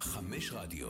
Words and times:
חמש 0.00 0.52
רדיו. 0.52 0.88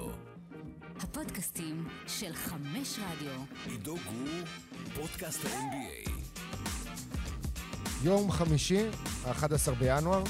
הפודקאסטים 0.97 1.89
של 2.07 2.35
חמש 2.35 2.99
רדיו. 2.99 3.41
עידו 3.67 3.97
גור, 3.97 4.47
פודקאסט 4.95 5.45
ה-NBA. 5.45 6.11
יום 8.05 8.31
חמישי, 8.31 8.87
ה-11 9.25 9.71
בינואר, 9.79 10.25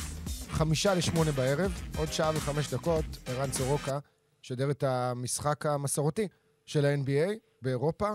חמישה 0.49 0.95
לשמונה 0.95 1.33
בערב, 1.33 1.83
עוד 1.99 2.13
שעה 2.13 2.31
וחמש 2.35 2.75
דקות, 2.75 3.05
ערן 3.27 3.53
סורוקה 3.53 3.99
שדר 4.43 4.71
את 4.71 4.83
המשחק 4.83 5.67
המסורתי 5.67 6.29
של 6.67 6.85
ה-NBA 6.85 7.31
באירופה, 7.63 8.09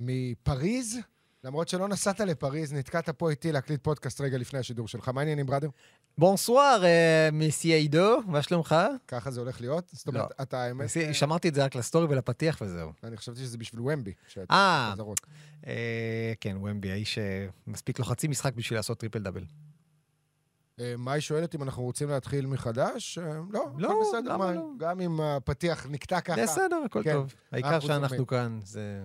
מפריז, 0.00 0.98
למרות 1.44 1.68
שלא 1.68 1.88
נסעת 1.88 2.20
לפריז, 2.20 2.72
נתקעת 2.72 3.08
פה 3.08 3.30
איתי 3.30 3.52
להקליט 3.52 3.84
פודקאסט 3.84 4.20
רגע 4.20 4.38
לפני 4.38 4.58
השידור 4.58 4.88
שלך. 4.88 5.08
מה 5.08 5.20
העניינים, 5.20 5.46
בראדר? 5.46 5.68
bonsoir, 6.18 6.84
אה, 6.84 7.28
merci 7.32 7.72
עידו, 7.72 8.18
מה 8.26 8.42
שלומך? 8.42 8.76
ככה 9.08 9.30
זה 9.30 9.40
הולך 9.40 9.60
להיות? 9.60 9.90
זאת 9.92 10.06
אומרת, 10.06 10.30
לא. 10.38 10.42
אתה 10.42 10.62
האמת... 10.62 10.84
merci- 10.84 11.14
שמרתי 11.14 11.48
את 11.48 11.54
זה 11.54 11.64
רק 11.64 11.74
לסטורי 11.74 12.06
ולפתיח 12.06 12.58
וזהו. 12.62 12.92
אני 13.04 13.16
חשבתי 13.16 13.40
שזה 13.40 13.58
בשביל 13.58 13.80
וומבי. 13.80 14.12
אה. 14.50 14.94
אה, 15.66 16.32
כן, 16.40 16.56
וומבי, 16.56 16.90
האיש 16.90 17.18
שמספיק 17.66 17.98
לו 17.98 18.04
חצי 18.04 18.28
משחק 18.28 18.54
בשביל 18.54 18.78
לעשות 18.78 18.98
טריפל 18.98 19.18
דאבל. 19.18 19.44
אה, 20.80 20.94
מאי 20.98 21.20
שואלת 21.20 21.54
אם 21.54 21.62
אנחנו 21.62 21.82
רוצים 21.82 22.08
להתחיל 22.08 22.46
מחדש? 22.46 23.18
אה, 23.18 23.40
לא, 23.50 23.66
לא, 23.78 24.00
בסדר, 24.02 24.36
מאי. 24.36 24.54
לא? 24.54 24.70
גם 24.78 25.00
אם 25.00 25.20
הפתיח 25.20 25.86
נקטע 25.90 26.20
ככה. 26.20 26.42
בסדר, 26.42 26.76
הכל 26.84 27.02
כן. 27.04 27.12
טוב. 27.12 27.34
העיקר 27.52 27.68
אנחנו 27.68 27.88
שאנחנו. 27.88 28.26
כאן, 28.26 28.58
זה... 28.64 29.04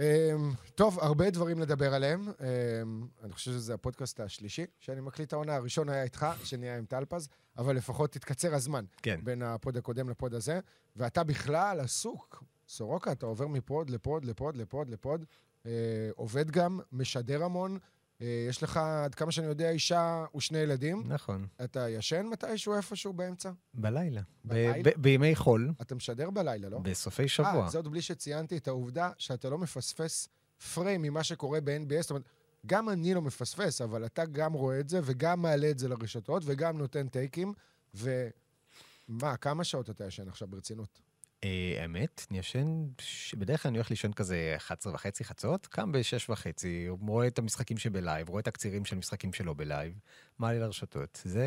אמ, 0.00 0.52
טוב, 0.74 0.98
הרבה 1.00 1.30
דברים 1.30 1.58
לדבר 1.58 1.94
עליהם. 1.94 2.28
אמ, 2.28 3.06
אני 3.22 3.32
חושב 3.32 3.50
שזה 3.50 3.74
הפודקאסט 3.74 4.20
השלישי 4.20 4.66
שאני 4.78 5.00
מקליט 5.00 5.32
העונה. 5.32 5.54
הראשון 5.54 5.88
היה 5.88 6.02
איתך, 6.02 6.26
השני 6.42 6.66
היה 6.66 6.78
עם 6.78 6.84
טלפז, 6.84 7.28
אבל 7.58 7.76
לפחות 7.76 8.12
תתקצר 8.12 8.54
הזמן 8.54 8.84
כן. 9.02 9.20
בין 9.24 9.42
הפוד 9.42 9.76
הקודם 9.76 10.10
לפוד 10.10 10.34
הזה. 10.34 10.60
ואתה 10.96 11.24
בכלל 11.24 11.80
עסוק. 11.80 12.44
סורוקה, 12.68 13.12
אתה 13.12 13.26
עובר 13.26 13.46
מפוד 13.46 13.90
לפוד 13.90 14.24
לפוד 14.24 14.56
לפוד 14.56 14.88
לפוד. 14.88 15.24
אה, 15.66 15.70
עובד 16.16 16.50
גם, 16.50 16.80
משדר 16.92 17.44
המון. 17.44 17.78
אה, 18.22 18.46
יש 18.48 18.62
לך, 18.62 18.76
עד 18.76 19.14
כמה 19.14 19.32
שאני 19.32 19.46
יודע, 19.46 19.70
אישה 19.70 20.24
ושני 20.36 20.58
ילדים. 20.58 21.02
נכון. 21.06 21.46
אתה 21.64 21.88
ישן 21.88 22.26
מתישהו 22.26 22.74
איפשהו 22.74 23.12
באמצע? 23.12 23.50
בלילה. 23.74 24.20
ב- 24.44 24.48
בלילה? 24.48 24.82
ב- 24.82 25.02
בימי 25.02 25.34
חול, 25.36 25.72
אתה 25.82 25.94
משדר 25.94 26.30
בלילה, 26.30 26.68
לא? 26.68 26.78
בסופי 26.78 27.28
שבוע. 27.28 27.64
אה, 27.64 27.70
זה 27.70 27.78
עוד 27.78 27.88
בלי 27.88 28.02
שציינתי 28.02 28.56
את 28.56 28.68
העובדה 28.68 29.10
שאתה 29.18 29.50
לא 29.50 29.58
מפספס 29.58 30.28
פריים 30.74 31.02
ממה 31.02 31.24
שקורה 31.24 31.60
ב-NBA. 31.60 32.00
זאת 32.02 32.10
אומרת, 32.10 32.22
גם 32.66 32.88
אני 32.88 33.14
לא 33.14 33.22
מפספס, 33.22 33.80
אבל 33.80 34.06
אתה 34.06 34.24
גם 34.24 34.52
רואה 34.52 34.80
את 34.80 34.88
זה, 34.88 35.00
וגם 35.04 35.42
מעלה 35.42 35.70
את 35.70 35.78
זה 35.78 35.88
לרשתות, 35.88 36.42
וגם 36.46 36.78
נותן 36.78 37.08
טייקים, 37.08 37.52
ומה, 37.94 39.36
כמה 39.36 39.64
שעות 39.64 39.90
אתה 39.90 40.04
ישן 40.04 40.28
עכשיו 40.28 40.48
ברצינות? 40.48 41.00
אה, 41.44 41.78
האמת, 41.82 42.26
אני 42.30 42.38
ישן, 42.38 42.86
בדרך 43.38 43.62
כלל 43.62 43.70
אני 43.70 43.78
הולך 43.78 43.90
לישון 43.90 44.12
כזה 44.12 44.52
11 44.56 44.94
וחצי 44.94 45.24
חצות, 45.24 45.66
קם 45.66 45.92
ב-6 45.92 46.32
וחצי, 46.32 46.86
רואה 46.88 47.26
את 47.26 47.38
המשחקים 47.38 47.78
שבלייב, 47.78 48.28
רואה 48.28 48.42
תקצירים 48.42 48.84
של 48.84 48.96
משחקים 48.96 49.32
שלא 49.32 49.54
בלייב, 49.56 49.98
מעלה 50.38 50.58
לרשתות. 50.58 51.20
זה... 51.24 51.46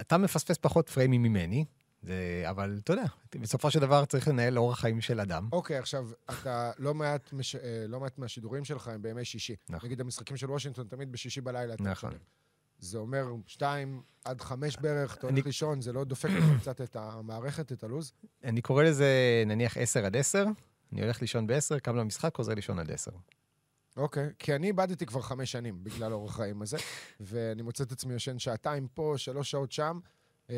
אתה 0.00 0.18
מפספס 0.18 0.58
פחות 0.58 0.88
פריימים 0.88 1.22
ממני, 1.22 1.64
זה... 2.02 2.44
אבל 2.50 2.78
אתה 2.84 2.92
יודע, 2.92 3.04
בסופו 3.34 3.70
של 3.70 3.80
דבר 3.80 4.04
צריך 4.04 4.28
לנהל 4.28 4.58
אורח 4.58 4.80
חיים 4.80 5.00
של 5.00 5.20
אדם. 5.20 5.48
אוקיי, 5.52 5.78
עכשיו, 5.78 6.08
אתה 6.30 6.70
לא 6.78 6.94
מעט, 6.94 7.32
מש... 7.32 7.56
אה, 7.56 7.84
לא 7.88 8.00
מעט 8.00 8.18
מהשידורים 8.18 8.64
שלך 8.64 8.88
הם 8.88 9.02
בימי 9.02 9.24
שישי. 9.24 9.56
נכון. 9.68 9.86
נגיד 9.86 10.00
המשחקים 10.00 10.36
של 10.36 10.50
וושינגטון 10.50 10.86
תמיד 10.88 11.12
בשישי 11.12 11.40
בלילה. 11.40 11.74
אתה 11.74 11.82
נכון. 11.82 12.12
זה 12.82 12.98
אומר 12.98 13.26
שתיים 13.46 14.02
עד 14.24 14.40
חמש 14.40 14.76
בערך, 14.76 15.16
אתה 15.16 15.26
הולך 15.26 15.46
לישון, 15.46 15.80
זה 15.80 15.92
לא 15.92 16.04
דופק 16.04 16.28
לך 16.30 16.44
קצת 16.60 16.80
את 16.80 16.96
המערכת, 16.96 17.72
את 17.72 17.84
הלו"ז? 17.84 18.12
אני 18.44 18.62
קורא 18.62 18.82
לזה 18.82 19.06
נניח 19.46 19.76
10 19.76 20.04
עד 20.06 20.16
10, 20.16 20.44
אני 20.92 21.02
הולך 21.02 21.20
לישון 21.20 21.46
ב-10, 21.46 21.78
קם 21.82 21.96
למשחק, 21.96 22.36
חוזר 22.36 22.54
לישון 22.54 22.78
עד 22.78 22.90
10. 22.90 23.10
אוקיי, 23.96 24.30
כי 24.38 24.54
אני 24.54 24.66
איבדתי 24.66 25.06
כבר 25.06 25.20
חמש 25.20 25.52
שנים 25.52 25.84
בגלל 25.84 26.12
אורח 26.12 26.36
חיים 26.36 26.62
הזה, 26.62 26.76
ואני 27.20 27.62
מוצא 27.62 27.84
את 27.84 27.92
עצמי 27.92 28.14
ישן 28.14 28.38
שעתיים 28.38 28.88
פה, 28.94 29.14
שלוש 29.16 29.50
שעות 29.50 29.72
שם, 29.72 30.00
אמ, 30.50 30.54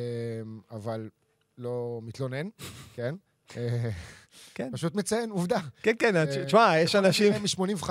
אבל 0.71 1.11
לא 1.59 2.01
מתלונן, 2.03 2.49
כן? 2.95 3.15
אה, 4.35 4.51
כן. 4.55 4.71
פשוט 4.73 4.95
מציין, 4.95 5.31
עובדה. 5.31 5.59
כן, 5.83 5.93
כן, 5.99 6.17
אה, 6.17 6.45
תשמע, 6.47 6.75
יש 6.79 6.97
אנשים... 6.97 7.33
מ-85, 7.33 7.89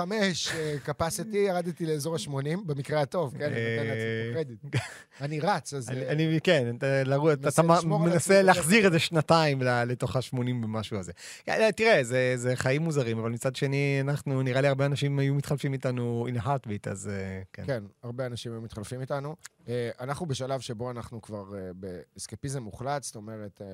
capacity, 0.86 1.36
ירדתי 1.36 1.86
לאזור 1.86 2.14
ה-80, 2.14 2.58
במקרה 2.66 3.00
הטוב, 3.00 3.34
כן, 3.38 3.44
אני 3.44 3.54
נותן 3.54 3.86
לעצמי 3.86 4.28
אה, 4.28 4.34
קרדיט. 4.34 4.58
אני 5.24 5.40
רץ, 5.40 5.74
אז... 5.74 5.90
אני, 5.90 6.34
אה, 6.34 6.40
כן, 6.40 6.76
אתה, 6.78 7.62
מנסה 7.84 8.42
להחזיר 8.42 8.86
איזה 8.86 8.98
שנתיים 8.98 9.62
לתוך 9.62 10.16
ה-80 10.16 10.38
ומשהו 10.38 10.98
הזה. 10.98 11.12
כן, 11.44 11.70
תראה, 11.70 12.04
זה, 12.36 12.52
חיים 12.54 12.82
מוזרים, 12.82 13.18
אבל 13.18 13.30
מצד 13.30 13.56
שני, 13.56 13.98
אנחנו, 14.00 14.42
נראה 14.42 14.60
לי 14.60 14.68
הרבה 14.68 14.86
אנשים 14.86 15.18
היו 15.18 15.34
מתחלפים 15.34 15.72
איתנו 15.72 16.26
in 16.30 16.40
a 16.40 16.44
heartbeat, 16.44 16.90
אז 16.90 17.08
אה, 17.08 17.42
כן. 17.52 17.62
כן, 17.66 17.84
הרבה 18.02 18.26
אנשים 18.26 18.52
היו 18.52 18.60
מתחלפים 18.60 19.00
איתנו. 19.00 19.36
אה, 19.68 19.90
אנחנו 20.00 20.26
בשלב 20.26 20.60
שבו 20.60 20.90
אנחנו 20.90 21.22
כבר 21.22 21.54
אה, 21.58 21.70
באסקפיזם 21.74 22.62
מוחלט, 22.62 23.02
זאת 23.02 23.16
אומרת, 23.16 23.62
אה, 23.62 23.66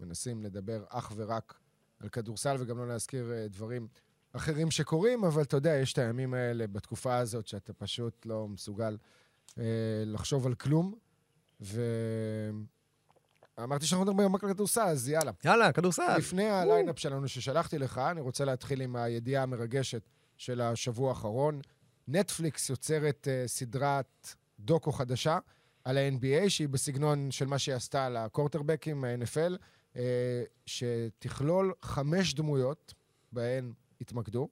מנסים 0.00 0.42
לדבר 0.42 0.84
אך 0.88 1.12
ורק 1.16 1.54
על 2.00 2.08
כדורסל 2.08 2.56
וגם 2.58 2.78
לא 2.78 2.88
להזכיר 2.88 3.32
אה, 3.32 3.48
דברים 3.48 3.88
אחרים 4.32 4.70
שקורים, 4.70 5.24
אבל 5.24 5.42
אתה 5.42 5.56
יודע, 5.56 5.76
יש 5.76 5.92
את 5.92 5.98
הימים 5.98 6.34
האלה 6.34 6.66
בתקופה 6.66 7.16
הזאת 7.16 7.46
שאתה 7.46 7.72
פשוט 7.72 8.26
לא 8.26 8.48
מסוגל 8.48 8.96
אה, 9.58 9.64
לחשוב 10.06 10.46
על 10.46 10.54
כלום. 10.54 10.94
ואמרתי 11.60 12.66
שאנחנו 13.86 14.06
מדברים 14.06 14.36
רק 14.36 14.44
על 14.44 14.52
כדורסל, 14.52 14.80
אז 14.80 15.08
יאללה. 15.08 15.32
יאללה, 15.44 15.72
כדורסל. 15.72 16.16
לפני 16.18 16.48
הליינאפ 16.48 16.98
שלנו 16.98 17.28
ששלחתי 17.28 17.78
לך, 17.78 17.98
אני 17.98 18.20
רוצה 18.20 18.44
להתחיל 18.44 18.80
עם 18.80 18.96
הידיעה 18.96 19.42
המרגשת 19.42 20.02
של 20.36 20.60
השבוע 20.60 21.08
האחרון. 21.08 21.60
נטפליקס 22.08 22.70
יוצרת 22.70 23.28
אה, 23.28 23.48
סדרת 23.48 24.34
דוקו 24.60 24.92
חדשה 24.92 25.38
על 25.84 25.98
ה-NBA, 25.98 26.48
שהיא 26.48 26.68
בסגנון 26.68 27.30
של 27.30 27.46
מה 27.46 27.58
שהיא 27.58 27.74
עשתה 27.74 28.06
על 28.06 28.16
הקורטרבקים 28.16 29.00
מה-NFL, 29.00 29.54
אה, 29.54 29.58
שתכלול 30.66 31.72
חמש 31.82 32.34
דמויות 32.34 32.94
בהן 33.32 33.72
התמקדו. 34.00 34.48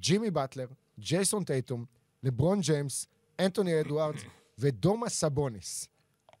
ג'ימי 0.00 0.30
באטלר, 0.30 0.66
ג'ייסון 0.98 1.44
טייטום, 1.44 1.84
לברון 2.22 2.60
ג'יימס, 2.60 3.06
אנטוני 3.40 3.80
אדוארדס 3.80 4.22
ודומנטס 4.58 5.08
סבוניס. 5.08 5.88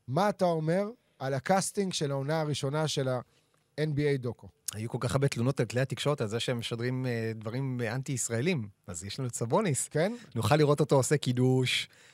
מה 0.08 0.28
אתה 0.28 0.44
אומר 0.44 0.90
על 1.18 1.34
הקאסטינג 1.34 1.92
של 1.92 2.10
העונה 2.10 2.40
הראשונה 2.40 2.88
של 2.88 3.08
ה-NBA 3.08 4.16
דוקו? 4.18 4.48
היו 4.74 4.90
כל 4.90 4.98
כך 5.00 5.14
הרבה 5.14 5.28
תלונות 5.28 5.60
על 5.60 5.66
כלי 5.66 5.80
התקשורת 5.80 6.20
על 6.20 6.26
זה 6.26 6.40
שהם 6.40 6.58
משדרים 6.58 7.06
אה, 7.06 7.32
דברים 7.34 7.80
אה, 7.80 7.94
אנטי-ישראלים, 7.94 8.68
אז 8.86 9.04
יש 9.04 9.18
לנו 9.18 9.28
את 9.28 9.34
סבוניס. 9.34 9.88
כן? 9.88 10.14
נוכל 10.34 10.56
לראות 10.56 10.80
אותו 10.80 10.96
עושה 10.96 11.16
קידוש, 11.16 11.88
אה, 11.88 12.11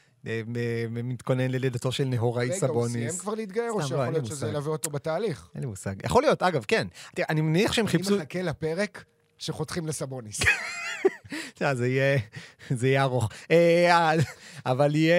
מתכונן 0.91 1.51
ללידתו 1.51 1.93
של 1.93 2.05
נהוראי 2.05 2.45
רגע, 2.45 2.55
הוא 2.55 2.61
סבוניס. 2.61 2.95
סיים 2.95 3.21
כבר 3.21 3.35
להתגייר, 3.35 3.71
או 3.71 3.79
לא, 3.79 3.87
שיכול 3.87 4.09
להיות 4.09 4.27
שזה. 4.27 4.49
ילווה 4.49 4.73
אותו 4.73 4.91
בתהליך? 4.91 5.49
אין 5.55 5.63
לי 5.63 5.69
מושג. 5.69 5.95
יכול 6.05 6.23
להיות, 6.23 6.43
אגב, 6.43 6.65
כן. 6.69 6.87
תראה, 7.15 7.27
אני 7.31 7.41
מניח 7.41 7.73
שהם 7.73 7.87
חיפשו... 7.87 8.15
אני 8.15 8.19
מחכה 8.19 8.43
לפרק 8.43 9.05
שחותכים 9.39 9.87
לסבוניס. 9.87 10.41
אה, 11.63 11.75
זה 11.75 11.89
יהיה, 11.89 12.19
זה 12.71 12.89
יהיה 12.89 13.03
ארוך. 13.03 13.29
אה, 13.51 14.13
אבל 14.67 14.95
יהיה, 14.95 15.15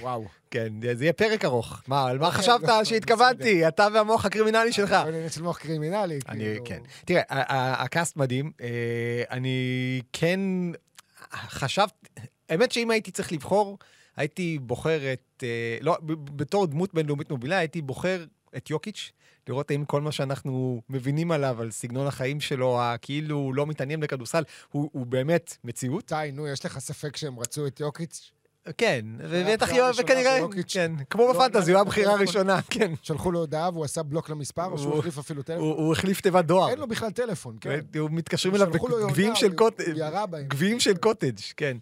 וואו. 0.00 0.24
כן, 0.50 0.72
זה 0.94 1.04
יהיה 1.04 1.12
פרק 1.12 1.44
ארוך. 1.44 1.82
מה, 1.88 2.08
על 2.08 2.18
מה 2.18 2.26
אוקיי, 2.26 2.40
חשבת 2.40 2.62
לא, 2.62 2.84
שהתכוונתי? 2.84 3.68
אתה 3.68 3.88
והמוח 3.94 4.24
הקרימינלי 4.24 4.72
שלך. 4.72 4.90
לא 4.90 5.08
עניין 5.08 5.28
של 5.28 5.42
מוח 5.42 5.58
קרימינלי. 5.58 6.18
אני, 6.28 6.44
כאילו. 6.44 6.64
כן. 6.64 6.78
תראה, 7.04 7.22
הקאסט 7.84 8.16
מדהים. 8.16 8.52
אה, 8.60 9.22
אני 9.30 10.00
כן 10.12 10.40
חשבת, 11.32 11.92
האמת 12.48 12.72
שאם 12.72 12.90
הייתי 12.90 13.10
צריך 13.10 13.32
לבחור, 13.32 13.78
הייתי 14.16 14.58
בוחר 14.58 15.12
את, 15.12 15.42
אה, 15.42 15.78
לא, 15.80 15.98
בתור 16.24 16.66
דמות 16.66 16.94
בינלאומית 16.94 17.30
מובילה, 17.30 17.58
הייתי 17.58 17.82
בוחר 17.82 18.24
את 18.56 18.70
יוקיץ', 18.70 19.12
לראות 19.48 19.70
האם 19.70 19.84
כל 19.84 20.00
מה 20.00 20.12
שאנחנו 20.12 20.82
מבינים 20.88 21.30
עליו, 21.30 21.62
על 21.62 21.70
סגנון 21.70 22.06
החיים 22.06 22.40
שלו, 22.40 22.82
הכאילו 22.82 23.52
לא 23.52 23.66
מתעניין 23.66 24.00
בכדורסל, 24.00 24.42
הוא, 24.70 24.90
הוא 24.92 25.06
באמת 25.06 25.56
מציאות. 25.64 26.12
די, 26.12 26.30
נו, 26.32 26.48
יש 26.48 26.64
לך 26.64 26.78
ספק 26.78 27.16
שהם 27.16 27.38
רצו 27.38 27.66
את 27.66 27.80
יוקיץ'? 27.80 28.32
כן, 28.78 29.04
ובטח 29.18 29.72
יואב, 29.72 29.94
וכנראה. 29.98 30.40
כן, 30.68 30.92
כמו 31.10 31.22
לא 31.26 31.32
בפנטזי, 31.32 31.72
הוא 31.72 31.78
היה 31.78 31.84
בטלפון. 31.84 32.12
הראשונה, 32.12 32.60
כן. 32.70 32.92
שלחו 33.02 33.32
לו 33.32 33.38
הודעה 33.38 33.70
והוא 33.72 33.84
עשה 33.84 34.02
בלוק 34.02 34.30
למספר, 34.30 34.64
או 34.64 34.78
שהוא 34.78 34.90
הוא- 34.92 34.98
החליף 34.98 35.18
אפילו 35.18 35.42
טלפון? 35.42 35.62
הוא 35.62 35.74
הוא 35.74 35.92
החליף 35.92 36.20
תיבת 36.20 36.44
דואר. 36.44 36.70
אין 36.70 36.78
לו 36.78 36.86
בכלל 36.86 37.10
טלפון, 37.10 37.56
כן. 37.60 37.80
הוא 37.98 38.10
מתקשרים 38.12 38.54
אליו 38.54 38.66
בגביעים 38.70 39.34
של 39.36 39.46
הוא- 39.46 39.56
קוטג'. 39.56 39.84
הוא 39.88 41.54
כן. 41.56 41.76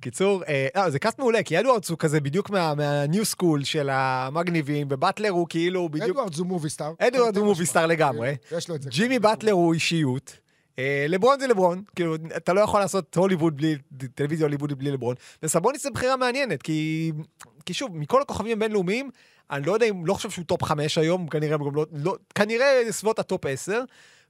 קיצור, 0.00 0.42
אה, 0.48 0.66
לא, 0.76 0.90
זה 0.90 0.98
קאסט 0.98 1.18
מעולה, 1.18 1.42
כי 1.42 1.60
אדוארדס 1.60 1.88
הוא 1.90 1.98
כזה 1.98 2.20
בדיוק 2.20 2.50
מה 2.50 2.80
new 2.80 3.24
school 3.24 3.64
של 3.64 3.88
המגניבים, 3.92 4.86
ובטלר 4.90 5.30
הוא 5.30 5.46
כאילו 5.48 5.88
בדיוק... 5.88 6.10
אדוארד 6.16 6.34
זו 6.34 6.44
movie 6.44 6.70
star. 6.70 6.92
אדוארד 6.98 7.36
הוא 7.36 7.44
movie 7.46 7.66
star 7.66 7.86
לגמרי. 7.86 8.36
ג'ימי 8.88 9.18
באטלר 9.18 9.52
הוא 9.52 9.74
אישיות. 9.74 10.36
אה, 10.78 11.06
לברון 11.08 11.40
זה 11.40 11.46
לברון, 11.46 11.82
כאילו, 11.96 12.14
אתה 12.36 12.52
לא 12.52 12.60
יכול 12.60 12.80
לעשות 12.80 13.16
הוליווד 13.16 13.56
בלי, 13.56 13.76
טלוויזיה 14.14 14.46
הוליווד 14.46 14.72
בלי 14.72 14.90
לברון. 14.90 15.14
וסבוניס 15.42 15.82
זה 15.82 15.90
בחירה 15.90 16.16
מעניינת, 16.16 16.62
כי, 16.62 17.12
כי 17.66 17.74
שוב, 17.74 17.96
מכל 17.96 18.22
הכוכבים 18.22 18.56
הבינלאומיים, 18.56 19.10
אני 19.50 19.66
לא 19.66 19.72
יודע 19.72 19.86
אם, 19.86 20.06
לא 20.06 20.14
חושב 20.14 20.30
שהוא 20.30 20.44
טופ 20.44 20.62
5 20.62 20.98
היום, 20.98 21.28
כנראה 21.28 21.56
לא, 21.74 21.86
לא 21.92 22.16
כנראה 22.34 22.82
סביבות 22.90 23.18
הטופ 23.18 23.46
10. 23.46 23.82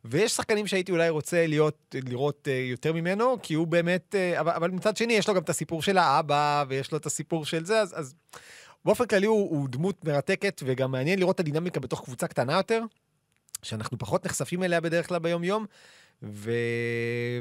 ויש 0.05 0.33
שחקנים 0.33 0.67
שהייתי 0.67 0.93
אולי 0.93 1.09
רוצה 1.09 1.47
להיות, 1.47 1.95
לראות 1.95 2.49
uh, 2.49 2.71
יותר 2.71 2.93
ממנו, 2.93 3.37
כי 3.43 3.55
הוא 3.55 3.67
באמת, 3.67 4.15
uh, 4.15 4.41
אבל, 4.41 4.53
אבל 4.53 4.71
מצד 4.71 4.97
שני, 4.97 5.13
יש 5.13 5.29
לו 5.29 5.35
גם 5.35 5.43
את 5.43 5.49
הסיפור 5.49 5.83
של 5.83 5.99
האבא, 5.99 6.65
ויש 6.69 6.93
לו 6.93 6.99
את 6.99 7.07
הסיפור 7.07 7.45
של 7.45 7.65
זה, 7.65 7.81
אז, 7.81 7.95
אז 7.99 8.15
באופן 8.85 9.07
כללי 9.07 9.27
הוא, 9.27 9.51
הוא 9.51 9.69
דמות 9.69 10.05
מרתקת, 10.05 10.63
וגם 10.65 10.91
מעניין 10.91 11.19
לראות 11.19 11.35
את 11.35 11.41
הדינמיקה 11.41 11.81
בתוך 11.81 12.05
קבוצה 12.05 12.27
קטנה 12.27 12.53
יותר, 12.53 12.83
שאנחנו 13.63 13.99
פחות 13.99 14.27
נחשפים 14.27 14.63
אליה 14.63 14.81
בדרך 14.81 15.09
כלל 15.09 15.19
ביום-יום, 15.19 15.67
ו... 16.23 16.51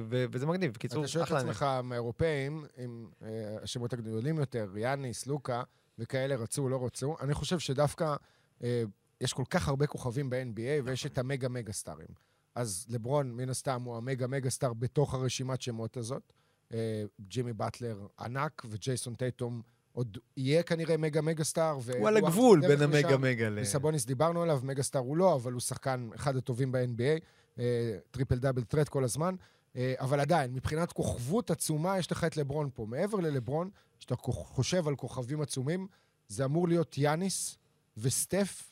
ו... 0.09 0.25
וזה 0.31 0.45
מגניב. 0.45 0.73
בקיצור, 0.73 1.03
אתה 1.03 1.07
שואל 1.07 1.23
את 1.23 1.27
אחלה 1.27 1.39
עצמך, 1.39 1.65
מהאירופאים, 1.83 2.65
עם 2.77 3.09
אה, 3.23 3.57
השמות 3.63 3.93
הגדולים 3.93 4.37
יותר, 4.39 4.77
יאניס, 4.77 5.27
לוקה 5.27 5.63
וכאלה, 5.99 6.35
רצו 6.35 6.63
או 6.63 6.69
לא 6.69 6.85
רצו, 6.85 7.15
אני 7.21 7.33
חושב 7.33 7.59
שדווקא 7.59 8.15
אה, 8.63 8.83
יש 9.21 9.33
כל 9.33 9.43
כך 9.49 9.67
הרבה 9.67 9.87
כוכבים 9.87 10.29
ב-NBA, 10.29 10.83
ויש 10.83 11.05
את 11.05 11.17
המגה 11.17 11.49
מגה 11.49 11.73
סטארים. 11.73 12.07
אז 12.55 12.85
לברון, 12.89 13.31
מן 13.31 13.49
הסתם, 13.49 13.81
הוא 13.83 13.97
המגה 13.97 14.27
מגה 14.27 14.49
סטאר 14.49 14.73
בתוך 14.73 15.13
הרשימת 15.13 15.61
שמות 15.61 15.97
הזאת. 15.97 16.33
אה, 16.73 17.03
ג'ימי 17.27 17.53
באטלר 17.53 18.07
ענק, 18.19 18.65
וג'ייסון 18.69 19.15
טייטום 19.15 19.61
עוד 19.91 20.17
יהיה 20.37 20.63
כנראה 20.63 20.97
מגה 20.97 21.21
מגה 21.21 21.43
סטאר. 21.43 21.77
הוא 21.99 22.07
על 22.07 22.17
הגבול 22.17 22.61
בין. 22.67 22.81
המגה 22.81 23.17
מגה 23.17 23.49
ל... 23.49 23.59
וסבוניס 23.61 24.05
דיברנו 24.05 24.41
עליו, 24.41 24.59
מגה 24.63 24.83
סטאר 24.83 25.01
הוא 25.01 25.17
לא, 25.17 25.35
אבל 25.35 25.51
הוא 25.51 25.61
שחקן 25.61 26.09
אחד 26.15 26.35
הטובים 26.35 26.71
ב-NBA, 26.71 27.23
triple 28.11 28.39
double 28.39 28.63
threat 28.63 28.89
כל 28.89 29.03
הזמן. 29.03 29.35
אה, 29.75 29.93
אבל 29.99 30.19
עדיין, 30.19 30.53
מבחינת 30.53 30.91
כוכבות 30.91 31.51
עצומה, 31.51 31.99
יש 31.99 32.11
לך 32.11 32.23
את 32.23 32.37
לברון 32.37 32.69
פה. 32.73 32.85
מעבר 32.85 33.17
ללברון, 33.17 33.69
כשאתה 33.99 34.15
חושב 34.15 34.87
על 34.87 34.95
כוכבים 34.95 35.41
עצומים, 35.41 35.87
זה 36.27 36.45
אמור 36.45 36.67
להיות 36.67 36.97
יאניס 36.97 37.57
וסטף 37.97 38.71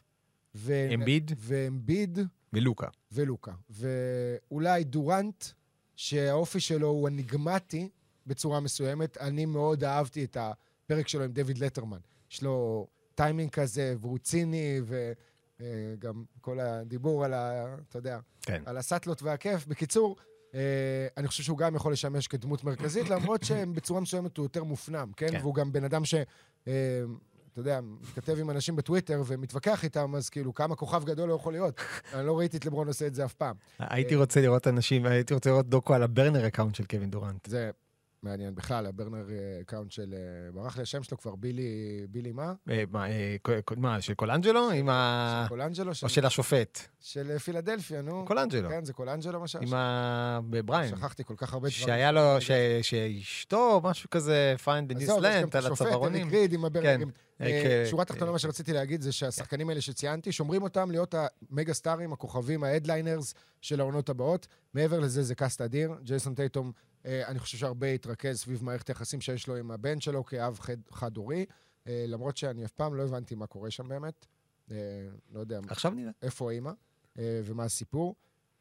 ו... 0.56 0.88
אמביד 0.94 1.32
ואמביד 1.38 2.20
ולוקה. 2.54 2.88
ולוקה. 3.12 3.52
ואולי 3.70 4.84
דורנט, 4.84 5.46
שהאופי 5.96 6.60
שלו 6.60 6.88
הוא 6.88 7.08
אניגמטי 7.08 7.90
בצורה 8.28 8.60
מסוימת. 8.60 9.18
אני 9.18 9.46
מאוד 9.46 9.84
אהבתי 9.84 10.24
את 10.24 10.38
הפרק 10.40 11.08
שלו 11.08 11.24
עם 11.24 11.32
דויד 11.32 11.58
לטרמן. 11.58 12.00
יש 12.32 12.44
לו 12.44 12.88
טיימינג 13.16 13.50
כזה, 13.50 13.96
והוא 14.00 14.18
ציני, 14.18 14.82
וגם 15.64 16.24
כל 16.42 16.60
הדיבור 16.60 17.26
על 17.26 17.34
ה... 17.34 17.76
אתה 17.90 17.98
יודע, 17.98 18.20
כן. 18.42 18.64
על 18.66 18.78
הסאטלות 18.78 19.24
והכיף. 19.24 19.68
בקיצור, 19.68 20.16
אה, 20.54 21.08
אני 21.18 21.28
חושב 21.28 21.44
שהוא 21.44 21.58
גם 21.58 21.76
יכול 21.76 21.94
לשמש 21.94 22.28
כדמות 22.28 22.64
מרכזית, 22.64 23.10
למרות 23.10 23.44
שבצורה 23.44 24.02
מסוימת 24.02 24.38
הוא 24.38 24.46
יותר 24.46 24.64
מופנם, 24.64 25.12
כן? 25.18 25.32
כן. 25.32 25.40
והוא 25.42 25.56
גם 25.56 25.72
בן 25.72 25.84
אדם 25.84 26.06
ש... 26.06 26.16
אה, 26.68 27.04
אתה 27.54 27.62
יודע, 27.62 27.80
מתכתב 27.82 28.40
עם 28.40 28.50
אנשים 28.50 28.76
בטוויטר 28.76 29.24
ומתווכח 29.26 29.84
איתם, 29.84 30.16
אז 30.16 30.30
כאילו, 30.30 30.54
כמה 30.54 30.76
כוכב 30.76 31.04
גדול 31.06 31.30
הוא 31.30 31.40
יכול 31.40 31.54
להיות? 31.54 31.82
אני 32.14 32.28
לא 32.28 32.40
ראיתי 32.40 32.58
את 32.58 32.66
לברון 32.66 32.88
עושה 32.88 33.08
את 33.08 33.16
זה 33.16 33.26
אף 33.26 33.34
פעם. 33.34 33.56
הייתי 33.80 34.16
רוצה 34.16 34.42
לראות 34.42 34.68
אנשים, 34.68 35.06
הייתי 35.06 35.34
רוצה 35.34 35.50
לראות 35.50 35.70
דוקו 35.70 35.94
על 35.94 36.04
ה 36.04 36.10
burner 36.10 36.48
account 36.48 36.76
של 36.76 36.86
קווין 36.86 37.10
דורנט. 37.10 37.46
זה 37.46 37.72
מעניין. 38.24 38.56
בכלל, 38.56 38.86
ה 38.86 38.91
burner 38.91 39.26
account 39.62 39.92
של... 39.92 40.14
אה, 40.14 40.52
ברח 40.52 40.78
לי 40.78 40.84
השם 40.84 41.04
שלו 41.04 41.18
כבר, 41.18 41.36
בילי... 41.36 42.02
בילי 42.10 42.32
מה? 42.32 42.54
אה, 42.70 42.84
מה, 42.92 43.08
אה, 43.96 44.02
של 44.02 44.14
קולנג'לו? 44.14 44.72
עם 44.72 44.90
ה... 44.90 45.44
של 45.44 45.50
קולנג'לו? 45.50 45.92
או 46.04 46.10
של 46.10 46.26
השופט? 46.26 46.80
של 47.00 47.32
אה, 47.32 47.40
פילדלפיה, 47.40 48.02
נו. 48.02 48.26
קולנג'לו. 48.28 48.70
כן, 48.70 48.86
זה 48.86 48.94
קולנג'לו 48.94 49.40
מה 49.40 49.48
ש... 49.48 49.56
עם 49.56 49.74
ה... 49.74 50.40
בבריין. 50.50 50.96
שכחתי 50.96 51.24
כל 51.24 51.36
כך 51.38 51.54
הרבה 51.54 51.70
דברים. 51.70 51.86
שהיה 51.86 52.12
לו, 52.12 52.22
שאשתו, 52.82 53.82
משהו 53.84 54.10
כזה, 54.10 54.56
find 54.66 54.92
the 54.92 54.96
אז 54.96 55.02
new 55.02 55.06
זהו, 55.06 55.22
ויש 55.22 55.36
גם 55.36 55.44
slant 55.44 55.48
את 55.48 55.56
על 55.56 55.66
השופט, 55.66 55.82
הצווארונים. 55.82 56.30
כן, 56.82 57.00
אה, 57.42 57.84
שורה 57.90 58.02
אה, 58.02 58.06
תחתונה, 58.06 58.32
מה 58.32 58.40
שרציתי 58.40 58.74
להגיד 58.74 59.02
זה 59.02 59.12
שהשחקנים 59.12 59.70
האלה 59.70 59.82
שציינתי, 59.82 60.32
שומרים 60.32 60.64
אותם 60.64 60.92
להיות 60.92 61.16
המגה 61.52 61.74
סטארים, 61.74 62.14
הכוכבים, 62.14 62.64
ההדליינרס 62.64 63.34
של 63.62 63.80
העונות 63.80 64.10
הבאות. 64.10 64.48
מעבר 64.74 65.00
לזה, 65.00 65.24
זה 65.24 65.36
קאסט 65.36 65.62
אדיר. 65.62 65.92
ג'ייסון 66.04 66.36
טייטום, 66.36 66.68
אה, 66.68 66.93
אני 67.06 67.40
חושב 67.40 67.58
שהרבה 67.58 67.88
התרכז 67.88 68.40
סביב 68.40 68.64
מערכת 68.64 68.88
היחסים 68.88 69.22
שיש 69.22 69.48
לו 69.48 69.56
עם 69.56 69.72
הבן 69.72 70.00
שלו 70.02 70.26
כאב 70.26 70.60
חד- 70.60 70.90
חד-הורי, 70.92 71.46
אה, 71.88 72.06
למרות 72.08 72.38
שאני 72.38 72.66
אף 72.66 72.72
פעם 72.72 72.94
לא 72.96 73.04
הבנתי 73.04 73.36
מה 73.36 73.48
קורה 73.48 73.72
שם 73.72 73.88
באמת. 73.88 74.26
אה, 74.72 74.76
לא 75.34 75.40
יודע 75.40 75.60
עכשיו 75.68 75.92
נראה. 75.92 76.12
איפה 76.22 76.52
אימא 76.52 76.72
אה, 77.20 77.42
ומה 77.46 77.64
הסיפור. 77.64 78.16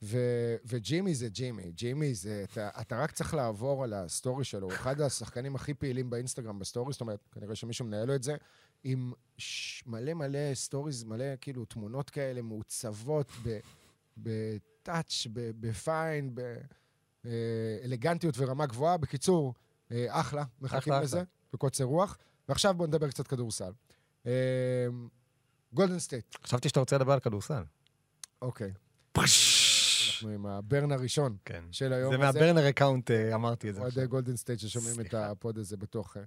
ו- 0.05 0.57
וג'ימי 0.65 1.15
זה 1.15 1.29
ג'ימי. 1.29 1.73
ג'ימי 1.73 2.15
זה... 2.15 2.45
אתה, 2.53 2.69
אתה 2.81 3.03
רק 3.03 3.11
צריך 3.11 3.35
לעבור 3.35 3.85
על 3.85 3.93
ה 3.93 4.01
story 4.01 4.45
שלו. 4.45 4.67
הוא 4.67 4.73
אחד 4.75 5.01
השחקנים 5.01 5.55
הכי 5.57 5.75
פעילים 5.75 6.11
באינסטגרם 6.11 6.59
ב 6.59 6.63
story, 6.63 6.93
זאת 6.93 7.01
אומרת, 7.01 7.29
כנראה 7.33 7.55
שמישהו 7.55 7.85
מנהל 7.87 8.05
לו 8.09 8.15
את 8.15 8.23
זה, 8.23 8.37
עם 8.85 9.13
ש- 9.39 9.83
מלא 9.87 10.15
מלא 10.15 10.55
stories, 10.55 11.05
מלא 11.05 11.25
כאילו 11.41 11.65
תמונות 11.65 12.11
כאלה 12.11 12.43
מעוצבות 12.43 13.31
ב- 13.43 13.59
ב 14.17 14.32
touch, 14.32 15.27
ב- 15.33 15.51
ב 17.25 17.26
fine, 17.26 17.33
באלגנטיות 17.83 18.35
ורמה 18.39 18.67
גבוהה. 18.67 18.97
בקיצור, 18.97 19.55
אה, 19.93 20.07
אחלה, 20.21 20.45
מחכים 20.61 20.79
אחלה, 20.93 21.01
לזה, 21.03 21.17
אחלה. 21.17 21.25
בקוצר 21.53 21.85
רוח. 21.85 22.19
ועכשיו 22.49 22.75
בואו 22.75 22.89
נדבר 22.89 23.09
קצת 23.09 23.27
כדורסל. 23.27 23.73
אה, 24.27 24.87
גולדן 25.73 25.99
סטייט, 25.99 26.37
חשבתי 26.45 26.69
שאתה 26.69 26.81
רוצה 26.81 26.97
לדבר 26.97 27.13
על 27.13 27.21
כדורסל. 27.21 27.63
אוקיי. 28.43 28.73
אנחנו 29.17 30.29
עם 30.35 30.47
ה 30.47 30.56
burn 30.56 30.93
הראשון 30.93 31.37
כן. 31.45 31.65
של 31.71 31.93
היום 31.93 32.13
זה. 32.13 32.19
מה 32.19 32.31
burner 32.31 32.69
account, 32.69 33.11
אה, 33.11 33.35
אמרתי 33.35 33.71
את 33.71 33.75
זה. 33.75 33.81
אוהדי. 33.81 34.07
גולדן 34.07 34.37
סטייט 34.37 34.61
ששומעים 34.61 35.01
את. 35.01 35.15
ה 35.15 35.26
pod 35.26 35.59
הזה 35.59 35.77
בטוח, 35.77 36.17
אה, 36.17 36.23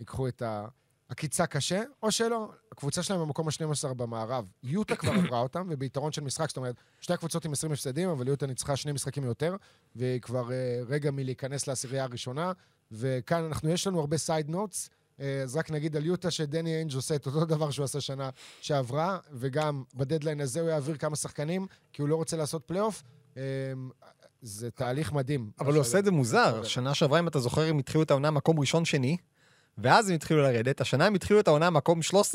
ייקחו 0.00 0.28
את 0.28 0.42
ה- 0.42 0.66
עקיצה 1.14 1.46
קשה, 1.46 1.82
או 2.02 2.10
שלא. 2.10 2.48
הקבוצה 2.72 3.02
שלהם 3.02 3.20
במקום 3.20 3.48
ה-12 3.48 3.94
במערב. 3.94 4.44
יוטה 4.62 4.96
כבר 4.96 5.12
עברה 5.12 5.40
אותם, 5.40 5.66
וביתרון 5.70 6.12
של 6.12 6.22
משחק, 6.22 6.48
זאת 6.48 6.56
אומרת, 6.56 6.74
שתי 7.00 7.12
הקבוצות 7.12 7.44
עם 7.44 7.52
20 7.52 7.72
הפסדים, 7.72 8.08
אבל 8.08 8.28
יוטה 8.28 8.46
ניצחה 8.46 8.76
שני 8.76 8.92
משחקים 8.92 9.24
יותר, 9.24 9.56
והיא 9.96 10.20
כבר 10.20 10.52
אה, 10.52 10.80
רגע 10.88 11.10
מלהיכנס 11.10 11.66
לעשירייה 11.66 12.04
הראשונה, 12.04 12.52
וכאן 12.92 13.44
אנחנו, 13.44 13.70
יש 13.70 13.86
לנו 13.86 14.00
הרבה 14.00 14.18
side 14.18 14.48
notes. 14.48 14.90
אז 15.44 15.56
רק 15.56 15.70
נגיד 15.70 15.96
על 15.96 16.06
יוטה 16.06 16.30
שדני 16.30 16.74
איינג' 16.74 16.94
עושה 16.94 17.14
את 17.14 17.26
אותו 17.26 17.44
דבר 17.44 17.70
שהוא 17.70 17.84
עשה 17.84 18.00
שנה 18.00 18.30
שעברה, 18.60 19.18
וגם 19.32 19.84
בדדליין 19.94 20.40
הזה 20.40 20.60
הוא 20.60 20.68
יעביר 20.68 20.96
כמה 20.96 21.16
שחקנים, 21.16 21.66
כי 21.92 22.02
הוא 22.02 22.08
לא 22.08 22.16
רוצה 22.16 22.36
לעשות 22.36 22.62
פלייאוף. 22.66 23.02
אה, 23.36 23.42
זה 24.42 24.70
תהליך 24.70 25.12
מדהים. 25.12 25.50
אבל 25.60 25.72
הוא 25.72 25.80
עושה 25.80 25.98
את 25.98 26.04
זה 26.04 26.10
מוזר. 26.10 26.62
שנה 26.64 26.94
שעברה, 26.94 27.18
אם 27.18 27.28
אתה 27.28 27.38
זוכר, 27.38 27.62
הם 27.62 27.78
התחילו 27.78 28.02
את 28.02 28.10
העונה 28.10 28.30
מקום 28.30 28.60
ראשון-שני, 28.60 29.16
ואז 29.78 30.08
הם 30.08 30.14
התחילו 30.14 30.42
לרדת. 30.42 30.80
השנה 30.80 31.06
הם 31.06 31.14
התחילו 31.14 31.40
את 31.40 31.48
העונה 31.48 31.70
מקום 31.70 32.00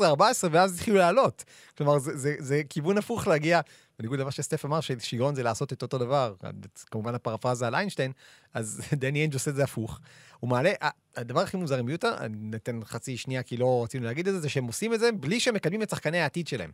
ואז 0.50 0.74
התחילו 0.74 0.96
לעלות. 0.96 1.44
כלומר, 1.76 1.98
זה, 1.98 2.16
זה, 2.16 2.34
זה 2.38 2.62
כיוון 2.68 2.98
הפוך 2.98 3.26
להגיע, 3.26 3.60
בניגוד 3.98 4.18
למה 4.18 4.30
שסטף 4.30 4.64
אמר, 4.64 4.80
ששיגעון 4.80 5.34
זה 5.34 5.42
לעשות 5.42 5.72
את 5.72 5.82
אותו 5.82 5.98
דבר, 5.98 6.34
כמובן 6.90 7.14
הפרפרזה 7.14 7.66
על 7.66 7.74
איינשטיין, 7.74 8.12
אז 8.54 8.80
דני 9.00 9.22
איינג' 9.22 9.34
עושה 9.34 9.50
את 9.50 9.56
זה 9.56 9.64
הפוך. 9.64 10.00
הוא 10.40 10.50
מעלה, 10.50 10.72
הדבר 11.16 11.40
הכי 11.40 11.56
מוזר 11.56 11.78
עם 11.78 11.88
יוטה, 11.88 12.16
אני 12.18 12.36
ניתן 12.40 12.80
חצי 12.84 13.16
שנייה 13.16 13.42
כי 13.42 13.56
לא 13.56 13.84
רצינו 13.84 14.04
להגיד 14.04 14.28
את 14.28 14.34
זה, 14.34 14.40
זה 14.40 14.48
שהם 14.48 14.64
עושים 14.64 14.94
את 14.94 15.00
זה 15.00 15.12
בלי 15.12 15.40
שהם 15.40 15.54
מקדמים 15.54 15.82
את 15.82 15.90
שחקני 15.90 16.20
העתיד 16.20 16.48
שלהם. 16.48 16.70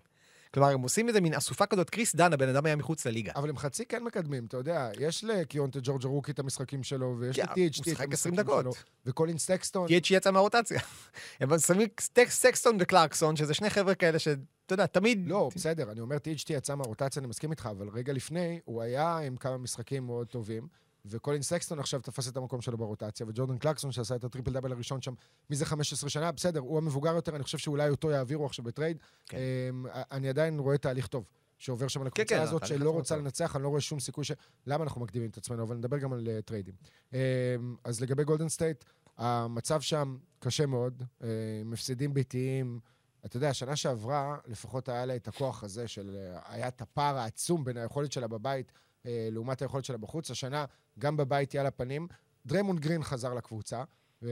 כלומר, 0.56 0.70
הם 0.70 0.80
עושים 0.80 1.08
איזה 1.08 1.20
מין 1.20 1.34
אסופה 1.34 1.66
כזאת, 1.66 1.90
קריס 1.90 2.14
דאן, 2.14 2.32
הבן 2.32 2.48
אדם 2.48 2.66
היה 2.66 2.76
מחוץ 2.76 3.06
לליגה. 3.06 3.32
אבל 3.36 3.48
הם 3.48 3.56
חצי 3.58 3.86
כן 3.86 4.02
מקדמים, 4.04 4.44
אתה 4.46 4.56
יודע, 4.56 4.90
יש 4.98 5.24
לקיונטה 5.24 5.78
ג'ורג' 5.82 6.04
רוקי 6.04 6.32
את 6.32 6.38
המשחקים 6.38 6.82
שלו, 6.82 7.16
ויש 7.18 7.36
כן, 7.40 7.46
הוא 7.56 7.66
את 7.66 7.74
שיחק 7.74 8.12
20 8.12 8.34
המשחקים. 8.38 8.60
שלו, 8.62 8.72
וקולין 9.06 9.38
סקסטון, 9.38 9.86
THT 9.88 10.06
יצא 10.10 10.30
מהרוטציה. 10.30 10.80
הם 11.40 11.58
שמים 11.58 11.88
סטקס- 12.00 12.30
סקסטון 12.30 12.76
וקלרקסון, 12.80 13.36
שזה 13.36 13.54
שני 13.54 13.70
חבר'ה 13.70 13.94
כאלה 13.94 14.18
שאתה 14.18 14.42
יודע, 14.74 14.86
תמיד... 14.86 15.22
לא, 15.26 15.50
בסדר, 15.54 15.90
אני 15.92 16.00
אומר, 16.00 16.16
THT 16.16 16.52
יצא 16.52 16.74
מהרוטציה, 16.74 17.20
אני 17.20 17.28
מסכים 17.28 17.50
איתך, 17.50 17.68
אבל 17.70 17.88
רגע 17.88 18.12
לפני, 18.12 18.60
הוא 18.64 18.82
היה 18.82 19.18
עם 19.18 19.36
כמה 19.36 19.58
משחקים 19.58 20.06
מאוד 20.06 20.26
טובים, 20.26 20.68
וקולין 21.10 21.42
סקסטון 21.42 21.78
עכשיו 21.78 22.00
תפס 22.00 22.28
את 22.28 22.36
המקום 22.36 22.60
שלו 22.60 22.78
ברוטציה, 22.78 23.26
וג'ורדן 23.28 23.58
קלרקסון, 23.58 23.92
שעשה 23.92 24.16
את 24.16 24.24
הטריפל 24.24 24.52
דאבל 24.52 24.72
הראשון 24.72 25.02
שם 25.02 25.14
מזה 25.50 25.66
15 25.66 26.10
שנה, 26.10 26.32
בסדר, 26.32 26.60
הוא 26.60 26.78
המבוגר 26.78 27.14
יותר, 27.14 27.36
אני 27.36 27.42
חושב 27.42 27.58
שאולי 27.58 27.88
אותו 27.88 28.10
יעבירו 28.10 28.46
עכשיו 28.46 28.64
בטרייד. 28.64 28.98
כן. 29.26 29.38
אמ, 29.70 29.86
אני 29.94 30.28
עדיין 30.28 30.58
רואה 30.58 30.78
תהליך 30.78 31.06
טוב. 31.06 31.24
שעובר 31.58 31.88
שם 31.88 32.02
לקבוצה 32.02 32.24
כן, 32.24 32.40
הזאת, 32.40 32.62
התהליך 32.62 32.82
שלא 32.82 32.90
רוצה 32.90 33.14
טוב. 33.14 33.24
לנצח, 33.24 33.56
אני 33.56 33.62
לא 33.62 33.68
רואה 33.68 33.80
שום 33.80 34.00
סיכוי 34.00 34.24
ש... 34.24 34.32
למה 34.66 34.84
אנחנו 34.84 35.00
מקדימים 35.00 35.30
את 35.30 35.36
עצמנו? 35.36 35.62
אבל 35.62 35.76
נדבר 35.76 35.98
גם 35.98 36.12
על 36.12 36.28
אה, 36.28 36.42
טריידים. 36.42 36.74
אמ, 37.12 37.18
אז 37.84 38.00
לגבי 38.00 38.24
גולדן 38.24 38.48
סטייט, 38.48 38.84
המצב 39.16 39.80
שם 39.80 40.16
קשה 40.38 40.66
מאוד, 40.66 41.02
אה, 41.22 41.28
עם 41.60 41.72
הפסדים 41.72 42.14
ביתיים. 42.14 42.80
אתה 43.24 43.36
יודע, 43.36 43.54
שנה 43.54 43.76
שעברה, 43.76 44.36
לפחות 44.46 44.88
היה 44.88 45.06
לה 45.06 45.16
את 45.16 45.28
הכוח 45.28 45.64
הזה 45.64 45.88
של... 45.88 46.16
אה, 46.16 46.40
היה 46.44 46.68
את 46.68 46.80
הפער 46.80 47.16
העצום 47.16 47.64
בין 47.64 47.76
היכולת 47.76 48.12
שלה 48.12 48.26
בבית 48.26 48.72
אה, 49.06 49.28
לעומת 49.32 49.62
היכולת 49.62 49.84
שלה 49.84 49.96
בחוץ. 49.96 50.30
השנה, 50.30 50.64
גם 50.98 51.16
בבית 51.16 51.52
היא 51.52 51.60
על 51.60 51.66
הפנים. 51.66 52.08
דריימונד 52.46 52.80
גרין 52.80 53.02
חזר 53.02 53.34
לקבוצה. 53.34 53.84
אה, 54.22 54.28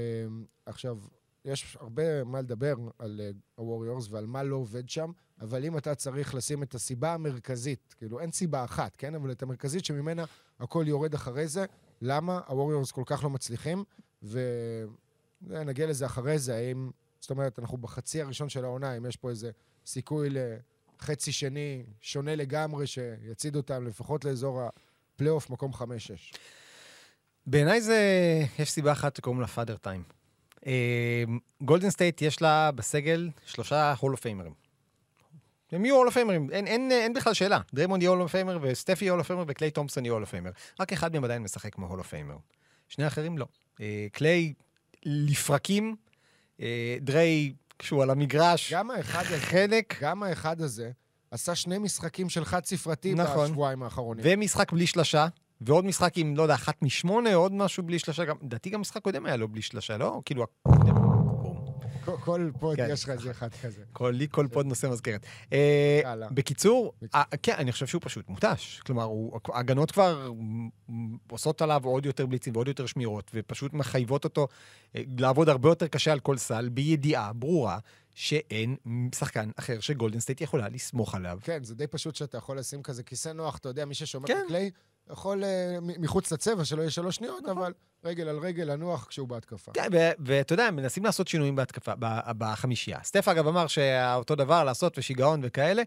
עכשיו, 0.66 0.98
יש 1.44 1.76
הרבה 1.80 2.24
מה 2.24 2.40
לדבר 2.40 2.74
על 2.98 3.20
הווריורס 3.54 4.08
ועל 4.10 4.26
מה 4.26 4.42
לא 4.42 4.56
עובד 4.56 4.88
שם. 4.88 5.10
אבל 5.40 5.64
אם 5.64 5.78
אתה 5.78 5.94
צריך 5.94 6.34
לשים 6.34 6.62
את 6.62 6.74
הסיבה 6.74 7.14
המרכזית, 7.14 7.94
כאילו 7.98 8.20
אין 8.20 8.30
סיבה 8.32 8.64
אחת, 8.64 8.96
כן? 8.96 9.14
אבל 9.14 9.32
את 9.32 9.42
המרכזית 9.42 9.84
שממנה 9.84 10.24
הכל 10.60 10.84
יורד 10.86 11.14
אחרי 11.14 11.48
זה, 11.48 11.64
למה 12.00 12.40
הווריורס 12.46 12.92
כל 12.92 13.02
כך 13.06 13.24
לא 13.24 13.30
מצליחים, 13.30 13.84
ונגיע 15.42 15.86
לזה 15.86 16.06
אחרי 16.06 16.38
זה, 16.38 16.56
האם... 16.56 16.90
זאת 17.20 17.30
אומרת, 17.30 17.58
אנחנו 17.58 17.78
בחצי 17.78 18.22
הראשון 18.22 18.48
של 18.48 18.64
העונה, 18.64 18.96
אם 18.96 19.06
יש 19.06 19.16
פה 19.16 19.30
איזה 19.30 19.50
סיכוי 19.86 20.28
לחצי 20.30 21.32
שני 21.32 21.84
שונה 22.00 22.36
לגמרי, 22.36 22.86
שיצעיד 22.86 23.56
אותם 23.56 23.86
לפחות 23.86 24.24
לאזור 24.24 24.62
הפלייאוף, 25.14 25.50
מקום 25.50 25.72
5-6. 25.72 25.76
בעיניי 27.46 27.80
זה, 27.80 27.98
יש 28.58 28.70
סיבה 28.70 28.92
אחת 28.92 29.16
שקוראים 29.16 29.40
לה 29.40 29.46
Father 29.46 29.76
Time. 29.76 30.02
גולדן 31.62 31.90
סטייט 31.90 32.22
יש 32.22 32.42
לה 32.42 32.70
בסגל 32.72 33.30
שלושה 33.46 33.94
Hall 34.00 34.11
of 34.11 34.16
Famer 34.16 34.39
ים. 34.39 34.52
הם 35.72 35.84
יהיו 35.84 35.96
Hall 35.96 36.05
of 36.05 36.10
Famer 36.10 36.35
ים, 36.35 36.50
אין, 36.50 36.66
אין, 36.66 36.92
אין 36.92 37.12
בכלל 37.12 37.34
שאלה. 37.34 37.60
דריימונד 37.74 38.02
יהיה 38.02 38.10
Hall 38.10 38.22
of 38.22 38.28
Famer, 38.28 38.58
וסטפי 38.62 39.04
יהיה 39.04 39.12
Hall 39.12 39.20
of 39.20 39.24
Famer, 39.24 39.44
וקליי 39.48 39.70
תומפסון 39.70 40.04
יהיה 40.04 40.12
Hall 40.12 40.21
of 40.21 40.26
Famer. 40.26 40.50
רק 40.80 40.92
אחד 40.92 41.12
מהם 41.12 41.24
עדיין 41.24 41.42
משחק 41.42 41.74
כמו 41.74 41.86
Hall 41.86 41.98
of 41.98 42.04
Famer. 42.04 42.36
שני 42.88 43.04
האחרים 43.04 43.38
לא. 43.38 43.46
אה, 43.80 44.06
קליי 44.12 44.52
לפרקים, 45.04 45.96
אה, 46.60 46.96
דריי, 47.00 47.52
כשהוא 47.78 48.02
על 48.02 48.10
המגרש, 48.10 48.72
גם 48.72 48.90
האחד 48.90 49.24
הזה, 49.26 49.38
חלק, 49.38 49.98
גם 50.00 50.22
האחד 50.22 50.60
הזה 50.60 50.90
עשה 51.34 51.54
שני 51.54 51.78
משחקים 51.78 52.28
של 52.28 52.44
חד-ספרתי 52.44 53.14
נכון. 53.14 53.44
בשבועיים 53.50 53.82
האחרונים. 53.82 54.24
ומשחק 54.28 54.72
בלי 54.72 54.86
שלשה, 54.86 55.26
ועוד 55.60 55.84
משחק 55.84 56.12
עם, 56.18 56.36
לא 56.36 56.42
יודע, 56.42 56.54
אחת 56.54 56.82
משמונה, 56.82 57.34
עוד 57.34 57.52
משהו 57.52 57.82
בלי 57.82 57.98
שלשה. 57.98 58.24
גם- 58.24 58.36
לדעתי 58.42 58.70
גם 58.70 58.80
משחק 58.80 59.02
קודם 59.02 59.26
היה 59.26 59.36
לו 59.36 59.48
בלי 59.48 59.62
שלשה, 59.62 59.96
לא? 59.98 60.20
כאילו. 60.24 60.46
כל- 62.04 62.16
כל 62.24 62.50
pod 62.60 62.76
כן. 62.76 62.88
יש 62.90 63.04
לך 63.04 63.10
איזה 63.10 63.30
אחד 63.30 63.48
כזה. 63.62 63.82
כל, 63.92 64.10
לי 64.10 64.26
כל 64.30 64.46
pod 64.52 64.66
נושא 64.66 64.86
מזכרת. 64.86 65.26
אה, 65.52 66.00
יאללה. 66.04 66.28
בקיצור. 66.30 66.92
אה, 67.14 67.22
כן, 67.42 67.54
אני 67.58 67.72
חושב 67.72 67.86
שהוא 67.86 68.00
פשוט 68.04 68.28
מותש. 68.28 68.80
כלומר, 68.86 69.02
הוא- 69.02 69.40
ההגנות 69.52 69.90
כבר 69.90 70.30
עושות 71.30 71.62
עליו 71.62 71.80
עוד 71.84 72.06
יותר 72.06 72.26
בליצים 72.26 72.56
ועוד 72.56 72.68
יותר 72.68 72.86
שמירות, 72.86 73.30
ופשוט 73.34 73.72
מחייבות 73.72 74.24
אותו 74.24 74.48
אה, 74.96 75.02
לעבוד 75.18 75.48
הרבה 75.48 75.68
יותר 75.68 75.86
קשה 75.86 76.12
על 76.12 76.20
כל 76.20 76.36
סל, 76.36 76.68
בידיעה 76.68 77.32
ברורה 77.32 77.78
שאין 78.14 78.76
שחקן 79.14 79.50
אחר 79.56 79.80
שגולדן 79.80 80.20
סטייט 80.20 80.40
יכולה 80.40 80.68
לסמוך 80.68 81.14
עליו. 81.14 81.38
כן, 81.42 81.64
זה 81.64 81.74
די 81.74 81.86
פשוט 81.86 82.14
שאתה 82.14 82.38
יכול 82.38 82.58
לשים 82.58 82.82
כזה 82.82 83.02
כיסא 83.02 83.28
נוח, 83.28 83.56
אתה 83.58 83.68
יודע, 83.68 83.84
מי 83.84 83.94
ששומר 83.94 84.26
כן. 84.26 84.38
את 84.38 84.44
הקליי, 84.44 84.70
יכול 85.12 85.42
מ- 85.82 86.02
מחוץ 86.02 86.32
לצבע, 86.32 86.64
שלא 86.64 86.80
יהיה 86.80 86.90
שלוש 86.90 87.16
שניות, 87.16 87.44
אבל 87.46 87.72
רגל 88.04 88.28
על 88.28 88.38
רגל 88.38 88.64
לנוח 88.64 89.06
כשהוא 89.08 89.28
בהתקפה. 89.28 89.72
כן, 89.72 89.88
ואתה 90.18 90.52
יודע, 90.52 90.70
מנסים 90.70 91.04
לעשות 91.04 91.28
שינויים 91.28 91.56
בהתקפה, 91.56 91.92
בחמישייה. 92.38 92.98
סטף 93.04 93.28
אגב 93.28 93.46
אמר 93.46 93.66
שאותו 93.66 94.34
דבר 94.34 94.64
לעשות 94.64 94.98
ושיגעון 94.98 95.40
וכאלה. 95.42 95.82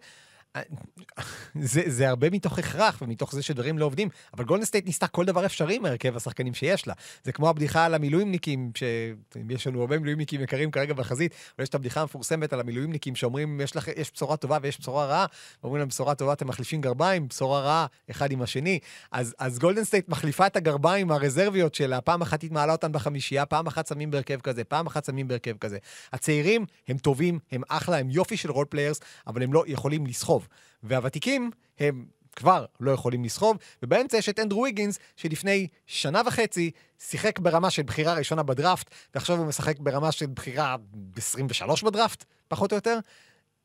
זה, 1.61 1.81
זה 1.85 2.09
הרבה 2.09 2.29
מתוך 2.29 2.59
הכרח 2.59 3.01
ומתוך 3.01 3.35
זה 3.35 3.41
שדברים 3.43 3.77
לא 3.77 3.85
עובדים, 3.85 4.09
אבל 4.33 4.43
גולדן 4.43 4.65
סטייט 4.65 4.85
ניסתה 4.85 5.07
כל 5.07 5.25
דבר 5.25 5.45
אפשרי 5.45 5.79
מהרכב 5.79 6.15
השחקנים 6.15 6.53
שיש 6.53 6.87
לה. 6.87 6.93
זה 7.23 7.31
כמו 7.31 7.49
הבדיחה 7.49 7.85
על 7.85 7.93
המילואימניקים, 7.93 8.71
שיש 8.75 9.67
לנו 9.67 9.81
הרבה 9.81 9.97
מילואימניקים 9.97 10.41
יקרים 10.41 10.71
כרגע 10.71 10.93
בחזית, 10.93 11.33
אבל 11.55 11.63
יש 11.63 11.69
את 11.69 11.75
הבדיחה 11.75 12.01
המפורסמת 12.01 12.53
על 12.53 12.59
המילואימניקים 12.59 13.15
שאומרים, 13.15 13.61
יש, 13.61 13.75
לך, 13.75 13.87
יש 13.95 14.11
בשורה 14.13 14.37
טובה 14.37 14.57
ויש 14.61 14.79
בשורה 14.79 15.05
רעה, 15.05 15.25
ואומרים 15.63 15.79
להם, 15.79 15.87
בשורה 15.87 16.15
טובה 16.15 16.33
אתם 16.33 16.47
מחליפים 16.47 16.81
גרביים, 16.81 17.27
בשורה 17.27 17.61
רעה, 17.61 17.85
אחד 18.11 18.31
עם 18.31 18.41
השני. 18.41 18.79
אז, 19.11 19.35
אז 19.39 19.59
גולדן 19.59 19.83
סטייט 19.83 20.09
מחליפה 20.09 20.47
את 20.47 20.55
הגרביים 20.55 21.11
הרזרביות 21.11 21.75
שלה, 21.75 22.01
פעם 22.01 22.21
אחת 22.21 22.41
היא 22.41 22.51
מעלה 22.51 22.71
אותן 22.71 22.91
בחמישייה, 22.91 23.45
פעם 23.45 23.67
אחת 23.67 23.87
שמים 23.87 24.11
בהרכב 24.11 24.39
כזה, 24.41 24.63
פעם 24.63 24.87
אחת 24.87 25.05
שמים 25.05 25.27
בהרכב 25.27 25.57
כזה. 25.57 25.77
הצעירים 26.13 26.65
הם 26.87 26.97
טובים, 26.97 27.39
הם 27.51 27.61
אחלה, 27.69 27.97
הם 27.97 28.09
יופי 28.09 28.37
של 28.37 28.51
role 28.51 28.65
players, 28.69 28.99
אבל 29.27 29.43
הם 29.43 29.53
לא 29.53 29.63
יכולים 29.67 30.05
לסחוב. 30.37 30.47
והוותיקים 30.83 31.51
הם 31.79 32.05
כבר 32.35 32.65
לא 32.79 32.91
יכולים 32.91 33.23
לסחוב, 33.23 33.57
ובאמצע 33.83 34.17
יש 34.17 34.29
את 34.29 34.39
אנדרו 34.39 34.61
ויגינס, 34.61 34.99
שלפני 35.15 35.67
שנה 35.85 36.21
וחצי 36.25 36.71
שיחק 36.99 37.39
ברמה 37.39 37.69
של 37.69 37.83
בחירה 37.83 38.13
ראשונה 38.13 38.43
בדראפט, 38.43 38.89
ועכשיו 39.15 39.37
הוא 39.37 39.45
משחק 39.45 39.79
ברמה 39.79 40.11
של 40.11 40.25
בחירה 40.25 40.75
23 41.17 41.83
בדראפט, 41.83 42.25
פחות 42.47 42.71
או 42.71 42.77
יותר. 42.77 42.99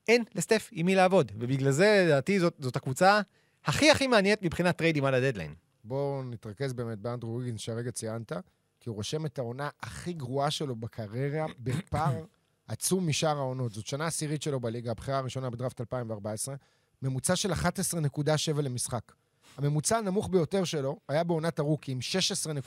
אין 0.09 0.25
לסטף 0.35 0.69
עם 0.73 0.87
מי 0.87 0.95
לעבוד, 0.95 1.33
ובגלל 1.35 1.71
זה, 1.71 2.05
לדעתי, 2.07 2.41
זאת, 2.41 2.55
זאת 2.59 2.77
הקבוצה 2.77 3.21
הכי 3.65 3.91
הכי 3.91 4.07
מעניינת 4.07 4.43
מבחינת 4.43 4.77
טריידים 4.77 5.05
על 5.05 5.15
הדדליין. 5.15 5.55
בואו 5.85 6.23
נתרכז 6.23 6.73
באמת 6.73 6.99
באנדרו 6.99 7.37
ויגינס 7.37 7.61
שהרגע 7.61 7.91
ציינת, 7.91 8.33
כי 8.81 8.89
הוא 8.89 8.97
רושם 8.97 9.27
את 9.27 9.39
העונה 9.39 9.69
הכי 9.83 10.13
גרועה 10.13 10.51
שלו 10.51 10.77
בקריירה 10.77 11.47
בפער 11.59 12.25
עצום 12.69 13.09
משאר 13.09 13.37
העונות. 13.39 13.73
זאת 13.73 13.87
שנה 13.87 14.07
עשירית 14.07 14.43
שלו 14.43 14.61
בליגה, 14.61 14.91
הבחירה 14.91 15.19
הראשונה 15.19 15.51
בדראפט 15.51 15.81
2014, 15.81 16.55
ממוצע 17.03 17.37
של 17.37 17.53
11.7 17.53 18.63
למשחק. 18.63 19.13
הממוצע 19.57 19.99
הנמוך 19.99 20.29
ביותר 20.29 20.65
שלו 20.65 20.99
היה 21.09 21.25
בעונת 21.25 21.59
הרוקי 21.59 21.93
עם 21.93 21.99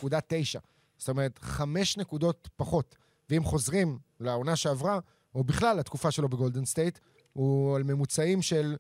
16.9. 0.02 0.60
זאת 0.98 1.10
אומרת, 1.10 1.40
חמש 1.42 1.98
נקודות 1.98 2.50
פחות. 2.56 2.96
ואם 3.30 3.44
חוזרים 3.44 4.00
לעונה 4.20 4.56
שעברה, 4.56 5.00
או 5.36 5.44
בכלל 5.44 5.78
לתקופה 5.78 6.12
שלו 6.12 6.30
בגולדן 6.30 6.66
סטייט, 6.66 7.00
הוא 7.34 7.76
על 7.76 7.84
ממוצעים 7.84 8.42
של 8.42 8.76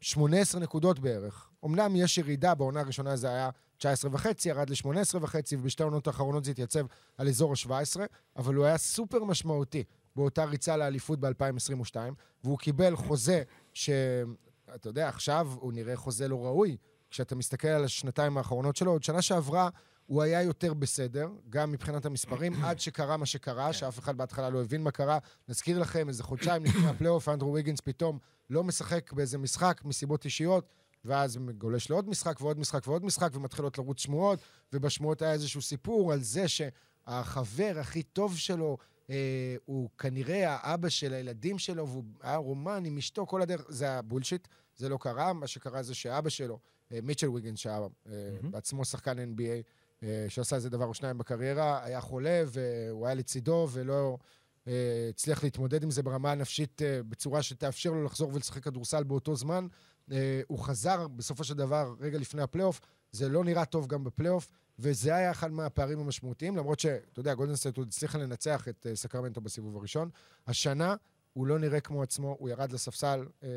18 0.00 0.60
נקודות 0.60 0.98
בערך. 0.98 1.50
אמנם 1.64 1.96
יש 1.96 2.18
ירידה, 2.18 2.54
בעונה 2.54 2.80
הראשונה 2.80 3.16
זה 3.16 3.28
היה 3.28 3.50
19 3.78 4.10
וחצי, 4.14 4.48
ירד 4.48 4.70
ל-18 4.70 5.18
וחצי, 5.20 5.56
ובשתי 5.56 5.82
העונות 5.82 6.06
האחרונות 6.06 6.44
זה 6.44 6.50
התייצב 6.50 6.86
על 7.16 7.28
אזור 7.28 7.52
ה-17, 7.52 8.00
אבל 8.36 8.54
הוא 8.54 8.64
היה 8.64 8.78
סופר 8.78 9.24
משמעותי 9.24 9.84
באותה 10.18 10.44
ריצה 10.44 10.76
לאליפות 10.76 11.20
ב-2022, 11.20 11.96
והוא 12.44 12.58
קיבל 12.58 12.96
חוזה 12.96 13.42
ש... 13.72 13.90
אתה 14.74 14.88
יודע, 14.88 15.08
עכשיו 15.08 15.48
הוא 15.60 15.72
נראה 15.72 15.96
חוזה 15.96 16.28
לא 16.28 16.44
ראוי. 16.44 16.76
כשאתה 17.10 17.34
מסתכל 17.34 17.68
על 17.68 17.84
השנתיים 17.84 18.38
האחרונות 18.38 18.76
שלו, 18.76 18.92
עוד 18.92 19.02
שנה 19.02 19.22
שעברה 19.22 19.68
הוא 20.06 20.22
היה 20.22 20.42
יותר 20.42 20.74
בסדר, 20.74 21.28
גם 21.50 21.72
מבחינת 21.72 22.06
המספרים, 22.06 22.52
עד 22.64 22.80
שקרה 22.80 23.16
מה 23.16 23.26
שקרה, 23.26 23.72
שאף 23.72 23.98
אחד 23.98 24.16
בהתחלה 24.16 24.50
לא 24.50 24.62
הבין 24.62 24.82
מה 24.82 24.90
קרה. 24.90 25.18
נזכיר 25.48 25.78
לכם, 25.78 26.08
איזה 26.08 26.22
חודשיים 26.22 26.64
לפני 26.64 26.88
הפלייאוף, 26.90 27.28
אנדרו 27.28 27.52
ויגינס 27.52 27.80
פתאום 27.80 28.18
לא 28.50 28.64
משחק 28.64 29.12
באיזה 29.12 29.38
משחק 29.38 29.80
מסיבות 29.84 30.24
אישיות, 30.24 30.68
ואז 31.04 31.38
גולש 31.58 31.90
לעוד 31.90 32.08
משחק 32.08 32.40
ועוד 32.40 32.58
משחק 32.58 32.86
ועוד 32.86 33.04
משחק, 33.04 33.30
ומתחילות 33.34 33.78
לרוץ 33.78 34.00
שמועות, 34.00 34.38
ובשמועות 34.72 35.22
היה 35.22 35.32
איזשהו 35.32 35.62
סיפור 35.62 36.12
על 36.12 36.22
זה 36.22 36.44
שהחבר 36.48 37.72
הכי 37.80 38.02
טוב 38.02 38.36
שלו 38.36 38.78
אה, 39.10 39.56
הוא 39.64 39.88
כנראה 39.98 40.54
האבא 40.54 40.88
של 40.88 41.14
הילדים 41.14 41.58
שלו, 41.58 41.88
והוא 41.88 42.04
היה 42.20 42.36
רומן 42.36 42.84
עם 42.84 42.98
אשתו 42.98 43.26
כל 43.26 43.42
הדרך. 43.42 43.64
זה 43.68 43.84
היה 43.84 44.02
בולשיט, 44.02 44.48
זה 44.76 44.88
לא 44.88 44.98
קרה. 45.00 45.32
מה 45.32 45.46
שקרה 45.46 45.82
זה 45.82 45.94
שאבא 45.94 46.28
שלו, 46.28 46.58
אה, 46.92 46.98
מיטשל 47.02 47.28
ויגינס, 47.28 47.58
שהיה 47.58 47.80
אה, 48.06 48.12
בעצמו 48.50 48.84
שחקן 48.84 49.18
NBA, 49.18 49.42
אה, 50.02 50.26
שעשה 50.28 50.56
איזה 50.56 50.70
דבר 50.70 50.84
או 50.84 50.94
שניים 50.94 51.18
בקריירה, 51.18 51.84
היה 51.84 52.00
חולה 52.00 52.42
והוא 52.46 53.06
היה 53.06 53.14
לצידו 53.14 53.68
ולא 53.72 54.18
אה, 54.68 55.06
הצליח 55.10 55.44
להתמודד 55.44 55.82
עם 55.82 55.90
זה 55.90 56.02
ברמה 56.02 56.32
הנפשית 56.32 56.82
אה, 56.82 57.02
בצורה 57.02 57.42
שתאפשר 57.42 57.90
לו 57.90 58.04
לחזור 58.04 58.34
ולשחק 58.34 58.64
כדורסל 58.64 59.02
באותו 59.02 59.36
זמן. 59.36 59.66
אה, 60.12 60.40
הוא 60.46 60.58
חזר 60.58 61.08
בסופו 61.08 61.44
של 61.44 61.54
דבר 61.54 61.94
רגע 62.00 62.18
לפני 62.18 62.42
הפלייאוף, 62.42 62.80
זה 63.12 63.28
לא 63.28 63.44
נראה 63.44 63.64
טוב 63.64 63.86
גם 63.86 64.04
בפלייאוף, 64.04 64.48
וזה 64.78 65.14
היה 65.14 65.30
אחד 65.30 65.52
מהפערים 65.52 65.98
המשמעותיים, 65.98 66.56
למרות 66.56 66.80
שאתה 66.80 67.20
יודע, 67.20 67.34
גולדנסטייט 67.34 67.76
עוד 67.76 67.88
הצליחה 67.88 68.18
לנצח 68.18 68.68
את 68.68 68.86
אה, 68.90 68.96
סקרמנטו 68.96 69.40
בסיבוב 69.40 69.76
הראשון. 69.76 70.10
השנה 70.46 70.94
הוא 71.32 71.46
לא 71.46 71.58
נראה 71.58 71.80
כמו 71.80 72.02
עצמו, 72.02 72.36
הוא 72.38 72.48
ירד 72.48 72.72
לספסל, 72.72 73.26
אה, 73.42 73.48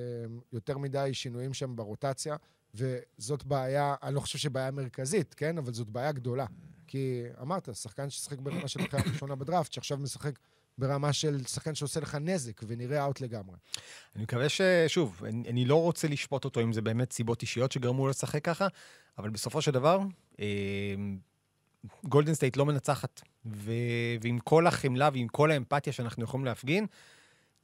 יותר 0.54 0.78
מדי 0.78 1.10
שינויים 1.14 1.54
שם 1.54 1.76
ברוטציה, 1.76 2.36
וזאת 2.76 3.44
בעיה, 3.44 3.96
אני 4.04 4.16
לא 4.16 4.20
חושב 4.20 4.40
שבעיה 4.40 4.72
מרכזית, 4.72 5.34
כן? 5.34 5.58
אבל 5.58 5.74
זאת 5.74 5.90
בעיה 5.90 6.12
גדולה. 6.12 6.46
כי 6.88 7.24
אמרת, 7.42 7.70
שחקן 7.76 8.10
ששיחק 8.10 8.40
ברמה 8.40 8.68
של 8.68 8.84
בחירה 8.84 9.04
ראשונה 9.14 9.36
בדראפט, 9.36 9.74
שעכשיו 9.74 9.98
משחק 9.98 10.40
ברמה 10.78 11.14
של 11.14 11.44
שחקן 11.46 11.76
שעושה 11.76 12.00
לך 12.00 12.16
נזק 12.16 12.62
ונראה 12.68 13.04
out 13.04 13.22
לגמרי. 13.22 13.56
אני 14.16 14.24
מקווה 14.24 14.48
ששוב, 14.50 15.22
אני, 15.26 15.50
אני 15.50 15.66
לא 15.66 15.82
רוצה 15.82 16.08
לשפוט 16.08 16.46
אותו 16.46 16.62
אם 16.62 16.74
זה 16.74 16.82
באמת 16.82 17.14
סיבות 17.14 17.42
אישיות 17.42 17.72
שגרמו 17.72 18.06
לו 18.06 18.10
לשחק 18.10 18.46
ככה, 18.46 18.68
אבל 19.18 19.30
בסופו 19.30 19.62
של 19.62 19.72
דבר, 19.72 20.00
אה, 20.40 20.46
גולדן 22.04 22.34
סטייט 22.34 22.58
לא 22.58 22.66
מנצחת, 22.66 23.22
ו, 23.46 23.72
ועם 24.22 24.40
כל 24.40 24.68
החמלה 24.68 25.10
ועם 25.14 25.28
כל 25.28 25.52
האמפתיה 25.52 25.94
שאנחנו 25.94 26.24
יכולים 26.24 26.46
להפגין, 26.46 26.86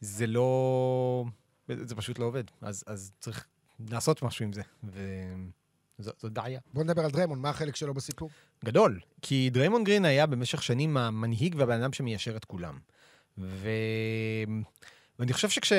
זה 0.02 0.28
לא... 0.28 1.26
זה 1.68 1.96
פשוט 1.96 2.20
לא 2.20 2.26
עובד. 2.26 2.44
אז, 2.62 2.84
אז 2.88 3.12
צריך 3.20 3.48
לעשות 3.90 4.22
משהו 4.22 4.46
עם 4.46 4.54
זה, 4.54 4.62
וזו 6.00 6.12
בעיה. 6.24 6.60
בוא 6.74 6.84
נדבר 6.84 7.06
על 7.06 7.12
דריימון, 7.12 7.40
מה 7.40 7.50
החלק 7.50 7.76
שלו 7.76 7.94
בסיפור? 7.94 8.30
גדול, 8.66 9.00
כי 9.22 9.50
דריימון 9.50 9.84
גרין 9.84 10.06
היה 10.06 10.26
במשך 10.26 10.64
שנים 10.64 10.98
המנהיג 10.98 11.56
והבן 11.58 11.82
אדם 11.82 11.94
שמיישר 11.94 12.38
את 12.38 12.46
כולם. 12.46 12.80
ו... 13.38 13.70
ואני 15.20 15.34
חושב 15.34 15.50
שכש... 15.50 15.74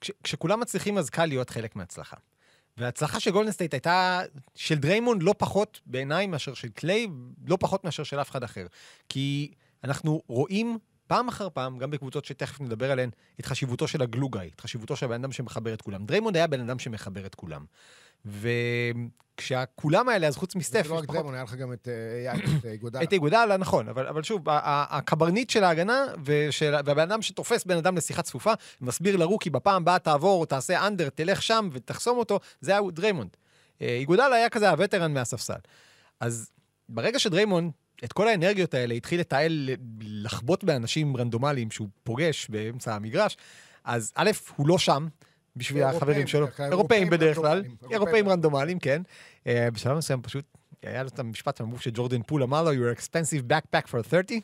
כש... 0.00 0.10
כשכולם 0.22 0.60
מצליחים 0.60 0.98
אז 0.98 1.10
קל 1.10 1.26
להיות 1.26 1.50
חלק 1.50 1.76
מההצלחה. 1.76 2.16
וההצלחה 2.76 3.20
של 3.20 3.30
גולדן 3.30 3.52
סטייט 3.52 3.74
הייתה 3.74 4.20
של 4.54 4.74
דריימון 4.74 5.22
לא 5.22 5.34
פחות 5.38 5.80
בעיניי 5.86 6.26
מאשר 6.26 6.54
של 6.54 6.68
קליי, 6.68 7.06
לא 7.46 7.56
פחות 7.60 7.84
מאשר 7.84 8.04
של 8.04 8.20
אף 8.20 8.30
אחד 8.30 8.42
אחר. 8.42 8.66
כי 9.08 9.52
אנחנו 9.84 10.22
רואים 10.26 10.78
פעם 11.06 11.28
אחר 11.28 11.48
פעם, 11.50 11.78
גם 11.78 11.90
בקבוצות 11.90 12.24
שתכף 12.24 12.60
נדבר 12.60 12.90
עליהן, 12.90 13.10
את 13.40 13.46
חשיבותו 13.46 13.88
של 13.88 14.02
ה 14.02 14.07
glue 14.07 14.29
guy, 14.29 14.50
את 14.54 14.60
חשיבותו 14.60 14.96
של 14.96 15.06
הבן 15.06 15.14
אדם 15.14 15.32
שמחבר 15.32 15.74
את 15.74 15.82
כולם. 15.82 16.06
דריימונד 16.06 16.36
היה 16.36 16.46
בן 16.46 16.60
אדם 16.60 16.78
שמחבר 16.78 17.26
את 17.26 17.34
כולם. 17.34 17.64
וכשהכולם 18.26 20.08
האלה, 20.08 20.26
אז 20.26 20.36
חוץ 20.36 20.54
מסטף, 20.54 20.82
זה 20.82 20.88
לא 20.88 20.98
רק 20.98 21.04
דריימונד, 21.04 21.34
היה 21.34 21.42
לך 21.42 21.54
גם 21.54 21.72
את 21.72 21.88
אה, 21.88 22.34
את 22.34 22.96
אה. 22.96 23.02
את 23.04 23.12
איגודלה, 23.12 23.56
נכון, 23.56 23.88
אבל, 23.88 24.22
שוב, 24.22 24.42
הקברניט 24.46 25.50
של 25.50 25.64
ההגנה 25.64 26.04
והבן 26.24 27.02
אדם 27.02 27.22
שתופס 27.22 27.64
בן 27.64 27.76
אדם 27.76 27.96
לשיחה 27.96 28.22
צפופה, 28.22 28.52
מסביר 28.80 29.16
לרוקי, 29.16 29.50
בפעם 29.50 29.82
הבאה 29.82 29.98
תעבור, 29.98 30.46
תעשה 30.46 30.86
under, 30.86 31.08
תלך 31.08 31.42
שם 31.42 31.68
ותחסום 31.72 32.18
אותו, 32.18 32.40
זה 32.60 32.72
היה 32.72 32.80
דריימונד. 32.92 33.36
אה, 33.82 33.96
איגודלה 33.96 34.36
היה 34.36 34.48
כזה 34.48 34.70
ה 34.70 34.76
veteran 34.76 35.14
מהספסל. 35.14 35.58
אז 36.20 36.50
ברגע 36.88 37.18
שדריימונד, 37.18 37.72
את 38.04 38.12
כל 38.12 38.28
האנרגיות 38.28 38.74
האלה, 38.74 38.94
התחיל 38.94 39.20
לתעל, 39.20 39.70
לחבוט 40.00 40.64
באנשים 40.64 41.16
רנדומליים 41.16 41.70
שהוא 41.70 41.88
פוגש 42.02 42.48
באמצע 42.48 42.94
המגרש, 42.94 43.36
אז 43.84 44.12
א', 44.14 44.30
הוא 44.56 44.68
לא 44.68 44.78
שם. 44.78 45.06
בשביל 45.56 45.82
אירופאים, 45.82 45.96
החברים 46.02 46.26
שלו, 46.26 46.46
אירופאים 46.46 46.72
אירופאים 46.72 47.10
בדרך 47.10 47.36
כלל, 47.36 47.58
אירופאים 47.58 47.92
אירופאים 47.92 48.28
רנדומליים, 48.28 48.78
כן. 48.78 49.02
אה, 49.46 49.68
בשלב 49.70 49.96
מסוים 49.96 50.22
פשוט 50.22 50.44
היה 50.82 51.02
לו 51.02 51.08
את 51.08 51.18
המשפט 51.18 51.60
המביך 51.60 51.82
שג'ורדן 51.82 52.22
פול 52.22 52.42
אמר 52.42 52.62
לו, 52.62 52.70
you're 52.70 52.98
expensive 52.98 53.52
backpack 53.52 53.88
for 53.88 54.08
30. 54.08 54.40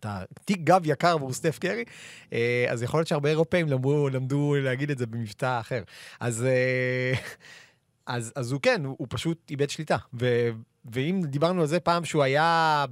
אתה 0.00 0.22
תיק 0.44 0.60
גב 0.60 0.82
יקר 0.84 1.12
עבור 1.12 1.32
סטף 1.32 1.58
קרי, 1.58 1.84
אה, 2.32 2.66
אז 2.68 2.82
יכול 2.82 2.98
להיות 2.98 3.08
שהרבה 3.08 3.28
אירופאים 3.28 3.68
למדו, 3.68 4.08
למדו 4.08 4.54
להגיד 4.58 4.90
את 4.90 4.98
זה 4.98 5.06
במבטא 5.06 5.60
אחר. 5.60 5.82
אז, 6.20 6.44
אה, 6.44 7.12
אז, 8.16 8.32
אז 8.36 8.52
הוא 8.52 8.60
כן, 8.60 8.84
הוא 8.84 9.06
פשוט 9.10 9.50
איבד 9.50 9.70
שליטה. 9.70 9.96
ו, 10.20 10.48
ואם 10.92 11.20
דיברנו 11.24 11.60
על 11.60 11.66
זה 11.66 11.80
פעם 11.80 12.04
שהוא 12.04 12.22
היה... 12.22 12.84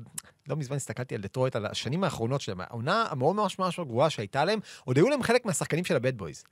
לא 0.49 0.57
מזמן 0.57 0.77
הסתכלתי 0.77 1.15
על 1.15 1.21
דטרויט, 1.21 1.57
על 1.57 1.67
השנים 1.67 2.05
האחרונות 2.05 2.41
שלהם, 2.41 2.61
העונה 2.61 3.07
המאוד 3.11 3.37
ממש 3.37 3.59
ממש 3.59 3.81
גרועה 3.81 4.11
שהייתה 4.11 4.45
להם, 4.45 4.59
עוד 4.85 4.97
היו 4.97 5.09
להם 5.09 5.23
חלק 5.23 5.47
מהשחקנים 5.47 5.85
של 5.85 5.97
ה 5.97 6.02
Bad 6.02 6.19
Boys. 6.19 6.45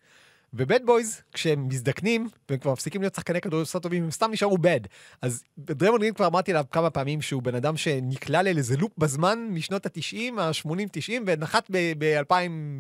ובד 0.57 0.81
בויז, 0.87 1.23
כשהם 1.33 1.69
מזדקנים, 1.69 2.29
והם 2.49 2.59
כבר 2.59 2.73
מפסיקים 2.73 3.01
להיות 3.01 3.15
שחקני 3.15 3.41
כדורגל 3.41 3.79
טובים, 3.83 4.05
הם 4.05 4.11
סתם 4.11 4.31
נשארו 4.31 4.59
בד. 4.59 4.81
אז 5.23 5.43
דרמון 5.59 6.01
גרין 6.01 6.15
כבר 6.15 6.27
אמרתי 6.27 6.51
עליו 6.51 6.65
כמה 6.71 6.91
פעמים 6.91 7.23
שהוא 7.23 7.43
בן 7.43 7.55
אדם 7.55 7.77
שנקלע 7.77 8.43
לאיזה 8.43 8.77
לופ 8.77 8.93
בזמן 8.99 9.49
משנות 9.51 9.87
ה-90, 9.87 10.41
ה-80-90, 10.41 11.13
ונחת 11.27 11.71
ב-2000, 11.71 12.33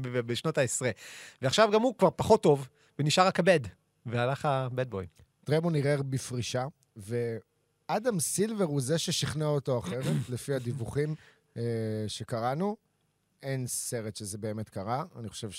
בשנות 0.03 0.59
ה-10. 0.59 0.85
ועכשיו 1.43 1.71
גם 1.73 1.83
הוא 1.83 1.95
כבר 1.99 2.09
פחות 2.17 2.43
טוב, 2.43 2.69
ונשאר 2.99 3.27
רק 3.27 3.41
הבד. 3.41 3.61
והלך 4.07 4.45
הבד 4.45 4.91
בוי. 4.91 5.07
דרמון 5.47 5.77
ערער 5.77 6.03
בפרישה, 6.03 6.67
ואדם 6.97 8.21
סילבר 8.21 8.65
הוא 8.65 8.81
זה 8.81 8.99
ששכנע 8.99 9.47
אותו 9.47 9.79
אחרת, 9.79 10.05
לפי 10.33 10.55
הדיווחים 10.55 11.15
אה, 11.57 11.63
שקראנו. 12.09 12.77
אין 13.43 13.67
סרט 13.67 14.17
שזה 14.17 14.39
באמת 14.39 14.69
קרה. 14.69 15.05
אני 15.19 15.29
חושב 15.29 15.51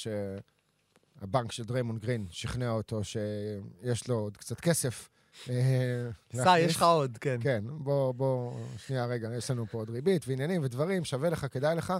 שהבנק 1.20 1.52
של 1.52 1.64
דריימון 1.64 1.98
גרין 1.98 2.28
שכנע 2.30 2.70
אותו 2.70 3.02
שיש 3.04 4.08
לו 4.08 4.16
עוד 4.16 4.38
קצת 4.38 4.60
כסף. 4.60 5.10
אה, 5.50 6.10
להכניס. 6.34 6.70
יש 6.70 6.76
לך 6.76 6.84
עוד, 6.84 7.18
כן. 7.22 7.38
כן, 7.42 7.64
בוא, 7.68 8.12
בוא, 8.12 8.54
שנייה, 8.78 9.06
רגע, 9.06 9.30
יש 9.38 9.52
לנו 9.52 9.66
פה 9.68 9.78
עוד 9.78 9.90
ריבית 9.90 10.28
ועניינים 10.28 10.64
ודברים, 10.64 11.06
שווה 11.06 11.30
לך, 11.30 11.46
כדאי 11.52 11.76
לך. 11.76 11.94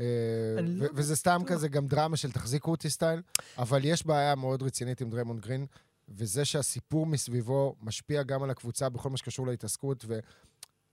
אה, 0.00 0.04
לא 0.60 0.86
וזה 0.94 1.16
סתם 1.16 1.42
כזה 1.46 1.68
גם 1.68 1.86
דרמה 1.86 2.16
של 2.16 2.32
תחזיקו 2.32 2.70
אותי 2.70 2.90
style, 2.90 3.22
אבל 3.58 3.84
יש 3.84 4.06
בעיה 4.06 4.34
מאוד 4.34 4.62
רצינית 4.62 5.00
עם 5.00 5.10
דריימונד 5.10 5.40
גרין, 5.40 5.66
וזה 6.08 6.44
שהסיפור 6.44 7.06
מסביבו 7.06 7.76
משפיע 7.82 8.22
גם 8.22 8.42
על 8.42 8.50
הקבוצה 8.50 8.88
בכל 8.88 9.10
מה 9.10 9.16
שקשור 9.16 9.46
להתעסקות, 9.46 10.04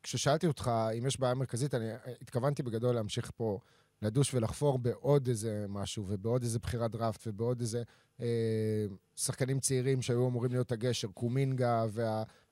וכששאלתי 0.04 0.48
אותך 0.48 0.72
אם 0.98 1.06
יש 1.06 1.20
בעיה 1.20 1.34
מרכזית, 1.34 1.76
אני 1.76 1.86
התכוונתי 2.22 2.64
בגדול 2.64 2.96
להמשיך 2.96 3.32
פה 3.36 3.60
לדוש 4.02 4.34
ולחפור 4.34 4.80
בעוד 4.80 5.28
איזה 5.28 5.66
משהו, 5.70 6.06
ובעוד 6.08 6.44
איזה 6.44 6.60
בחירת 6.60 6.92
דראפט, 6.92 7.28
ובעוד 7.28 7.62
איזה 7.62 7.84
אה, 8.22 8.86
שחקנים 9.16 9.60
צעירים 9.60 10.02
שהיו 10.02 10.28
אמורים 10.28 10.52
להיות 10.52 10.72
הגשר, 10.72 11.08
קומינגה 11.08 11.86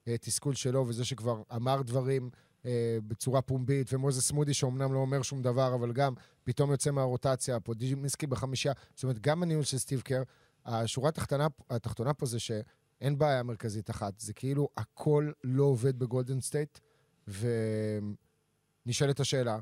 והתסכול 0.08 0.56
שלו, 0.56 0.88
וזה 0.88 1.06
שכבר 1.06 1.42
אמר 1.56 1.82
דברים 1.82 2.30
אה, 2.66 2.98
בצורה 3.08 3.42
פומבית, 3.42 3.94
ומוזס 3.94 4.32
מודי 4.32 4.54
שאומנם 4.54 4.94
לא 4.94 5.00
אומר 5.00 5.22
שום 5.22 5.42
דבר, 5.42 5.76
אבל 5.76 5.92
גם 5.92 6.14
פתאום 6.44 6.72
יוצא 6.72 6.92
מהרוטציה, 6.92 7.60
פודזיימסקי 7.60 8.28
בחמישה, 8.28 8.72
זאת 8.96 9.04
אומרת, 9.04 9.20
גם 9.20 9.44
הניהול 9.44 9.64
של 9.64 9.78
סטיב 9.78 10.02
קר, 10.02 10.24
השורה 10.66 11.10
התחתונה, 11.10 11.48
התחתונה 11.70 12.14
פה 12.14 12.26
זה 12.26 12.40
שאין 12.40 13.18
בעיה 13.18 13.44
מרכזית 13.44 13.90
אחת, 13.90 14.20
זה 14.20 14.34
כאילו 14.34 14.70
הכל 14.78 15.32
לא 15.44 15.64
עובד 15.64 16.00
בגולדן 16.00 16.42
סטייט, 16.42 16.80
ונשאלת 18.88 19.20
השאלה, 19.20 19.60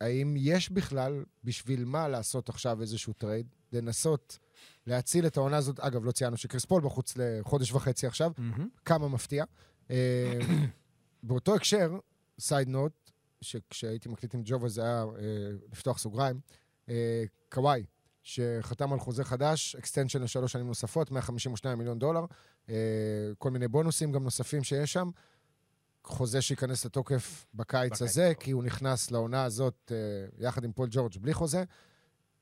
האם 0.00 0.34
יש 0.38 0.70
בכלל 0.70 1.24
בשביל 1.44 1.84
מה 1.84 2.08
לעשות 2.08 2.48
עכשיו 2.48 2.80
איזשהו 2.80 3.12
טרייד, 3.12 3.46
לנסות 3.72 4.38
להציל 4.86 5.26
את 5.26 5.36
העונה 5.36 5.56
הזאת, 5.56 5.80
אגב, 5.80 6.04
לא 6.04 6.12
ציינו 6.12 6.36
שקריס 6.36 6.64
פול 6.64 6.82
בחוץ 6.82 7.14
לחודש 7.16 7.72
וחצי 7.72 8.06
עכשיו, 8.06 8.32
מהמם. 8.38 8.68
כמה 8.84 9.08
מפתיע. 9.08 9.44
אה, 9.90 10.38
באותו 11.22 11.54
הקשר, 11.54 11.98
side 12.38 12.68
note, 12.68 13.10
שכשהייתי 13.40 14.08
מקליט 14.08 14.34
עם 14.34 14.42
ג'ובה 14.44 14.68
זה 14.68 14.82
היה 14.82 15.02
אה, 15.02 15.50
לפתוח 15.72 15.98
סוגריים, 15.98 16.40
אה, 16.88 17.24
קוואי, 17.48 17.84
שחתם 18.22 18.92
על 18.92 18.98
חוזה 18.98 19.24
חדש, 19.24 19.76
extension 19.76 20.22
לשלוש 20.22 20.52
שנים 20.52 20.66
נוספות, 20.66 21.10
152 21.10 21.78
מיליון 21.78 21.98
דולר, 21.98 22.24
אה, 22.68 22.74
כל 23.38 23.50
מיני 23.50 23.68
בונוסים 23.68 24.12
גם 24.12 24.24
נוספים 24.24 24.64
שיש 24.64 24.92
שם. 24.92 25.10
חוזה 26.04 26.42
שייכנס 26.42 26.84
לתוקף 26.84 27.46
בקיץ 27.54 27.90
בקיץ 27.90 28.02
הזה, 28.02 28.28
הקרוב. 28.28 28.44
כי 28.44 28.50
הוא 28.50 28.64
נכנס 28.64 29.10
לעונה 29.10 29.44
הזאת 29.44 29.92
אה, 29.94 29.96
יחד 30.38 30.64
עם 30.64 30.72
פול 30.72 30.88
ג'ורג' 30.90 31.12
בלי 31.20 31.34
חוזה. 31.34 31.64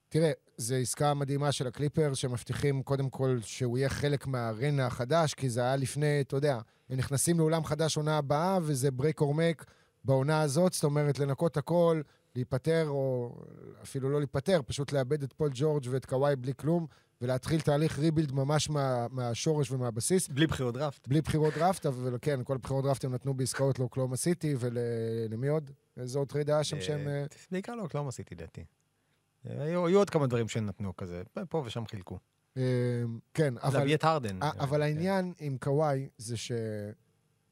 תראה, 0.08 0.32
זו 0.56 0.74
עסקה 0.74 1.14
מדהימה 1.14 1.52
של 1.52 1.66
הקליפר, 1.66 2.14
שמבטיחים 2.14 2.82
קודם 2.82 3.10
כל 3.10 3.38
שהוא 3.42 3.78
יהיה 3.78 3.88
חלק 3.88 4.26
מהארנה 4.26 4.86
החדש, 4.86 5.34
כי 5.34 5.50
זה 5.50 5.60
היה 5.60 5.76
לפני, 5.76 6.20
אתה 6.20 6.36
יודע, 6.36 6.60
הם 6.90 6.96
נכנסים 6.98 7.38
לאולם 7.38 7.64
חדש 7.64 7.96
עונה 7.96 8.18
הבאה, 8.18 8.58
וזה 8.62 8.90
break 8.90 9.20
or 9.20 9.34
make 9.34 9.64
בעונה 10.04 10.40
הזאת, 10.40 10.72
זאת 10.72 10.84
אומרת, 10.84 11.18
לנקות 11.18 11.56
הכל, 11.56 12.00
להיפטר, 12.36 12.86
או 12.88 13.34
אפילו 13.82 14.10
לא 14.10 14.18
להיפטר, 14.18 14.60
פשוט 14.66 14.92
לאבד 14.92 15.22
את 15.22 15.32
פול 15.32 15.50
ג'ורג' 15.54 15.84
ואת 15.90 16.06
קוואי 16.06 16.36
בלי 16.36 16.52
כלום, 16.56 16.86
ולהתחיל 17.22 17.60
תהליך 17.60 17.98
rebuild 17.98 18.32
ממש 18.32 18.70
מה, 18.70 19.06
מהשורש 19.10 19.70
ומהבסיס. 19.70 20.28
בלי 20.28 20.46
בחירות 20.46 20.74
דראפט. 20.74 21.08
בלי 21.08 21.20
בחירות 21.20 21.54
דראפט, 21.54 21.86
אבל 21.86 22.18
כן, 22.22 22.40
כל 22.44 22.54
הבחירות 22.54 22.84
דראפט 22.84 23.04
הם 23.04 23.14
נתנו 23.14 23.34
בעסקאות 23.34 23.78
לאוקלהומה 23.78 24.16
סיטי, 24.16 24.54
ולמי 24.58 25.48
עוד? 25.48 25.70
איזה 25.96 26.18
עוד 26.18 26.28
טרייד 26.28 26.50
היה 26.50 26.64
שם 26.64 26.80
שהם... 26.80 27.08
אה, 27.08 27.24
בעיקר 27.50 27.74
לא, 27.74 27.86
לא 27.94 28.08
עשיתי 28.08 28.34
דעתי. 28.34 28.64
היו 29.44 29.86
היו 29.86 29.98
עוד 29.98 30.10
כמה 30.10 30.26
דברים 30.26 30.48
שנתנו 30.48 30.96
כזה, 30.96 31.22
פה 31.48 31.62
ושם 31.66 31.86
חילקו. 31.86 32.18
אה, 32.56 32.62
כן, 33.34 33.54
אבל... 33.58 33.78
להביא 33.78 33.94
את 33.94 34.04
הרדן. 34.04 34.38
אבל 34.42 34.76
כן. 34.76 34.82
העניין 34.82 35.32
עם 35.38 35.56
קוואי 35.60 36.08
זה 36.18 36.36
ש... 36.36 36.52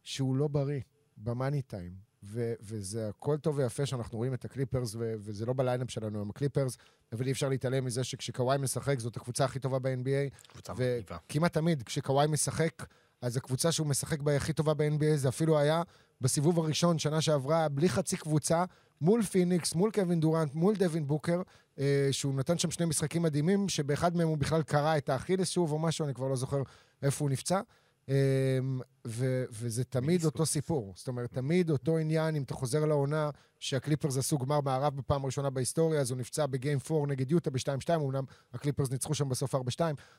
שהוא 0.02 0.36
לא 0.36 0.48
בריא 0.48 0.80
ב 1.16 1.24
money 1.24 1.62
time. 1.62 1.92
ו- 2.26 2.54
וזה 2.60 3.08
הכל 3.08 3.36
טוב 3.36 3.58
ויפה 3.58 3.86
שאנחנו 3.86 4.18
רואים 4.18 4.34
את 4.34 4.44
הקליפרס, 4.44 4.94
ו- 4.94 5.14
וזה 5.18 5.46
לא 5.46 5.52
ב 5.52 5.58
lineup 5.58 5.90
שלנו 5.90 6.20
עם 6.20 6.30
הקליפרס, 6.30 6.76
אבל 7.12 7.26
אי 7.26 7.32
אפשר 7.32 7.48
להתעלם 7.48 7.84
מזה 7.84 8.04
שכשקוואי 8.04 8.58
משחק 8.58 9.00
זאת 9.00 9.16
הקבוצה 9.16 9.44
הכי 9.44 9.58
טובה 9.58 9.78
ב-NBA, 9.78 10.48
קבוצה 10.48 10.72
מגניבה. 10.72 11.16
וכמעט 11.30 11.52
תמיד 11.52 11.82
כשקוואי 11.82 12.26
משחק, 12.26 12.86
אז 13.22 13.36
הקבוצה 13.36 13.72
שהוא 13.72 13.86
משחק 13.86 14.20
בה 14.20 14.32
היא 14.32 14.36
הכי 14.36 14.52
טובה 14.52 14.74
ב-NBA, 14.74 15.16
זה 15.16 15.28
אפילו 15.28 15.58
היה 15.58 15.82
בסיבוב 16.20 16.58
הראשון, 16.58 16.98
שנה 16.98 17.20
שעברה, 17.20 17.68
בלי 17.68 17.88
חצי 17.88 18.16
קבוצה, 18.16 18.64
מול 19.00 19.22
פיניקס, 19.22 19.74
מול 19.74 19.90
קווין 19.90 20.20
דוראנט, 20.20 20.54
מול 20.54 20.74
דווין 20.74 21.06
בוקר, 21.06 21.42
אה, 21.78 22.08
שהוא 22.10 22.34
נתן 22.34 22.58
שם 22.58 22.70
שני 22.70 22.86
משחקים 22.86 23.22
מדהימים, 23.22 23.68
שבאחד 23.68 24.16
מהם 24.16 24.28
הוא 24.28 24.38
בכלל 24.38 24.62
קרע 24.62 24.96
את 24.98 25.08
האכילס 25.08 25.48
שוב 25.48 25.72
או 25.72 25.78
משהו, 25.78 26.04
אני 26.04 26.14
כבר 26.14 26.28
לא 26.28 26.36
זוכר 26.36 26.62
איפה 27.02 27.24
הוא 27.24 27.30
נפצע. 27.30 27.60
אה, 28.08 28.58
ו- 29.06 29.44
וזה 29.50 29.84
תמיד. 29.84 30.24
אותו 30.24 30.46
סיפור. 30.46 30.92
זאת 30.96 31.08
אומרת, 31.08 31.32
תמיד 31.32 31.70
אותו 31.70 31.98
עניין, 31.98 32.36
אם 32.36 32.42
אתה 32.42 32.54
חוזר 32.54 32.84
לעונה, 32.84 33.30
שהקליפרס 33.60 34.16
עשו 34.16 34.38
גמר 34.38 34.60
מערב 34.60 34.96
בפעם 34.96 35.22
הראשונה 35.22 35.50
בהיסטוריה, 35.50 36.00
אז 36.00 36.10
הוא 36.10 36.18
נפצע 36.18 36.46
ב 36.46 36.53
game 36.53 36.78
4 36.90 37.06
נגד 37.06 37.30
יוטה 37.30 37.50
ב-2-2, 37.50 37.94
אמנם 37.94 38.24
הקליפרס 38.54 38.90
ניצחו 38.90 39.14
שם 39.14 39.28
בסוף 39.28 39.54
4-2, 39.54 39.58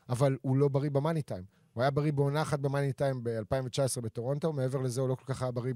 אבל 0.09 0.37
הוא 0.41 0.57
לא 0.57 0.67
בריא 0.67 0.89
ב 0.91 0.96
money 0.96 1.21
time. 1.21 1.43
הוא 1.73 1.81
היה 1.81 1.91
בריא 1.91 2.13
בעונה 2.13 2.41
אחת 2.41 2.59
ב 2.59 2.65
money 2.65 2.93
time 2.93 3.23
ב-2019 3.23 4.01
בטורונטו, 4.01 4.53
מעבר 4.53 4.81
לזה 4.81 5.01
הוא 5.01 5.09
לא 5.09 5.15
כל 5.15 5.33
כך 5.33 5.41
היה 5.41 5.51
בריא 5.51 5.73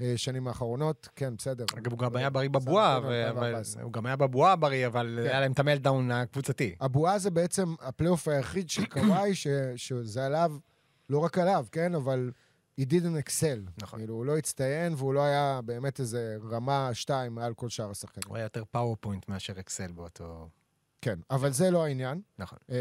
בשנים 0.00 0.48
האחרונות. 0.48 1.08
כן, 1.16 1.36
בסדר. 1.36 1.64
אגב, 1.78 1.92
הוא 1.92 1.98
גם 1.98 2.16
היה 2.16 2.30
בריא 2.30 2.48
בבועה, 2.48 3.00
בסדר, 3.00 3.08
ו- 3.10 3.30
אבל- 3.30 3.46
2014. 3.46 3.82
הוא 3.82 3.92
גם 3.92 4.06
היה 4.06 4.16
בבועה 4.16 4.56
בריא, 4.56 4.86
אבל 4.86 5.18
כן. 5.22 5.28
היה 5.30 5.40
להם 5.40 5.52
את 5.52 5.58
ה 5.58 5.64
meltdown 5.64 6.10
הקבוצתי. 6.10 6.74
הבועה 6.80 7.18
זה 7.18 7.30
בעצם 7.30 7.74
הפלייאוף 7.80 8.28
היחיד 8.28 8.70
של 8.70 8.86
קוואי, 8.86 9.32
שזה 9.76 10.26
עליו, 10.26 10.52
לא 11.10 11.18
רק 11.18 11.38
עליו, 11.38 11.66
כן? 11.72 11.94
אבל 11.94 12.30
he 12.80 12.84
didn't 12.84 13.26
excel. 13.28 13.70
נכון. 13.82 13.98
כאילו, 13.98 14.14
הוא 14.14 14.24
לא 14.26 14.38
הצטיין, 14.38 14.94
והוא 14.94 15.14
לא 15.14 15.20
היה 15.24 15.60
באמת 15.64 16.00
איזה 16.00 16.36
רמה 16.50 16.90
שתיים 16.94 17.34
מעל 17.34 17.54
כל 17.54 17.68
שאר 17.68 17.90
השחקנים. 17.90 18.24
הוא 18.28 18.36
היה 18.36 18.44
יותר 18.44 18.62
PowerPoint 18.70 19.28
מאשר 19.28 19.60
Excel 19.60 19.92
באותו... 19.92 20.48
כן, 21.02 21.18
אבל 21.30 21.52
זה 21.52 21.70
לא 21.70 21.84
העניין. 21.84 22.20
נכון. 22.38 22.58
אה, 22.70 22.76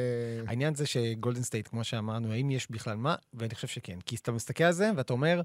העניין 0.48 0.76
זה 0.76 0.86
שגולדן 0.86 1.44
סטייט, 1.44 1.68
כמו 1.68 1.84
שאמרנו, 1.84 2.32
האם 2.32 2.52
יש 2.52 2.72
בכלל 2.72 2.96
מה? 2.98 3.16
ואני 3.34 3.56
חושב 3.56 3.68
שכן. 3.68 4.00
כי 4.06 4.16
אתה 4.16 4.32
מסתכל 4.32 4.64
על 4.64 4.74
זה 4.74 4.92
ואתה 4.98 5.14
אומר, 5.14 5.42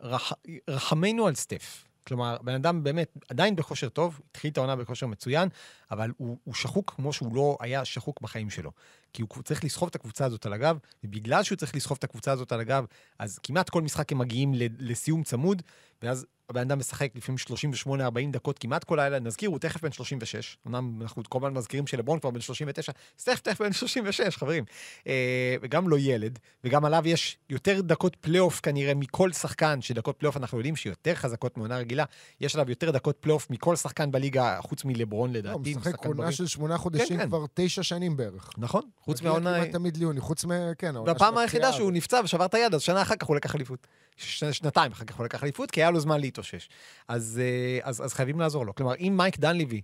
"רח- 0.00 0.32
רחמנו 0.68 1.26
על 1.26 1.34
סטף. 1.34 1.84
כלומר, 2.06 2.36
בן 2.42 2.54
אדם 2.54 2.84
באמת 2.84 3.16
עדיין 3.28 3.56
בכושר 3.56 3.88
טוב, 3.88 4.20
התחיל 4.30 4.50
את 4.50 4.56
העונה 4.56 4.76
בכושר 4.76 5.06
מצוין, 5.06 5.48
אבל 5.90 6.12
הוא, 6.16 6.38
הוא 6.44 6.54
שחוק 6.54 6.94
כמו 6.96 7.12
שהוא 7.12 7.36
לא 7.36 7.56
היה 7.60 7.84
שחוק 7.84 8.20
בחיים 8.20 8.50
שלו. 8.50 8.70
כי 9.14 9.22
הוא 9.22 9.42
צריך 9.44 9.64
לסחוב 9.64 9.88
את 9.88 9.94
הקבוצה 9.94 10.24
הזאת 10.24 10.46
על 10.46 10.52
הגב, 10.52 10.78
ובגלל 11.04 11.42
שהוא 11.42 11.56
צריך 11.56 11.74
לסחוב 11.74 11.96
את 11.98 12.04
הקבוצה 12.04 12.32
הזאת 12.32 12.52
על 12.52 12.60
הגב, 12.60 12.84
אז 13.18 13.38
כמעט 13.38 13.70
כל 13.70 13.82
משחק 13.82 14.12
הם 14.12 14.18
מגיעים 14.18 14.52
לסיום 14.78 15.22
צמוד, 15.22 15.62
ואז 16.02 16.26
הבן 16.48 16.60
אדם 16.60 16.78
משחק 16.78 17.10
לפעמים 17.14 17.38
38-40 17.86 18.32
דקות 18.32 18.58
כמעט 18.58 18.84
כל 18.84 18.96
לילה. 18.96 19.18
נזכיר, 19.18 19.50
הוא 19.50 19.58
תכף 19.58 19.82
בן 19.82 19.92
36. 19.92 20.56
אמנם 20.66 21.02
אנחנו 21.02 21.22
כל 21.28 21.38
הזמן 21.38 21.54
מזכירים 21.54 21.86
שלברון 21.86 22.20
כבר 22.20 22.30
בן 22.30 22.40
39, 22.40 22.92
סטף 23.18 23.40
תכף 23.40 23.62
בן 23.62 23.72
36, 23.72 24.36
חברים. 24.36 24.64
אה, 25.06 25.56
וגם 25.62 25.88
לא 25.88 25.98
ילד, 25.98 26.38
וגם 26.64 26.84
עליו 26.84 27.02
יש 27.06 27.36
יותר 27.50 27.80
דקות 27.80 28.16
פלייאוף 28.16 28.60
כנראה 28.60 28.94
מכל 28.94 29.32
שחקן, 29.32 29.80
שדקות 29.80 30.16
פלייאוף 30.16 30.36
אנחנו 30.36 30.58
יודעים 30.58 30.76
שיותר 30.76 31.14
חזקות 31.14 31.56
מעונה 31.56 31.76
רגילה, 31.76 32.04
יש 32.40 32.54
עליו 32.54 32.70
יותר 32.70 32.90
דקות 32.90 33.16
פלייאוף 33.20 33.50
מכל 33.50 33.76
שחקן 33.76 34.10
בליגה, 34.10 34.58
חוץ 34.60 34.84
מלברון 34.84 35.32
לא, 35.32 35.38
לדעתי. 35.38 35.72
הוא 35.72 35.80
משחק 35.80 36.06
עונה. 36.06 36.32
של 36.32 36.46
שמונה 36.46 36.78
חודשים 36.78 37.18
כן. 37.18 37.26
כבר 37.26 37.44
תשע 37.54 37.82
שנים 37.82 38.16
בערך. 38.16 38.50
נכון, 38.58 38.82
חוץ 39.04 39.22
מהעונה... 39.22 39.54
כמעט 39.56 39.70
תמיד 39.70 39.96
ליוני, 39.96 40.20
חוץ 40.20 40.44
מ... 40.44 40.50
כן, 40.78 40.96
העונה 40.96 41.12
והפעם 41.12 41.38
היחידה. 41.38 41.72
שהוא 41.72 41.92
נפצע 41.92 42.20
ושבר 42.24 42.44
את 42.44 42.54
היד, 42.54 42.74
אז 42.74 42.82
שנה 42.82 43.02
אחר 43.02 43.16
כך 43.16 43.26
הוא 43.26 43.36
לקח 43.36 43.54
אליפות. 43.54 43.86
שנתיים 44.16 44.92
אחר 44.92 45.04
כך 45.04 45.16
הוא 45.16 45.24
לקח 45.24 45.42
אליפות, 45.42 45.70
כי 45.70 45.80
היה 45.80 45.90
לו 45.90 46.00
זמן 46.00 46.20
להתאושש. 46.20 46.68
אז, 47.08 47.40
אה, 47.42 47.78
אז, 47.88 48.04
אז 48.04 48.14
חייבים 48.14 48.40
לעזור 48.40 48.66
לו. 48.66 48.74
כלומר, 48.74 48.94
אם 48.94 49.14
מייק 49.16 49.38
דאנליבי, 49.38 49.82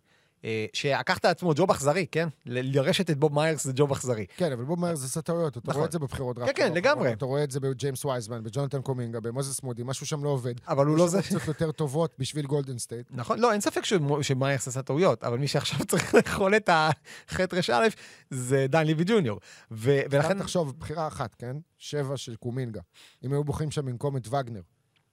שלקח 0.73 1.19
על 1.19 1.25
עצמו 1.25 1.53
ג'וב 1.57 1.71
אכזרי, 1.71 2.07
כן? 2.13 2.29
לרשת 2.47 3.11
את 3.11 3.19
בוב 3.19 3.35
מיירס 3.35 3.65
זה 3.65 3.73
ג'וב 3.75 3.93
אכזרי. 3.93 4.27
כן, 4.37 4.53
אבל 4.53 4.65
בוב 4.65 4.95
זה 4.95 5.07
עשה 5.07 5.23
טעויות, 5.23 5.53
אתה 5.53 5.61
נכון. 5.65 5.75
רואה 5.75 5.87
את 5.87 5.93
זה 5.93 5.99
בבחירות 5.99 6.37
דראפט. 6.37 6.53
כן, 6.57 6.63
האחרונות, 6.63 6.85
לגמרי. 6.85 7.13
אתה 7.13 7.25
רואה 7.25 7.45
את 7.45 7.51
זה 7.51 7.61
בג'יימס 7.61 8.05
וייזמן, 8.05 8.43
בג'ונתן 8.43 8.83
קומינגה, 8.83 9.21
במוזס 9.21 9.63
מודי, 9.63 9.83
משהו 9.85 10.07
שם 10.07 10.25
לא 10.25 10.29
עובד. 10.29 10.55
אבל 10.69 10.87
הוא 10.87 10.97
לא 10.97 11.05
יש 11.05 11.11
זה. 11.11 11.19
אופציות 11.19 11.47
יותר 11.47 11.73
טובות 11.73 12.15
בשביל 12.19 12.47
גולדן 12.47 12.79
סטייט. 12.79 13.07
נכון, 13.11 13.39
לא, 13.39 13.53
אין 13.53 13.61
ספק 13.61 13.83
שמיירס 14.23 14.69
עשה 14.69 14.83
טעויות, 14.83 15.25
אבל 15.25 15.39
מי 15.39 15.49
שעכשיו 15.49 15.85
צריך 15.91 16.15
לאכול 16.15 16.57
את 16.57 16.71
החרא 16.73 17.89
זה 18.31 18.67
דאנליבי 18.69 19.05
ג'וניור. 19.07 19.41
ולכן... 19.71 20.19
לכן 20.19 20.39
תחשוב, 20.39 20.79
בחירה 20.79 21.07
אחת, 21.07 21.35
כן? 21.35 21.57
שבע 21.79 22.17
של 22.17 22.37
קומינגה. 22.37 22.81
אם 23.25 23.33
היו 23.33 23.45
בוחרים 23.45 23.71
שם 23.71 23.87
במקומו 23.87 24.17
את 24.17 24.29
וגנר, 24.29 24.61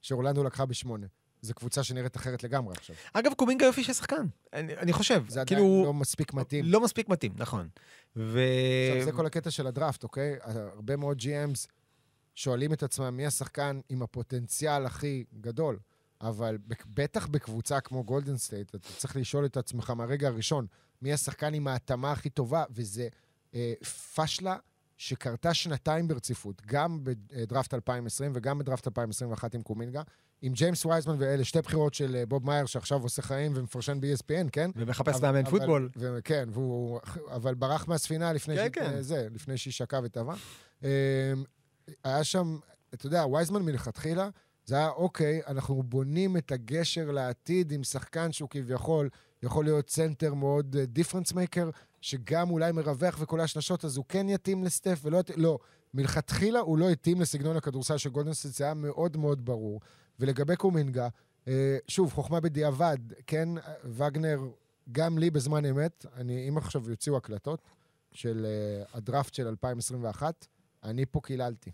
שאורלנדו 0.02 0.44
לקחה 0.44 0.66
בשמונה. 0.66 1.06
זו 1.42 1.54
קבוצה 1.54 1.82
שנראית 1.82 2.16
אחרת 2.16 2.42
לגמרי 2.44 2.74
עכשיו. 2.76 2.96
אגב, 3.12 3.32
קומינגה 3.34 3.66
יופי 3.66 3.84
של 3.84 3.92
שחקן, 3.92 4.26
אני, 4.52 4.76
אני 4.76 4.92
חושב. 4.92 5.24
זה 5.28 5.40
עדיין 5.40 5.58
כאילו, 5.58 5.82
לא 5.84 5.94
מספיק 5.94 6.34
מתאים. 6.34 6.64
לא 6.64 6.80
מספיק 6.80 7.08
מתאים, 7.08 7.32
נכון. 7.36 7.68
ו... 8.16 8.40
עכשיו, 8.90 9.04
זה 9.04 9.12
כל 9.12 9.26
הקטע 9.26 9.50
של 9.50 9.66
הדראפט, 9.66 10.02
אוקיי? 10.02 10.36
הרבה 10.42 10.96
מאוד 10.96 11.18
GMs 11.18 11.68
שואלים 12.34 12.72
את 12.72 12.82
עצמם 12.82 13.16
מי 13.16 13.26
השחקן 13.26 13.80
עם 13.88 14.02
הפוטנציאל 14.02 14.86
הכי 14.86 15.24
גדול, 15.40 15.78
אבל 16.20 16.58
בטח 16.86 17.26
בקבוצה 17.26 17.80
כמו 17.80 18.04
גולדן 18.04 18.36
סטייט, 18.36 18.74
אתה 18.74 18.78
צריך 18.96 19.16
לשאול 19.16 19.44
את 19.44 19.56
עצמך 19.56 19.90
מהרגע 19.90 20.28
הראשון, 20.28 20.66
מי 21.02 21.12
השחקן 21.12 21.54
עם 21.54 21.68
ההתאמה 21.68 22.12
הכי 22.12 22.30
טובה, 22.30 22.64
וזה 22.70 23.08
אה, 23.54 23.72
פשלה 24.14 24.56
שקרתה 24.96 25.54
שנתיים 25.54 26.08
ברציפות, 26.08 26.62
גם 26.66 27.00
בדראפט 27.02 27.74
2020 27.74 28.32
וגם 28.34 28.58
בדראפט 28.58 28.86
2021 28.86 29.54
עם 29.54 29.62
קומינגה, 29.62 30.02
עם 30.42 30.52
ג'יימס 30.52 30.86
וייזמן 30.86 31.16
ואלה 31.18 31.44
שתי 31.44 31.60
בחירות 31.60 31.94
של 31.94 32.16
אה, 32.16 32.26
בוב 32.26 32.46
מאייר, 32.46 32.66
שעכשיו 32.66 33.02
עושה 33.02 33.22
חיים 33.22 33.52
ומפרשן 33.54 34.00
ב-ESPN, 34.00 34.50
כן? 34.52 34.70
ומחפש 34.76 35.20
מאמן 35.20 35.44
פוטבול. 35.44 35.90
ו- 35.96 36.18
כן, 36.24 36.48
והוא, 36.52 37.00
אבל 37.30 37.54
ברח 37.54 37.88
מהספינה 37.88 38.32
לפני, 38.32 38.56
כן, 38.56 38.68
ש... 38.68 38.70
כן. 38.72 39.02
זה, 39.02 39.28
לפני 39.34 39.56
שהיא 39.56 39.72
שקעה 39.72 40.00
וטבע. 40.04 40.34
אמ, 40.82 40.88
היה 42.04 42.24
שם, 42.24 42.58
אתה 42.94 43.06
יודע, 43.06 43.26
וייזמן 43.26 43.62
מלכתחילה, 43.62 44.28
זה 44.64 44.74
היה 44.74 44.88
אוקיי, 44.88 45.40
אנחנו 45.46 45.82
בונים 45.82 46.36
את 46.36 46.52
הגשר 46.52 47.10
לעתיד 47.10 47.72
עם 47.72 47.84
שחקן 47.84 48.32
שהוא 48.32 48.48
כביכול 48.48 49.08
יכול 49.42 49.64
להיות 49.64 49.86
צנטר 49.86 50.34
מאוד 50.34 50.76
difference 50.76 51.32
maker, 51.32 51.70
שגם 52.00 52.50
אולי 52.50 52.72
מרווח 52.72 53.16
וקולע 53.20 53.46
שלשות, 53.46 53.84
אז 53.84 53.96
הוא 53.96 54.04
כן 54.08 54.28
יתאים 54.28 54.64
לסטף 54.64 55.00
ולא 55.02 55.18
יתאים... 55.18 55.40
לא, 55.40 55.58
מלכתחילה 55.94 56.58
הוא 56.58 56.78
לא 56.78 56.90
התאים 56.90 57.20
לסגנון 57.20 57.56
הכדורסל 57.56 57.96
של 57.96 58.10
גולדן 58.10 58.26
סטייט, 58.26 58.46
זה 58.46 58.64
היה 58.64 58.74
מאוד 58.74 59.16
מאוד 59.16 59.44
ברור. 59.44 59.80
ולגבי 60.20 60.56
קומינגה, 60.56 61.08
אה, 61.48 61.78
שוב, 61.88 62.12
חוכמה 62.12 62.40
בדיעבד, 62.40 62.98
כן, 63.26 63.48
וגנר, 63.84 64.40
גם 64.92 65.18
לי 65.18 65.30
בזמן 65.30 65.64
אמת, 65.64 66.06
אני, 66.16 66.48
אם 66.48 66.58
עכשיו 66.58 66.90
יוציאו 66.90 67.16
הקלטות 67.16 67.62
של 68.12 68.46
uh, 68.46 68.96
הדראפט 68.96 69.34
של 69.34 69.46
2021, 69.46 70.46
אני 70.84 71.06
פה 71.06 71.20
קיללתי. 71.20 71.70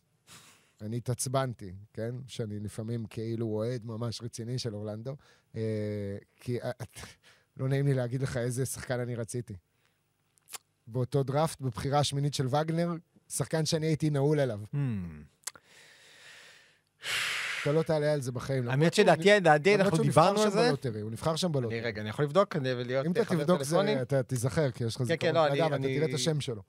אני 0.81 0.97
התעצבנתי, 0.97 1.73
כן? 1.93 2.15
שאני 2.27 2.61
לפעמים 2.61 3.07
כאילו 3.07 3.47
אוהד 3.47 3.87
ממש 3.87 4.23
רציני 4.23 4.59
של 4.59 4.75
אורלנדו, 4.75 5.17
uh, 5.53 5.57
כי 6.37 6.59
לא 7.57 7.69
נעים 7.69 7.87
לי 7.87 7.95
להגיד 7.95 8.23
לך 8.23 8.37
איזה 8.37 8.67
שחקן 8.67 9.01
אני 9.01 9.15
רציתי. 9.15 9.57
באותו 10.87 11.23
דראפט, 11.23 11.61
בבחירה 11.61 11.99
השמינית 11.99 12.35
של 12.35 12.47
וגנר, 12.47 12.93
שחקן 13.29 13.65
שאני 13.65 13.87
הייתי 13.87 14.11
נעול 14.11 14.41
עליו. 14.41 14.61
Hmm. 14.75 14.77
אתה 17.65 17.73
לא 17.73 17.83
תעלה 17.83 18.13
על 18.13 18.21
זה 18.21 18.33
בחיים. 18.33 18.69
האמת 18.69 18.95
שדעתי, 18.95 19.41
דעתי, 19.41 19.75
אנחנו 19.75 19.99
דיברנו 19.99 20.41
על 20.43 20.51
זה. 20.51 20.71
הוא 21.03 21.11
נבחר 21.11 21.37
שם 21.37 21.53
בלוטרי. 21.53 21.81
רגע, 21.81 22.01
אני 22.03 22.09
יכול 22.11 22.25
לבדוק 22.25 22.49
כדי 22.53 22.85
להיות 22.85 23.07
אם 23.07 23.13
אתה 23.13 23.25
חבר 23.25 23.39
תבדוק 23.45 23.63
זה? 23.63 24.03
אתה 24.03 24.23
תיזכר, 24.23 24.71
כי 24.71 24.85
יש 24.85 24.95
לך 24.95 24.99
כן, 24.99 25.05
זיכרון. 25.05 25.31
כן, 25.33 25.35
לא, 25.35 25.47
אני- 25.47 25.63
אגב, 25.63 25.73
אתה 25.73 25.83
תראה 25.83 26.09
את 26.09 26.15
השם 26.15 26.41
שלו. 26.41 26.63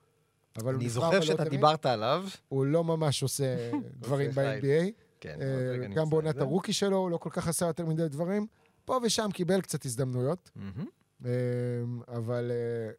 אני 0.67 0.89
זוכר 0.89 1.21
שאתה 1.21 1.43
דיברת 1.49 1.85
עליו. 1.85 2.25
הוא 2.47 2.65
לא 2.65 2.83
ממש 2.83 3.23
עושה 3.23 3.55
דברים 4.01 4.31
ב-NBA. 4.31 4.91
כן, 5.19 5.37
אה, 5.41 5.87
גם 5.95 6.09
בעונת. 6.09 6.37
הרוקי 6.37 6.73
שלו, 6.73 6.97
הוא 6.97 7.09
לא 7.09 7.17
כל 7.17 7.29
כך 7.29 7.47
עשה 7.47 7.65
יותר 7.65 7.85
מדי 7.85 8.07
דברים. 8.07 8.47
פה 8.85 8.99
ושם 9.03 9.29
קיבל 9.33 9.61
קצת 9.61 9.85
הזדמנויות, 9.85 10.51
אה, 11.25 11.31
אבל 12.07 12.51
אה, 12.51 12.91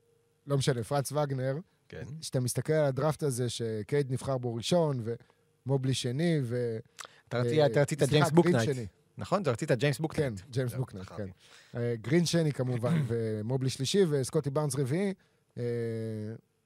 לא 0.46 0.56
משנה, 0.58 0.82
פרנץ 0.84 1.12
וגנר, 1.12 1.56
כן. 1.88 2.02
כשאתה 2.20 2.40
מסתכל 2.40 2.72
על 2.72 2.84
הדראפט 2.84 3.22
הזה, 3.22 3.48
שקייד 3.48 4.12
נבחר 4.12 4.38
בו 4.38 4.54
ראשון, 4.54 5.02
ומובלי 5.66 5.94
שני, 5.94 6.38
ו... 6.42 6.78
אתה 7.28 7.38
רצית- 7.38 8.02
אה, 8.02 8.08
ג'יימס 8.08 8.30
בוקנייט. 8.30 8.70
נכון? 9.18 9.42
אתה 9.42 9.50
רצית 9.50 9.72
ג'יימס 9.72 9.96
כן, 9.96 10.02
בוקנייט. 10.02 10.32
ג'יימס 10.50 10.70
זהו, 10.70 10.80
בוקנייט, 10.80 11.04
זכרתי. 11.04 11.22
כן. 11.72 11.78
אה, 11.78 11.94
גרין 12.00 12.26
שני 12.26 12.52
כמובן, 12.52 13.02
ומובלי 13.08 13.70
שלישי, 13.70 14.00
וסקוטי 14.10 14.50
בארנס 14.50 14.74
רביעי. 14.76 15.14
אה, 15.58 15.62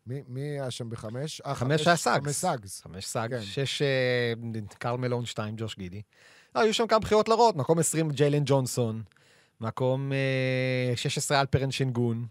מי 0.06 0.40
היה 0.40 0.70
שם 0.70 0.90
בחמש? 0.90 1.40
אה, 1.46 1.54
חמש 1.54 1.86
היה 1.86 1.96
סאגס. 1.96 2.24
חמש 2.24 2.36
סאגס. 2.36 2.80
חמש 2.82 3.06
סאג, 3.06 3.30
כן. 3.34 3.42
שש 3.42 3.82
אה, 3.82 4.32
קרל 4.78 4.96
מלון, 4.96 5.26
שתיים 5.26 5.54
ג'וש 5.58 5.76
גידי. 5.76 6.02
היו 6.54 6.74
שם 6.74 6.86
כמה 6.86 6.98
בחירות 6.98 7.28
לא 7.28 7.34
רעות, 7.34 7.56
מקום 7.56 7.78
20 7.78 8.10
ג'יילן 8.10 8.42
ג'ונסון, 8.46 9.02
מקום 9.60 10.12
אה, 10.12 10.96
16 10.96 11.40
אלפרן 11.40 11.70
שנגון. 11.70 12.26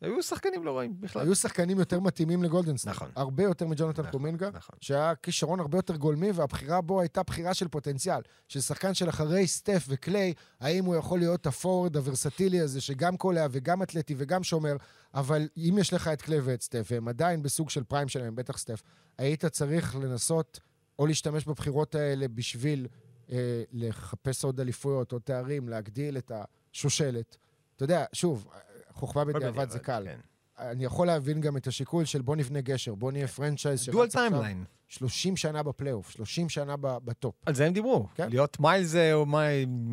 היו 0.00 0.22
שחקנים 0.22 0.64
לא 0.64 0.78
רעים 0.78 1.00
בכלל. 1.00 1.22
היו 1.22 1.34
שחקנים 1.34 1.78
יותר 1.78 2.00
מתאימים 2.00 2.42
לגולדן 2.42 2.69
סטייט. 2.69 2.96
נכון. 2.96 3.10
הרבה 3.16 3.42
יותר 3.42 3.66
מג'ונתן 3.66 4.02
נכון, 4.02 4.12
קומינגה, 4.12 4.50
נכון. 4.52 4.76
שהיה 4.80 5.14
כישרון 5.14 5.60
הרבה 5.60 5.78
יותר 5.78 5.96
גולמי, 5.96 6.32
והבחירה 6.32 6.80
בו 6.80 7.00
הייתה 7.00 7.22
בחירה 7.22 7.54
של 7.54 7.68
פוטנציאל. 7.68 8.20
של 8.48 8.60
שחקן 8.60 8.94
של 8.94 9.08
אחרי 9.08 9.46
סטף 9.46 9.84
וקליי, 9.88 10.34
האם 10.60 10.84
הוא 10.84 10.96
יכול 10.96 11.18
להיות 11.18 11.46
הפורד 11.46 11.96
הוורסטילי 11.96 12.60
הזה, 12.60 12.80
שגם 12.80 13.16
קולע 13.16 13.46
וגם 13.50 13.82
אתלטי 13.82 14.14
וגם 14.16 14.42
שומר, 14.42 14.76
אבל 15.14 15.48
אם 15.56 15.76
יש 15.80 15.92
לך 15.92 16.08
את 16.08 16.22
קליי 16.22 16.40
ואת 16.40 16.62
סטף, 16.62 16.88
והם 16.90 17.08
עדיין 17.08 17.42
בסוג 17.42 17.70
של 17.70 17.84
פריים 17.84 18.08
שלהם, 18.08 18.36
בטח 18.36 18.58
סטף, 18.58 18.82
היית 19.18 19.44
צריך 19.44 19.96
לנסות 19.96 20.60
או 20.98 21.06
להשתמש 21.06 21.44
בבחירות 21.44 21.94
האלה 21.94 22.28
בשביל 22.28 22.86
אה, 23.32 23.62
לחפש 23.72 24.44
עוד 24.44 24.60
אליפויות 24.60 25.12
או 25.12 25.18
תארים, 25.18 25.68
להגדיל 25.68 26.18
את 26.18 26.32
השושלת. 26.72 27.36
אתה 27.76 27.84
יודע, 27.84 28.04
שוב, 28.12 28.48
חוכמה 29.00 29.24
בדיעבד 29.24 29.70
זה 29.70 29.78
קל. 29.78 30.02
כן. 30.06 30.20
אני 30.58 30.84
יכול 30.84 31.06
להבין 31.06 31.40
גם 31.40 31.56
את 31.56 31.66
השיקול 31.66 32.04
של 32.04 32.22
בוא 32.22 32.36
נבנה 32.36 32.60
גשר, 32.60 32.94
בוא 32.94 33.12
נהיה 33.12 33.28
פרנצ'ייז 33.28 33.86
דואל 33.86 34.06
שרץ 34.06 34.16
עכשיו 34.16 34.30
טיימליין. 34.30 34.64
30 34.88 35.36
שנה 35.36 35.62
בפלייאוף, 35.62 36.10
30 36.10 36.48
שנה 36.48 36.74
בטופ. 36.78 37.34
על 37.46 37.54
זה 37.54 37.66
הם 37.66 37.72
דיברו. 37.72 38.06
כן. 38.14 38.30
להיות 38.30 38.60
מיילס 38.60 38.94
או 39.12 39.26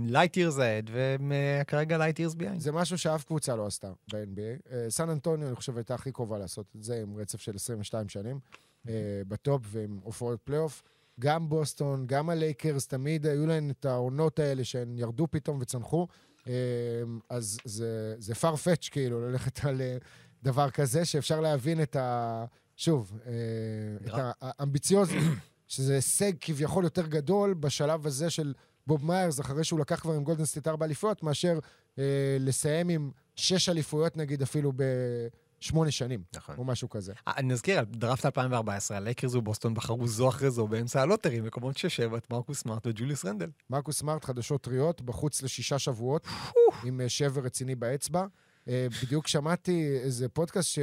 לייט 0.06 0.38
ירס 0.38 0.60
אד, 0.60 0.90
והם 0.94 1.32
אה, 1.32 1.64
כרגע 1.64 1.98
לייט 1.98 2.20
ירס 2.20 2.34
ביין. 2.34 2.60
זה 2.60 2.72
משהו 2.72 2.98
שאף 2.98 3.24
קבוצה 3.24 3.56
לא 3.56 3.66
עשתה 3.66 3.92
ב-NBA. 4.14 4.72
אה, 4.72 4.86
סן 4.90 5.10
אנטוניו, 5.10 5.48
אני 5.48 5.56
חושב, 5.56 5.78
הייתה 5.78 5.96
הכי 5.96 6.12
קרובה 6.12 6.38
לעשות 6.38 6.66
את 6.76 6.84
זה, 6.84 7.02
עם 7.02 7.18
רצף 7.18 7.42
של 7.42 7.56
22 7.56 8.10
שנים 8.10 8.40
אה, 8.90 8.94
בטופ 9.28 9.62
ועם 9.66 10.00
הופעות 10.04 10.40
פלייאוף. 10.44 10.84
גם 11.20 11.50
בוסטון, 11.50 12.08
גם 12.08 12.30
הלייקרס, 12.30 12.88
תמיד 12.88 13.26
היו 13.26 13.48
להן 13.48 13.70
את 13.70 13.86
העונות 13.86 14.40
האלה 14.40 14.64
שהן 14.64 14.98
ירדו 14.98 15.28
פתאום 15.32 15.58
וצנחו. 15.62 16.08
אה, 16.48 16.54
אז 17.30 17.58
זה, 17.64 18.16
זה 18.20 18.34
far-fetched, 18.34 18.90
כאילו, 18.92 19.30
ללכת 19.30 19.66
על 19.66 19.82
אה, 19.82 19.98
דבר 20.44 20.70
כזה, 20.70 21.06
שאפשר 21.06 21.40
להבין 21.40 21.82
את 21.82 21.96
ה... 21.96 22.46
שוב, 22.76 23.20
אה, 23.26 23.32
את. 24.06 24.36
האמביציוזיות, 24.42 25.24
שזה 25.68 25.96
הישג 25.96 26.32
כביכול 26.42 26.84
יותר 26.84 27.08
גדול 27.08 27.54
בשלב 27.54 28.08
הזה 28.08 28.30
של 28.30 28.54
בוב 28.88 29.06
מיירס, 29.06 29.40
אחרי 29.40 29.64
שהוא 29.64 29.80
לקח 29.80 30.00
כבר 30.00 30.14
עם 30.14 30.24
גולדן 30.24 30.46
סטייט 30.46 30.68
ארבע 30.68 30.86
אליפויות, 30.86 31.24
מאשר 31.24 31.60
אה, 32.00 32.38
לסיים 32.40 32.90
עם 32.90 33.12
שש 33.36 33.70
אליפויות, 33.70 34.18
נגיד, 34.18 34.42
אפילו 34.42 34.72
ב, 34.76 34.84
שמונה 35.60 35.92
שנים, 35.92 36.24
נכון. 36.36 36.56
או 36.58 36.64
משהו 36.64 36.90
כזה. 36.90 37.14
אה, 37.28 37.34
אני 37.38 37.54
אזכיר, 37.54 37.84
דראפט 37.84 38.26
2014, 38.26 38.98
הלייקרס 38.98 39.36
ובוסטון 39.36 39.74
בחרו 39.74 40.08
זו 40.08 40.30
אחרי 40.30 40.52
זו 40.52 40.68
באמצע 40.68 41.02
ה 41.02 41.06
lottery, 41.06 41.42
מקומות 41.42 41.78
שש-שבע, 41.78 42.14
את 42.14 42.32
מרקוס 42.32 42.60
סמארט 42.62 42.88
וג'וליוס 42.88 43.26
רנדל. 43.26 43.50
מרקוס 43.70 44.00
סמארט, 44.00 44.26
חדשות 44.26 44.62
טריות, 44.62 45.02
בחוץ 45.02 45.42
לשישה 45.42 45.80
שבועות, 45.80 46.28
עם 46.84 47.02
אה, 47.02 47.10
שבר 47.10 47.42
רציני 47.42 47.76
באצבע. 47.76 48.26
אה, 48.68 48.88
בדיוק 49.04 49.28
שמעתי 49.28 49.98
איזה 50.04 50.30
פודקאסט 50.30 50.80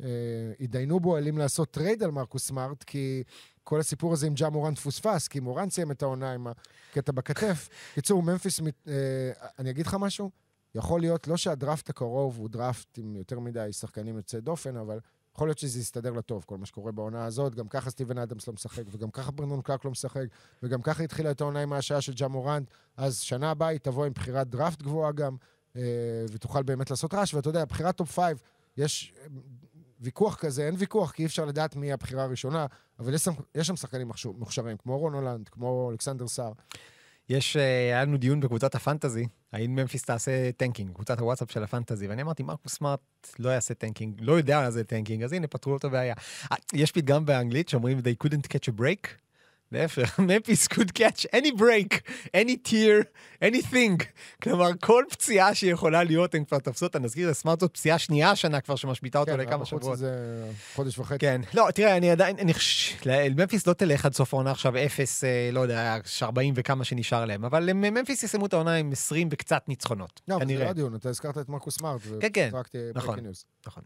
שהתדיינו 0.00 1.00
בו 1.00 1.16
על 1.16 1.28
אם 1.28 1.38
לעשות 1.38 1.70
טרייד 1.70 2.02
על 2.02 2.10
מרקוס 2.10 2.46
סמארט, 2.46 2.82
כי 2.82 3.22
כל 3.64 3.80
הסיפור 3.80 4.12
הזה 4.12 4.26
עם 4.26 4.34
ג'ה 4.34 4.50
מורנט 4.50 4.74
פוספס, 4.74 5.28
כי 5.28 5.40
מורנט 5.40 5.70
סיים 5.70 5.90
את 5.90 6.02
העונה 6.02 6.32
עם 6.32 6.46
הקטע 6.90 7.12
בכתף. 7.12 7.68
קיצור, 7.94 8.22
ממפיס, 8.22 8.60
מת- 8.60 8.88
אני 9.58 9.70
אגיד 9.70 9.86
לך 9.86 9.94
משהו? 10.00 10.30
יכול 10.74 11.00
להיות, 11.00 11.28
לא 11.28 11.36
שהדראפט 11.36 11.90
הקרוב 11.90 12.38
הוא 12.38 12.48
דראפט 12.48 12.98
עם 12.98 13.16
יותר 13.16 13.40
מדי 13.40 13.72
שחקנים 13.72 14.16
יוצאי 14.16 14.40
דופן, 14.40 14.76
אבל 14.76 14.98
יכול 15.34 15.48
להיות 15.48 15.58
שזה 15.58 15.78
יסתדר 15.78 16.10
לטוב, 16.12 16.44
כל 16.46 16.58
מה 16.58 16.66
שקורה 16.66 16.92
בעונה 16.92 17.24
הזאת. 17.24 17.54
גם 17.54 17.68
ככה 17.68 17.90
סטיבן 17.90 18.18
אדמס 18.18 18.46
לא 18.46 18.54
משחק, 18.54 18.82
וגם 18.90 19.10
ככה 19.10 19.30
ברנדון 19.30 19.62
קלארק 19.62 19.84
לא 19.84 19.90
משחק, 19.90 20.24
וגם 20.62 20.82
ככה 20.82 21.02
התחילה 21.02 21.30
את 21.30 21.40
העונה 21.40 21.60
עם 21.62 21.72
ההשעיה 21.72 22.00
של 22.00 22.12
ג'ה 22.12 22.28
מורנט. 22.28 22.70
אז 22.96 23.18
שנה 23.18 23.50
הבאה 23.50 23.68
היא 23.68 23.78
תבוא 23.78 24.06
עם 24.06 24.12
בחירת 24.12 24.48
דראפט 24.48 24.82
גבוהה 24.82 25.12
גם, 25.12 25.36
אה, 25.76 25.82
ותוכל 26.32 26.62
באמת 26.62 26.90
לעשות 26.90 27.14
רעש. 27.14 27.34
ואתה 27.34 27.48
יודע, 27.48 27.64
בחירת 27.64 27.96
top 27.96 28.10
five, 28.10 28.40
יש 28.76 29.14
אה, 29.20 29.26
ויכוח 30.00 30.36
כזה, 30.36 30.66
אין 30.66 30.74
ויכוח, 30.78 31.10
כי 31.12 31.22
אי 31.22 31.26
אפשר 31.26 31.44
לדעת 31.44 31.76
מי 31.76 31.92
הבחירה 31.92 32.22
הראשונה, 32.22 32.66
אבל 32.98 33.14
יש 33.14 33.24
שם, 33.24 33.32
יש 33.54 33.66
שם 33.66 33.76
שחקנים 33.76 34.06
מוכשר- 34.06 34.32
מוכשרים, 34.32 34.76
כמו 34.76 34.98
רון 34.98 35.14
הולנד, 35.14 35.48
כמו 35.48 35.90
אלכסנדר 35.90 36.28
סער. 36.28 36.52
יש, 37.28 37.56
אה, 37.56 37.62
היה 37.62 38.04
לנו 38.04 38.16
דיון 38.16 38.40
בקבוצת 38.40 38.74
הפנטזי, 38.74 39.26
האם 39.52 39.74
ממפיס 39.74 40.02
תעשה 40.02 40.52
tanking, 40.52 40.92
קבוצת 40.92 41.20
הוואטסאפ 41.20 41.50
של 41.50 41.62
הפנטזי, 41.62 42.06
ואני 42.06 42.22
אמרתי, 42.22 42.42
מרקוס 42.42 42.74
סמארט 42.74 43.00
לא 43.38 43.48
יעשה 43.48 43.74
tanking, 43.74 44.14
לא 44.20 44.32
יודע 44.32 44.60
מה 44.60 44.70
זה 44.70 44.84
tanking, 44.84 45.22
אז 45.22 45.32
הנה, 45.32 45.46
פתרו 45.46 45.72
לו 45.72 45.78
את 45.78 45.84
הבעיה. 45.84 46.14
אה, 46.52 46.56
יש 46.74 46.92
פתגם 46.92 47.26
באנגלית 47.26 47.68
שאומרים, 47.68 47.98
they 47.98 48.26
couldn't 48.26 48.46
catch 48.46 48.74
a 48.74 48.80
break. 48.80 49.08
להפך, 49.72 50.18
ממפיס 50.28 50.66
could 50.66 50.98
catch 50.98 51.26
any 51.36 51.60
break, 51.60 51.94
any 52.36 52.68
tear, 52.68 53.04
anything. 53.44 54.04
כלומר, 54.42 54.70
כל 54.80 55.04
פציעה 55.10 55.54
שיכולה 55.54 56.04
להיות, 56.04 56.34
הם 56.34 56.44
כבר 56.44 56.58
תפסו 56.58 56.86
אותה. 56.86 56.98
נזכיר, 56.98 57.30
לסמארט 57.30 57.60
זאת 57.60 57.74
פציעה 57.74 57.98
שנייה 57.98 58.30
השנה 58.30 58.60
כבר 58.60 58.76
שמשביתה 58.76 59.18
אותו 59.18 59.32
כן, 59.32 59.40
לכמה 59.40 59.66
שבועות. 59.66 59.92
איזה 59.92 60.44
חודש 60.74 60.98
וחצי. 60.98 61.18
כן. 61.18 61.40
לא, 61.54 61.68
תראה, 61.74 61.96
אני 61.96 62.10
עדיין, 62.10 62.36
אני 62.38 62.54
חושב, 62.54 63.10
ממפיס 63.36 63.66
לא 63.66 63.72
תלך 63.72 64.06
עד 64.06 64.14
סוף 64.14 64.34
העונה 64.34 64.50
עכשיו 64.50 64.76
אפס, 64.76 65.24
אה, 65.24 65.50
לא 65.52 65.60
יודע, 65.60 65.98
40 66.22 66.54
וכמה 66.56 66.84
שנשאר 66.84 67.24
להם, 67.24 67.44
אבל 67.44 67.72
ממפיס 67.72 68.22
יסיימו 68.22 68.46
את 68.46 68.52
העונה 68.52 68.74
עם 68.74 68.92
20 68.92 69.28
וקצת 69.32 69.68
ניצחונות, 69.68 70.20
לא, 70.28 70.36
אבל 70.36 70.46
זה. 70.46 70.64
לא 70.64 70.64
הדיון, 70.64 70.94
אתה 70.94 71.08
הזכרת 71.08 71.38
את 71.38 71.48
מרקוס 71.48 71.78
סמארט. 71.78 72.00
כן, 72.20 72.28
כן, 72.32 72.50
נכון. 72.94 73.18
נכון. 73.66 73.82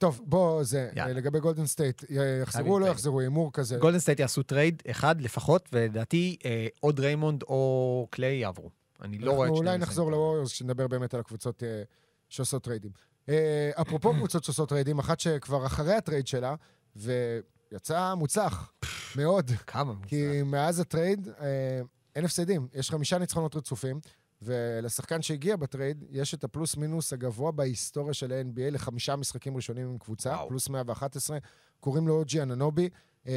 טוב, 0.00 0.20
בוא, 0.24 0.62
זה, 0.62 0.90
יאללה. 0.96 1.10
אה, 1.10 1.12
לגבי 1.12 1.40
גולדן 1.40 1.66
סטייט, 1.66 2.04
יחזרו 2.42 2.74
או 2.74 2.78
לא. 2.78 2.86
יחזרו, 2.86 3.20
הימור 3.20 3.52
כזה. 3.52 3.76
גולדן 3.76 3.98
סטייט 3.98 4.20
יעשו 4.20 4.42
טרייד 4.42 4.82
אחד 4.90 5.20
לפחות, 5.20 5.68
ולדעתי 5.72 6.36
אה, 6.44 6.66
או 6.82 6.92
דריימונד 6.92 7.42
או 7.42 8.06
קליי 8.10 8.36
יעברו. 8.36 8.70
אני 9.02 9.18
לא 9.18 9.32
רואה 9.32 9.46
את 9.46 9.50
אנחנו 9.50 9.56
שניהם 9.56 9.74
אולי 9.74 9.78
נחזור. 9.78 10.10
לווריורס, 10.10 10.52
כשנדבר 10.52 10.88
באמת 10.88 11.14
על 11.14 11.20
הקבוצות 11.20 11.62
אה, 11.62 11.82
שעושות 12.28 12.64
טריידים. 12.64 12.90
אה, 13.28 13.70
אפרופו 13.80 14.14
קבוצות 14.14 14.44
שעושות 14.44 14.68
טריידים, 14.68 14.98
אחת 14.98 15.20
שכבר 15.20 15.66
אחרי 15.66 15.94
הטרייד 15.94 16.26
שלה, 16.26 16.54
ויצא 16.96 18.14
מוצלח 18.14 18.72
מאוד, 19.16 19.50
כמה 19.66 19.92
מוזר. 19.92 20.06
כי 20.06 20.42
מאז 20.42 20.80
הטרייד 20.80 21.28
אה, 21.40 21.80
אין 22.16 22.24
הפסדים. 22.24 22.68
יש 22.74 22.90
חמישה 22.90 23.18
ניצחונות 23.18 23.56
רצופים, 23.56 24.00
ולשחקן 24.42 25.22
שהגיע 25.22 25.56
בטרייד, 25.56 26.04
יש 26.10 26.34
את 26.34 26.44
הפלוס 26.44 26.76
מינוס 26.76 27.12
הגבוה 27.12 27.52
בהיסטוריה 27.52 28.14
של 28.14 28.32
ה-NBA 28.32 28.70
לחמישה 28.70 29.16
משחקים 29.16 29.56
ראשונים 29.56 29.88
עם 29.88 29.98
קבוצה, 29.98 30.30
וואו. 30.30 30.48
פלוס 30.48 30.68
111, 30.68 31.38
קוראים 31.80 32.08
לו 32.08 32.14
אוג'י 32.14 32.42
אננובי, 32.42 32.88
אה, 33.26 33.32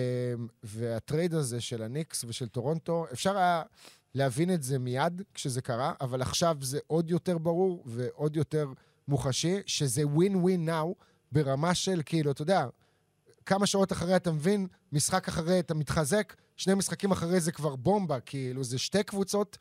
והטרייד 0.63 1.33
הזה 1.33 1.61
של 1.61 1.83
הניקס 1.83 2.25
ושל 2.27 2.47
טורונטו, 2.47 3.05
אפשר 3.13 3.37
היה 3.37 3.63
להבין 4.15 4.53
את 4.53 4.63
זה 4.63 4.79
מיד 4.79 5.21
כשזה 5.33 5.61
קרה, 5.61 5.93
אבל 6.01 6.21
עכשיו 6.21 6.57
זה 6.61 6.79
עוד 6.87 7.11
יותר 7.11 7.37
ברור 7.37 7.83
ועוד 7.85 8.35
יותר 8.35 8.67
מוחשי, 9.07 9.61
שזה 9.65 10.07
ווין 10.07 10.35
ווין 10.35 10.65
נאו, 10.65 10.95
ברמה 11.31 11.75
של 11.75 12.01
כאילו, 12.05 12.31
אתה 12.31 12.41
יודע, 12.41 12.65
כמה 13.45 13.65
שעות 13.65 13.91
אחרי 13.91 14.15
אתה 14.15 14.31
מבין, 14.31 14.67
משחק 14.91 15.27
אחרי 15.27 15.59
אתה 15.59 15.73
מתחזק, 15.73 16.35
שני 16.57 16.73
משחקים 16.73 17.11
אחרי 17.11 17.39
זה 17.39 17.51
כבר 17.51 17.75
בומבה, 17.75 18.19
כאילו, 18.19 18.63
זה 18.63 18.77
שתי 18.77 19.03
קבוצות 19.03 19.57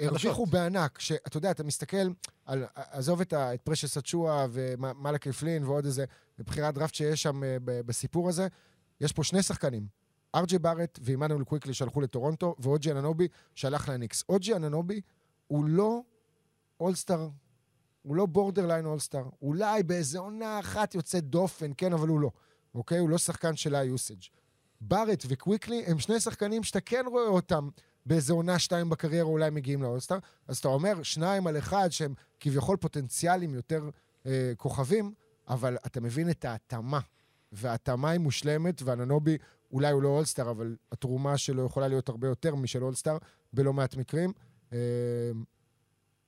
שהרוויחו 0.00 0.46
בענק, 0.46 0.98
שאתה 0.98 1.36
יודע, 1.36 1.50
אתה 1.50 1.64
מסתכל 1.64 2.08
על, 2.44 2.64
עזוב 2.74 3.20
את, 3.20 3.32
את 3.32 3.60
פרשס 3.62 3.96
אצ'ואה 3.96 4.46
ומלאקי 4.50 5.32
פלין 5.32 5.64
ועוד 5.64 5.84
איזה 5.84 6.04
בחירת 6.38 6.74
דראפט 6.74 6.94
שיש 6.94 7.22
שם 7.22 7.44
אה, 7.44 7.56
בסיפור 7.62 8.28
הזה, 8.28 8.48
יש 9.00 9.12
פה 9.12 9.24
שני 9.24 9.42
שחקנים, 9.42 9.86
ארג'י 10.34 10.58
בארט 10.58 10.98
ועמנואל 11.02 11.44
קוויקלי 11.44 11.74
שהלכו 11.74 12.00
לטורונטו, 12.00 12.54
ואוג'י 12.58 12.92
אננובי 12.92 13.28
שהלך 13.54 13.88
לניקס. 13.88 14.24
אוג'י 14.28 14.54
אננובי 14.54 15.00
הוא 15.46 15.64
לא 15.64 16.00
אולסטאר, 16.80 17.28
הוא 18.02 18.16
לא 18.16 18.26
borderline 18.26 18.86
all-star. 18.86 19.24
אולי 19.42 19.82
באיזה 19.82 20.18
עונה 20.18 20.60
אחת 20.60 20.94
יוצאת 20.94 21.24
דופן, 21.24 21.70
כן, 21.76 21.92
אבל 21.92 22.08
הוא 22.08 22.20
לא. 22.20 22.30
אוקיי? 22.74 22.98
הוא 22.98 23.08
לא 23.08 23.18
שחקן 23.18 23.56
של 23.56 23.74
ה-usage. 23.74 24.28
בארט 24.80 25.24
וקוויקלי 25.28 25.84
הם 25.86 25.98
שני 25.98 26.20
שחקנים 26.20 26.62
שאתה 26.62 26.80
כן 26.80 27.04
רואה 27.06 27.26
אותם 27.26 27.68
באיזה 28.06 28.32
עונה 28.32 28.58
שתיים 28.58 28.90
בקריירה 28.90 29.28
אולי 29.28 29.50
מגיעים 29.50 29.82
לאולסטאר. 29.82 30.18
אז 30.48 30.58
אתה 30.58 30.68
אומר, 30.68 31.02
שניים 31.02 31.46
על 31.46 31.58
אחד 31.58 31.88
שהם 31.90 32.14
כביכול 32.40 32.76
פוטנציאלים 32.76 33.54
יותר 33.54 33.90
אה, 34.26 34.52
כוכבים, 34.56 35.14
אבל 35.48 35.76
אתה 35.86 36.00
מבין 36.00 36.30
את 36.30 36.44
ההתאמה. 36.44 37.00
וההתאמה 37.52 38.10
היא 38.10 38.20
מושלמת, 38.20 38.82
ואננובי, 38.82 39.38
אולי 39.72 39.92
הוא 39.92 40.02
לא 40.02 40.08
אולסטאר, 40.08 40.50
אבל 40.50 40.76
התרומה 40.92 41.38
שלו 41.38 41.66
יכולה 41.66 41.88
להיות 41.88 42.08
הרבה 42.08 42.28
יותר 42.28 42.54
משל 42.54 42.82
אולסטאר, 42.82 43.18
בלא 43.52 43.72
מעט 43.72 43.96
מקרים. 43.96 44.32
אה, 44.72 44.78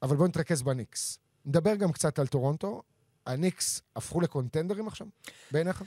אבל 0.02 0.16
בואו 0.16 0.28
נתרכז 0.28 0.62
בניקס. 0.62 1.18
נדבר 1.46 1.74
גם 1.74 1.92
קצת 1.92 2.18
על 2.18 2.26
טורונטו. 2.26 2.82
הניקס 3.26 3.82
הפכו 3.96 4.20
לקונטנדרים 4.20 4.88
עכשיו, 4.88 5.06
בעיניך? 5.50 5.82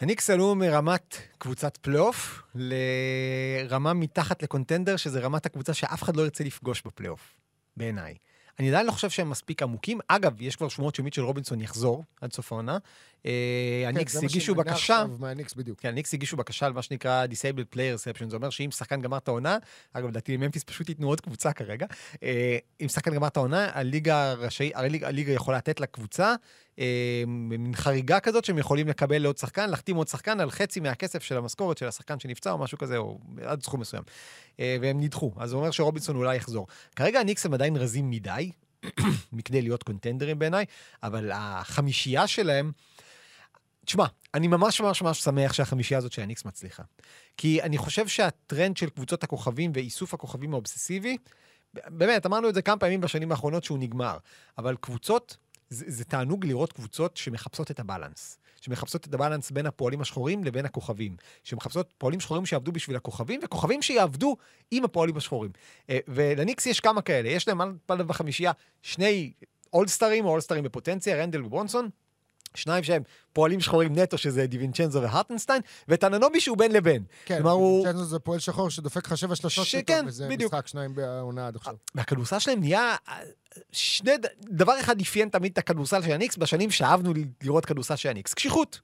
הניקס 0.00 0.30
עלו 0.30 0.54
מרמת 0.54 1.16
קבוצת 1.38 1.76
פלייאוף 1.76 2.42
לרמה 2.54 3.94
מתחת 3.94 4.42
לקונטנדר, 4.42 4.96
שזה 4.96 5.20
רמת 5.20 5.46
הקבוצה 5.46 5.74
שאף 5.74 6.02
אחד 6.02 6.16
לא 6.16 6.22
ירצה 6.22 6.44
לפגוש 6.44 6.82
בפלייאוף, 6.86 7.36
בעיניי. 7.76 8.14
אני 8.58 8.68
עדיין 8.68 8.86
לא 8.86 8.92
חושב 8.92 9.10
שהם 9.10 9.30
מספיק 9.30 9.62
עמוקים. 9.62 10.00
אגב, 10.08 10.42
יש 10.42 10.56
כבר 10.56 10.68
שמועות 10.68 10.94
שמיטשל 10.94 11.22
רובינסון 11.22 11.60
יחזור 11.60 12.04
עד 12.20 12.32
סוף 12.32 12.52
העונה. 12.52 12.78
אה, 13.26 13.84
הניקס 13.86 14.16
כן, 14.16 14.20
מה 14.20 14.28
הגישו 14.30 14.54
בקשה, 14.54 15.04
מהניקס 15.18 15.54
בדיוק. 15.54 15.80
כן, 15.80 15.88
הניקס 15.88 16.14
הגישו 16.14 16.36
בקשה 16.36 16.66
על 16.66 16.72
מה 16.72 16.82
שנקרא 16.82 17.26
Disabled 17.26 17.74
Player 17.74 17.96
Exception, 17.98 18.30
זה 18.30 18.36
אומר 18.36 18.50
שאם 18.50 18.70
שחקן 18.70 19.00
גמר 19.00 19.16
את 19.16 19.28
העונה, 19.28 19.58
אגב, 19.92 20.08
לדעתי 20.08 20.36
ממפיס 20.36 20.64
פשוט 20.64 20.88
ייתנו 20.88 21.08
עוד 21.08 21.20
קבוצה 21.20 21.52
כרגע, 21.52 21.86
אה, 22.22 22.58
אם 22.80 22.88
שחקן 22.88 23.14
גמר 23.14 23.26
את 23.26 23.36
העונה, 23.36 23.70
הליגה 23.72 24.34
הליגה, 24.74 25.08
הליגה 25.08 25.32
יכולה 25.32 25.56
לתת 25.56 25.80
לקבוצה 25.80 26.34
מין 27.26 27.74
חריגה 27.74 28.20
כזאת 28.20 28.44
שהם 28.44 28.58
יכולים 28.58 28.88
לקבל 28.88 29.18
לעוד 29.22 29.38
שחקן, 29.38 29.70
להחתים 29.70 29.96
עוד 29.96 30.08
שחקן 30.08 30.40
על 30.40 30.50
חצי 30.50 30.80
מהכסף 30.80 31.22
של 31.22 31.36
המשכורת 31.36 31.78
של 31.78 31.88
השחקן 31.88 32.20
שנפצע 32.20 32.50
או 32.50 32.58
משהו 32.58 32.78
כזה, 32.78 32.96
או 32.96 33.18
עד 33.42 33.62
סכום 33.62 33.80
מסוים. 33.80 34.02
אה, 34.60 34.76
והם 34.80 35.00
נדחו, 35.00 35.32
אז 35.36 35.50
זה 35.50 35.56
אומר 35.56 35.70
שרובינסון 35.70 36.16
אולי 36.16 36.36
יחזור. 36.36 36.66
כרגע 36.96 37.20
הניקס 37.20 37.46
הם 37.46 37.54
עדיין 37.54 37.76
רזים 37.76 38.10
מדי, 38.10 38.50
מכדי 39.32 39.62
להיות 39.62 39.82
קונטנדרים 39.82 40.38
בעיניי, 40.38 40.64
אבל 41.02 41.30
החמישייה 41.34 42.26
שלהם, 42.26 42.72
תשמע, 43.84 44.06
אני 44.34 44.46
ממש 44.46 44.80
ממש 44.80 45.02
ממש 45.02 45.22
שמח 45.22 45.52
שהחמישייה 45.52 45.98
הזאת 45.98 46.12
של 46.12 46.22
הניקס 46.22 46.44
מצליחה. 46.44 46.82
כי 47.36 47.62
אני 47.62 47.78
חושב 47.78 48.08
שהטרנד 48.08 48.76
של 48.76 48.90
קבוצות 48.90 49.24
הכוכבים 49.24 49.72
ואיסוף 49.74 50.14
הכוכבים 50.14 50.52
האובססיבי, 50.52 51.16
באמת, 51.74 52.26
אמרנו 52.26 52.48
את 52.48 52.54
זה 52.54 52.62
כמה 52.62 52.76
פעמים 52.76 53.00
בשנים 53.00 53.30
האחרונות 53.30 53.64
שהוא 53.64 53.78
נגמר, 53.78 54.18
אבל 54.58 54.76
קבוצות, 54.80 55.36
זה, 55.70 55.84
זה 55.88 56.04
תענוג 56.04 56.46
לראות 56.46 56.72
קבוצות 56.72 57.16
שמחפשות 57.16 57.70
את 57.70 57.80
הבלנס. 57.80 58.38
שמחפשות 58.60 59.06
את 59.06 59.14
הבלנס 59.14 59.50
בין 59.50 59.66
הפועלים 59.66 60.00
השחורים 60.00 60.44
לבין 60.44 60.64
הכוכבים. 60.64 61.16
שמחפשות 61.44 61.92
פועלים 61.98 62.20
שחורים 62.20 62.46
שיעבדו 62.46 62.72
בשביל 62.72 62.96
הכוכבים, 62.96 63.40
וכוכבים 63.44 63.82
שיעבדו 63.82 64.36
עם 64.70 64.84
הפועלים 64.84 65.16
השחורים. 65.16 65.50
אה, 65.90 65.98
ולניקס 66.08 66.66
יש 66.66 66.80
כמה 66.80 67.02
כאלה, 67.02 67.28
יש 67.28 67.48
להם 67.48 67.60
על 67.60 67.74
פניו 67.86 68.06
בחמישייה 68.06 68.52
שני 68.82 69.32
אולסטרים, 69.72 70.24
או 70.24 70.30
אולסטרים 70.30 70.64
בפוטנציה, 70.64 71.16
רנדל 71.16 71.44
וברונסון. 71.44 71.88
שניים 72.54 72.84
שהם 72.84 73.02
פועלים 73.32 73.60
שחורים 73.60 73.98
נטו, 73.98 74.18
שזה 74.18 74.46
דיווינצ'נזו 74.46 75.02
והרטנסטיין, 75.02 75.62
וטננובי 75.88 76.40
שהוא 76.40 76.58
בין 76.58 76.72
לבין. 76.72 77.04
כן, 77.24 77.36
כלומר, 77.36 77.50
הוא... 77.50 77.92
זה 78.02 78.18
פועל 78.18 78.38
שחור 78.38 78.70
שדופק 78.70 79.06
לך 79.06 79.16
שבע 79.16 79.36
שלושות 79.36 79.66
שכן, 79.66 79.82
פתאום, 79.82 80.06
וזה 80.06 80.28
בדיוק. 80.28 80.54
משחק 80.54 80.66
שניים 80.66 80.94
בעונה 80.94 81.46
עד 81.46 81.56
עכשיו. 81.56 81.74
והכדורסל 81.94 82.38
שלהם 82.38 82.60
נהיה... 82.60 82.96
אה, 83.08 83.20
שני... 83.72 84.12
דבר 84.40 84.80
אחד 84.80 85.00
אפיין 85.00 85.28
תמיד 85.28 85.52
את 85.52 85.58
הכדורסל 85.58 86.02
של 86.02 86.12
הניקס 86.12 86.36
בשנים 86.36 86.70
שאהבנו 86.70 87.12
לראות 87.42 87.64
כדורסל 87.64 87.96
של 87.96 88.08
הניקס, 88.08 88.34
קשיחות. 88.34 88.80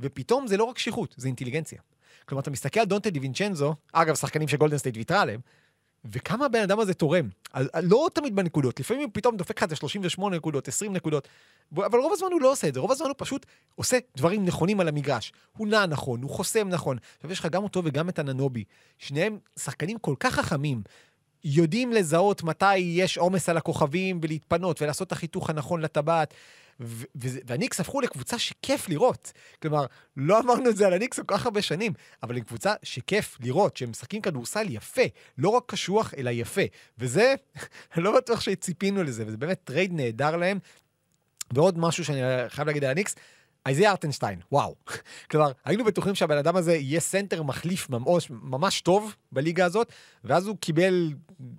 ופתאום 0.00 0.46
זה 0.46 0.56
לא 0.56 0.64
רק 0.64 0.76
קשיחות, 0.76 1.14
זה 1.18 1.26
אינטליגנציה. 1.26 1.78
כלומר, 2.26 2.42
אתה 2.42 2.50
מסתכל 2.50 2.80
על 2.80 2.86
דונטה 2.86 3.10
דיווינצ'נזו, 3.10 3.74
אגב, 3.92 4.14
שחקנים 4.14 4.48
שגולדן 4.48 4.78
סטייט 4.78 4.96
ויתרה 4.96 5.20
עליהם, 5.20 5.40
וכמה 6.04 6.46
הבן 6.46 6.62
אדם 6.62 6.80
הזה 6.80 6.94
תורם. 6.94 7.28
אז, 7.52 7.68
לא 7.82 8.08
תמיד 8.12 8.36
בנקודות, 8.36 8.80
לפעמים 8.80 9.02
הוא 9.02 9.10
פתאום 9.12 9.36
דופק 9.36 9.62
לך 9.62 9.64
את 9.64 9.72
ה-38 9.72 10.30
נקודות, 10.30 10.68
20 10.68 10.92
נקודות, 10.92 11.28
אבל 11.76 11.98
רוב 11.98 12.12
הזמן 12.12 12.28
הוא 12.32 12.40
לא 12.40 12.52
עושה 12.52 12.68
את 12.68 12.74
זה, 12.74 12.80
רוב 12.80 12.92
הזמן 12.92 13.06
הוא 13.06 13.14
פשוט 13.18 13.46
עושה 13.74 13.98
דברים 14.16 14.44
נכונים 14.44 14.80
על 14.80 14.88
המגרש. 14.88 15.32
הוא 15.56 15.68
נע 15.68 15.86
נכון, 15.86 16.22
הוא 16.22 16.30
חוסם 16.30 16.68
נכון. 16.68 16.98
עכשיו 17.16 17.32
יש 17.32 17.38
לך 17.38 17.46
גם 17.46 17.62
אותו 17.62 17.82
וגם 17.84 18.08
את 18.08 18.18
אננובי. 18.18 18.64
שניהם 18.98 19.38
שחקנים 19.58 19.98
כל 19.98 20.14
כך 20.20 20.34
חכמים, 20.34 20.82
יודעים 21.44 21.92
לזהות 21.92 22.42
מתי 22.42 22.76
יש 22.76 23.18
עומס 23.18 23.48
על 23.48 23.56
הכוכבים 23.56 24.20
ולהתפנות 24.22 24.82
ולעשות 24.82 25.06
את 25.06 25.12
החיתוך 25.12 25.50
הנכון 25.50 25.80
לטבעת. 25.80 26.34
ו- 26.80 27.04
והניקס 27.46 27.80
הפכו 27.80 28.00
לקבוצה 28.00 28.38
שכיף 28.38 28.88
לראות. 28.88 29.32
כלומר, 29.62 29.86
לא 30.16 30.40
אמרנו 30.40 30.70
את 30.70 30.76
זה 30.76 30.86
על 30.86 30.92
הניקס 30.92 31.18
כל 31.18 31.24
כך 31.26 31.44
הרבה 31.44 31.62
שנים, 31.62 31.92
אבל 32.22 32.36
היא 32.36 32.44
קבוצה 32.44 32.74
שכיף 32.82 33.38
לראות, 33.40 33.76
שהם 33.76 33.90
משחקים 33.90 34.22
כדורסל 34.22 34.66
יפה, 34.68 35.02
לא 35.38 35.48
רק 35.48 35.62
קשוח, 35.66 36.14
אלא 36.16 36.30
יפה. 36.30 36.62
וזה, 36.98 37.34
לא 37.96 38.16
בטוח 38.16 38.40
שציפינו 38.40 39.02
לזה, 39.02 39.24
וזה 39.26 39.36
באמת 39.36 39.60
טרייד 39.64 39.92
נהדר 39.92 40.36
להם. 40.36 40.58
ועוד 41.52 41.78
משהו 41.78 42.04
שאני 42.04 42.20
חייב 42.48 42.66
להגיד 42.66 42.84
על 42.84 42.90
הניקס, 42.90 43.14
איזיה 43.66 43.90
הארטנשטיין, 43.90 44.38
וואו. 44.52 44.74
כלומר, 45.30 45.52
היינו 45.64 45.84
בטוחים 45.84 46.14
שהבן 46.14 46.36
אדם 46.36 46.56
הזה 46.56 46.76
יהיה 46.76 47.00
סנטר 47.00 47.42
מחליף 47.42 47.90
ממש, 47.90 48.30
ממש 48.30 48.80
טוב 48.80 49.14
בליגה 49.32 49.64
הזאת, 49.64 49.92
ואז 50.24 50.46
הוא 50.46 50.56
קיבל 50.60 51.12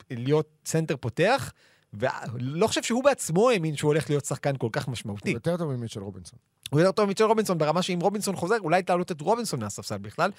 להיות 0.09 0.49
סנטר 0.65 0.95
פותח, 0.97 1.53
ולא 1.99 2.67
חושב 2.67 2.83
שהוא 2.83 3.03
בעצמו 3.03 3.49
האמין 3.49 3.75
שהוא 3.75 3.89
הולך 3.89 4.09
להיות 4.09 4.25
שחקן 4.25 4.57
כל 4.57 4.69
כך 4.71 4.87
משמעותי. 4.87 5.29
הוא 5.29 5.37
יותר 5.37 5.57
טוב 5.57 5.73
ממיטשל 5.73 5.99
רובינסון. 5.99 6.39
הוא 6.69 6.79
יותר 6.79 6.91
טוב 6.91 7.05
ממיטשל 7.05 7.23
רובינסון 7.23 7.57
ברמה 7.57 7.81
שאם 7.81 7.99
רובינסון 8.01 8.35
חוזר, 8.35 8.57
אולי 8.59 8.83
תעלות 8.83 9.11
את 9.11 9.21
רובינסון 9.21 9.59
מהספסל 9.59 9.97
בכלל. 9.97 10.31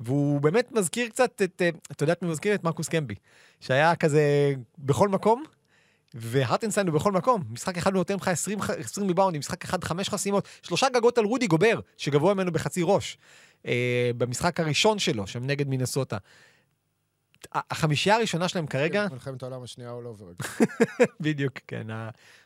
והוא 0.00 0.40
באמת 0.40 0.72
מזכיר 0.72 1.08
קצת 1.08 1.42
את, 1.44 1.62
אה, 1.62 1.68
את 1.92 2.00
יודעת 2.00 2.22
מי 2.22 2.28
מזכיר? 2.28 2.54
את 2.54 2.64
מרקוס 2.64 2.88
קמבי. 2.88 3.14
שהיה 3.60 3.96
כזה 3.96 4.54
בכל 4.78 5.08
מקום, 5.08 5.44
והרטנסטיין 6.14 6.86
הוא 6.88 6.94
בכל 6.94 7.12
מקום. 7.12 7.42
משחק 7.50 7.78
אחד 7.78 7.92
הוא 7.92 7.98
נותן 7.98 8.14
לך 8.14 8.28
20, 8.28 8.62
ח- 8.62 8.70
20 8.70 9.08
ריבאונדים, 9.08 9.38
משחק 9.38 9.64
אחד 9.64 9.84
חמש 9.84 10.08
חסימות, 10.08 10.48
שלושה 10.62 10.86
גגות 10.88 11.18
על 11.18 11.24
רודי 11.24 11.46
גובר, 11.46 11.80
שגבוה 11.96 12.34
ממנו 12.34 12.52
בחצי 12.52 12.80
ראש. 12.84 13.18
אה, 13.66 14.10
במשחק 14.18 14.60
הראשון 14.60 14.98
שלו, 14.98 15.26
שם 15.26 15.44
נגד 15.44 15.68
מינסוטה. 15.68 16.16
החמישייה 17.54 18.16
הראשונה 18.16 18.48
שלהם 18.48 18.66
כרגע, 18.66 19.06
מלחמת 19.12 19.42
העולם 19.42 19.62
השנייה 19.62 19.90
all 19.92 20.20
over. 20.20 20.44
בדיוק, 21.20 21.54
כן, 21.66 21.86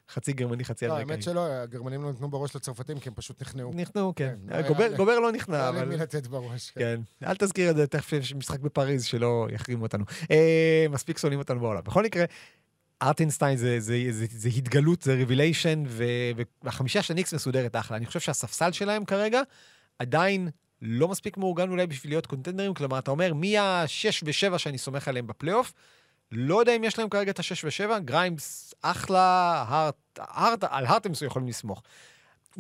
החצי 0.09 0.33
גרמני, 0.33 0.65
חצי 0.65 0.87
לא, 0.87 0.93
אמריקני. 0.93 1.13
האמת 1.13 1.23
שלא, 1.23 1.47
הגרמנים 1.53 2.03
לא 2.03 2.11
נתנו 2.13 2.31
בראש 2.31 2.57
לצרפתים 2.57 2.99
כי 3.01 3.09
הם 3.09 3.15
פשוט 3.15 3.43
נכנעו. 3.43 3.73
נכנעו, 3.75 4.13
כן. 4.17 4.35
כן, 4.49 4.57
לא 4.63 4.69
גובר- 4.69 4.85
היה- 5.13 5.21
לא 5.21 5.23
לא 5.23 5.33
נכנע, 5.33 5.57
היה 5.57 5.69
אבל... 5.69 5.83
למי 5.83 5.97
לתת 5.97 6.27
בראש. 6.27 6.71
כן, 6.71 7.01
אל 7.25 7.35
תזכיר 7.37 7.71
את 7.71 7.77
זה, 7.77 7.87
תכף 7.87 8.13
יש 8.13 8.35
משחק 8.35 8.61
בפריז 8.61 9.05
שלא 9.05 9.49
יחרימו 9.53 9.83
אותנו. 9.83 10.05
אה, 10.31 10.87
מספיק 10.91 11.19
שונאים 11.19 11.39
אותנו 11.39 11.61
בעולם. 11.61 11.81
בכל 11.85 12.03
מקרה, 12.05 12.25
הארטנשטיין 13.03 13.57
זה, 13.57 13.81
זה, 13.81 13.97
זה, 14.11 14.27
זה 14.31 14.49
התגלות, 14.49 15.03
זה 15.03 15.15
revelation, 15.15 15.83
והחמישה 16.63 17.03
של 17.03 17.15
ניקס 17.15 17.35
מסודרת 17.35 17.77
אחלה. 17.77 17.97
אני 17.97 18.07
חושב 18.07 18.21
שהספסל 18.21 18.73
שלהם 18.73 19.05
כרגע 19.05 19.41
עדיין 19.99 20.49
לא 20.83 21.09
מספיק 21.09 21.37
מאורגן 21.37 21.71
אולי 21.71 21.87
בשביל 21.87 22.13
להיות 22.13 22.27
קונטנדרים, 22.27 22.75
כלומר, 22.75 22.99
אתה 22.99 23.11
אומר, 23.11 23.35
מי 23.35 23.59
השש 23.59 24.23
ושבע 24.27 24.59
שאני 24.59 24.79
סומך 24.79 25.09
עליהם 25.09 25.27
בפלייאוף? 25.27 25.73
לא 26.33 26.61
יודע 26.61 26.77
אם 26.77 26.85
יש 26.85 26.99
להם 26.99 27.09
כרגע 27.09 27.31
את 27.31 27.39
השש 27.39 27.65
ושבע, 27.65 27.99
גריימס 27.99 28.75
אחלה, 28.83 29.65
הארט, 29.69 29.95
הארט, 30.19 30.65
על 30.65 30.87
הארט 30.87 31.21
הם 31.21 31.27
יכולים 31.27 31.49
לסמוך. 31.49 31.83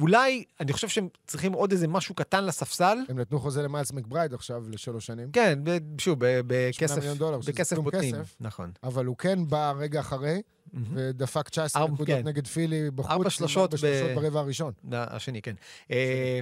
אולי, 0.01 0.45
אני 0.61 0.73
חושב 0.73 0.89
שהם 0.89 1.09
צריכים 1.27 1.53
עוד 1.53 1.73
איזה 1.73 1.89
משהו 1.89 2.15
קטן 2.15 2.45
לספסל, 2.45 2.99
הם 3.09 3.19
נתנו 3.19 3.41
חוזה 3.41 3.63
למיילס 3.63 3.93
מקברייד 3.93 4.35
עכשיו 4.35 4.65
לשלוש 4.71 5.07
שנים, 5.07 5.31
כן, 5.33 5.59
שוב, 5.99 6.19
בכסף, 6.47 6.97
מיליון 6.99 7.19
דולר, 7.19 7.39
בכסף 7.47 7.79
בוטנים. 7.79 8.15
כסף. 8.15 8.35
נכון. 8.41 8.71
אבל 8.83 9.05
הוא 9.07 9.17
כן 9.17 9.39
בא 9.49 9.73
רגע 9.79 10.01
אחרי, 10.01 10.43
ודפק 10.75 11.49
19 11.49 11.83
ארבע- 11.83 11.95
נקודות 11.95 12.17
כן. 12.17 12.29
נגד 12.29 12.47
פילי 12.47 12.91
בחוץ. 12.91 13.11
ארבע 13.11 13.31
שלושות 13.31 13.75
ברבע 14.15 14.41
הראשון. 14.41 14.73
השני, 14.93 15.43
כן. 15.43 15.55
אה, 15.91 16.41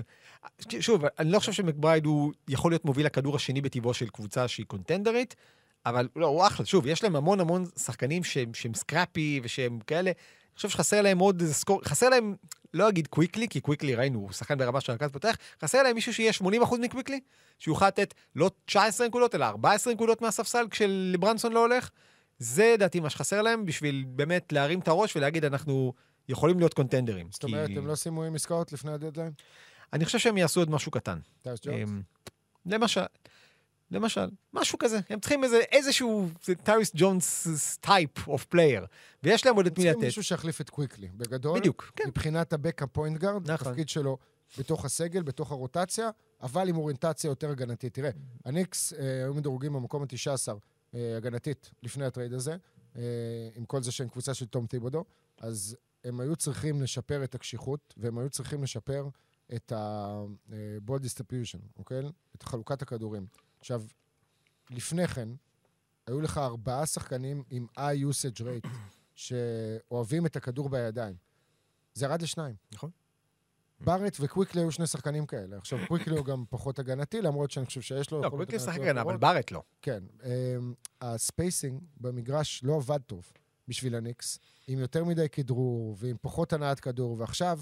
שוב, 0.81 1.03
אני 1.19 1.31
לא 1.33 1.39
חושב 1.39 1.53
שמקברייד 1.53 2.07
הוא 2.07 2.33
יכול 2.49 2.73
להיות 2.73 2.85
מוביל 2.85 3.07
הכדור 3.07 3.37
השני 3.37 3.61
בטבעו 3.61 3.95
של 3.95 4.09
קבוצה 4.09 4.49
שהיא 4.49 4.67
קונטנדרית, 4.67 5.37
אבל 5.87 6.09
לא, 6.17 6.27
הוא 6.27 6.47
אחלה. 6.47 6.67
שוב, 6.67 6.87
יש 6.87 7.03
להם 7.03 7.17
המון 7.17 7.41
המון 7.41 7.65
שחקנים 7.79 8.25
שהם, 8.25 8.55
שהם 8.55 8.75
סקראפי 8.75 9.41
ושהם 9.43 9.79
כאלה. 9.87 10.11
אני 10.11 10.57
חושב 10.57 10.69
שחסר 10.69 11.03
להם 11.03 11.19
עוד 11.19 11.41
איזה 11.41 11.55
סקור, 11.55 11.81
חסר 11.85 12.09
להם, 12.09 12.35
לא 12.75 12.89
אגיד 12.89 13.07
קוויקלי, 13.07 13.49
כי 13.49 13.61
קוויקלי 13.61 13.95
ראינו, 13.95 14.19
הוא 14.19 14.33
שחקן 14.33 14.59
ברמה 14.59 14.81
של 14.81 14.93
רכז 14.93 15.11
פותח, 15.11 15.37
חסר 15.63 15.83
להם 15.83 15.95
מישהו 15.95 16.15
שיהיה 16.15 16.33
80% 16.33 16.45
מקוויקלי, 16.81 17.21
שיוכל 17.59 17.87
לתת 17.87 18.15
לא 18.37 18.51
19 18.65 19.07
נקודות, 19.07 19.35
אלא 19.35 19.45
14 19.45 19.93
נקודות 19.93 20.23
מהספסל 20.23 20.67
כשלברנסון 20.71 21.53
לא 21.53 21.61
הולך. 21.61 21.91
זה 22.39 22.71
לדעתי 22.75 23.01
מה 23.01 23.11
שחסר 23.11 23.43
להם 23.43 23.67
בשביל 23.67 24.05
באמת 24.09 24.53
להרים 24.53 24.81
את 24.81 24.89
הראש 24.89 25.17
ולהגיד, 25.17 25.45
אנחנו 25.45 25.93
יכולים 26.29 26.59
להיות 26.59 26.75
קונטנדרים. 26.75 27.29
זאת 27.31 27.45
אומרת, 27.45 27.71
הם 27.77 27.87
לא 27.87 27.95
סיימו 27.95 28.25
עם 28.25 28.35
עסקאות 28.35 28.73
לפני 28.73 28.93
הדדליין? 28.93 29.33
אני 29.93 30.05
חושב 30.05 30.19
שהם 30.19 30.37
יעשו 30.37 30.61
עוד 30.61 30.71
משהו 30.71 30.91
קטן. 30.91 31.19
טייאס 31.43 31.61
ג'ונס? 31.63 31.89
אמ, 31.89 32.03
למשל, 32.67 33.01
למשל, 33.91 34.31
משהו 34.53 34.79
כזה. 34.79 35.01
הם 35.09 35.21
צריכים 35.21 35.45
איזה, 35.45 35.59
איזשהו 35.59 36.29
טייריס 36.63 36.93
ג'ונס 36.95 37.77
טייפ 37.81 38.29
אוף 38.29 38.45
פלייר, 38.45 38.87
ויש 39.23 39.47
להם 39.47 39.57
עוד 39.57 39.67
את 39.67 39.73
מי 39.73 39.85
צריכים 39.85 39.99
לתת. 39.99 40.05
מישהו 40.05 40.23
שיחליף 40.25 40.61
את 40.61 40.71
קוויקלי. 40.71 41.09
בגדול, 41.15 41.59
בדיוק, 41.59 41.93
כן. 41.97 42.09
מבחינת 42.09 42.53
ה 42.53 42.58
backup 42.58 42.89
point 42.93 43.19
guard. 43.19 43.51
התפקיד 43.51 43.89
שלו 43.89 44.19
בתוך 44.59 44.85
הסגל, 44.85 45.23
בתוך 45.23 45.51
הרוטציה, 45.51 46.11
אבל 46.43 46.69
עם 46.69 46.77
אוריינטציה 46.77 47.29
יותר 47.29 47.51
הגנתית. 47.51 47.95
תראה, 47.95 48.11
הניקס 48.45 48.93
אה, 48.93 49.23
היו 49.25 49.35
מדורגים 49.35 49.73
במקום 49.73 50.03
ה-19 50.03 50.53
אה, 50.95 51.17
הגנתית 51.17 51.71
לפני 51.83 52.05
הטרייד 52.05 52.33
הזה, 52.33 52.57
אה, 52.97 53.03
עם 53.55 53.65
כל 53.65 53.83
זה 53.83 53.93
שהם 53.93 54.09
קבוצה 54.09 54.35
של 54.35 54.47
תום 54.47 54.67
טיבודו, 54.67 55.05
אז 55.39 55.77
הם 56.05 56.21
היו 56.21 56.37
צריכים 56.37 56.83
לשפר 56.83 57.25
את 57.25 57.35
הקשיחות, 57.35 57.95
והם 57.97 58.19
היו 58.19 58.31
צריכים 58.31 58.63
לשפר 58.63 59.09
את 59.55 59.73
ה-ball 59.73 60.99
distribution, 60.99 61.79
אוקיי? 61.79 62.03
את 62.37 62.43
חלוקת 62.43 62.83
הכדורים. 62.83 63.27
עכשיו, 63.61 63.83
לפני 64.71 65.09
כן, 65.09 65.29
היו 66.07 66.21
לך 66.21 66.39
ארבעה 66.39 66.87
שחקנים 66.87 67.43
עם 67.51 67.67
eye-usage 67.79 68.41
rate, 68.41 68.69
שאוהבים 69.15 70.27
את 70.27 70.37
הכדור 70.37 70.69
בידיים. 70.69 71.17
זה 71.95 72.07
ירד 72.07 72.23
לשניים. 72.23 72.55
נכון. 72.73 72.91
בארט 73.81 74.17
וקוויקלי 74.21 74.61
היו 74.61 74.73
שני 74.73 74.87
שחקנים 74.87 75.27
כאלה. 75.27 75.57
עכשיו, 75.57 75.79
קוויקלי 75.89 76.17
הוא 76.17 76.25
גם 76.25 76.45
פחות 76.51 76.79
הגנתי, 76.79 77.23
למרות 77.23 77.51
שאני 77.51 77.67
חושב 77.67 77.81
שיש 77.81 78.11
לו... 78.11 78.23
לא, 78.23 78.29
קוויקלי 78.29 78.59
שחק 78.59 78.81
הגנה, 78.81 79.01
אבל. 79.01 79.17
בארט 79.17 79.51
לא. 79.51 79.63
כן. 79.83 80.03
אמ, 80.25 80.75
ה 81.01 81.11
spacing 81.11 81.83
במגרש 82.01 82.65
לא 82.65 82.77
עבד 82.77 83.01
טוב 83.07 83.33
בשביל 83.69 83.95
הניקס, 83.95 84.39
עם 84.67 84.79
יותר 84.79 85.05
מדי 85.05 85.29
כדרור 85.29 85.97
ועם 85.99 86.17
פחות 86.21 86.53
הנעת 86.53 86.81
כדור, 86.81 87.17
ועכשיו 87.19 87.61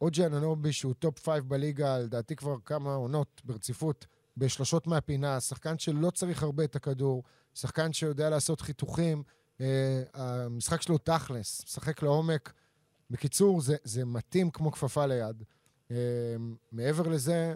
אוג'י 0.00 0.26
אננובי, 0.26 0.72
שהוא 0.72 0.94
top 0.94 1.18
five 1.18 1.48
בליגה, 1.48 1.98
לדעתי 1.98 2.36
כבר 2.36 2.56
כמה 2.64 2.94
עונות 2.94 3.42
ברציפות, 3.44 4.06
בשלושות 4.36 4.86
מהפינה, 4.86 5.40
שחקן 5.40 5.78
שלא 5.78 6.10
צריך 6.10 6.42
הרבה 6.42 6.64
את 6.64 6.76
הכדור, 6.76 7.22
שחקן 7.54 7.92
שיודע 7.92 8.30
לעשות 8.30 8.60
חיתוכים, 8.60 9.22
אה, 9.60 10.02
המשחק 10.14 10.82
שלו 10.82 10.98
תכלס, 10.98 11.64
משחק 11.64 12.02
לעומק. 12.02 12.52
בקיצור, 13.10 13.60
זה, 13.60 13.76
זה 13.84 14.04
מתאים 14.04 14.50
כמו 14.50 14.72
כפפה 14.72 15.06
ליד. 15.06 15.42
אה, 15.90 15.96
מעבר 16.72 17.08
לזה, 17.08 17.54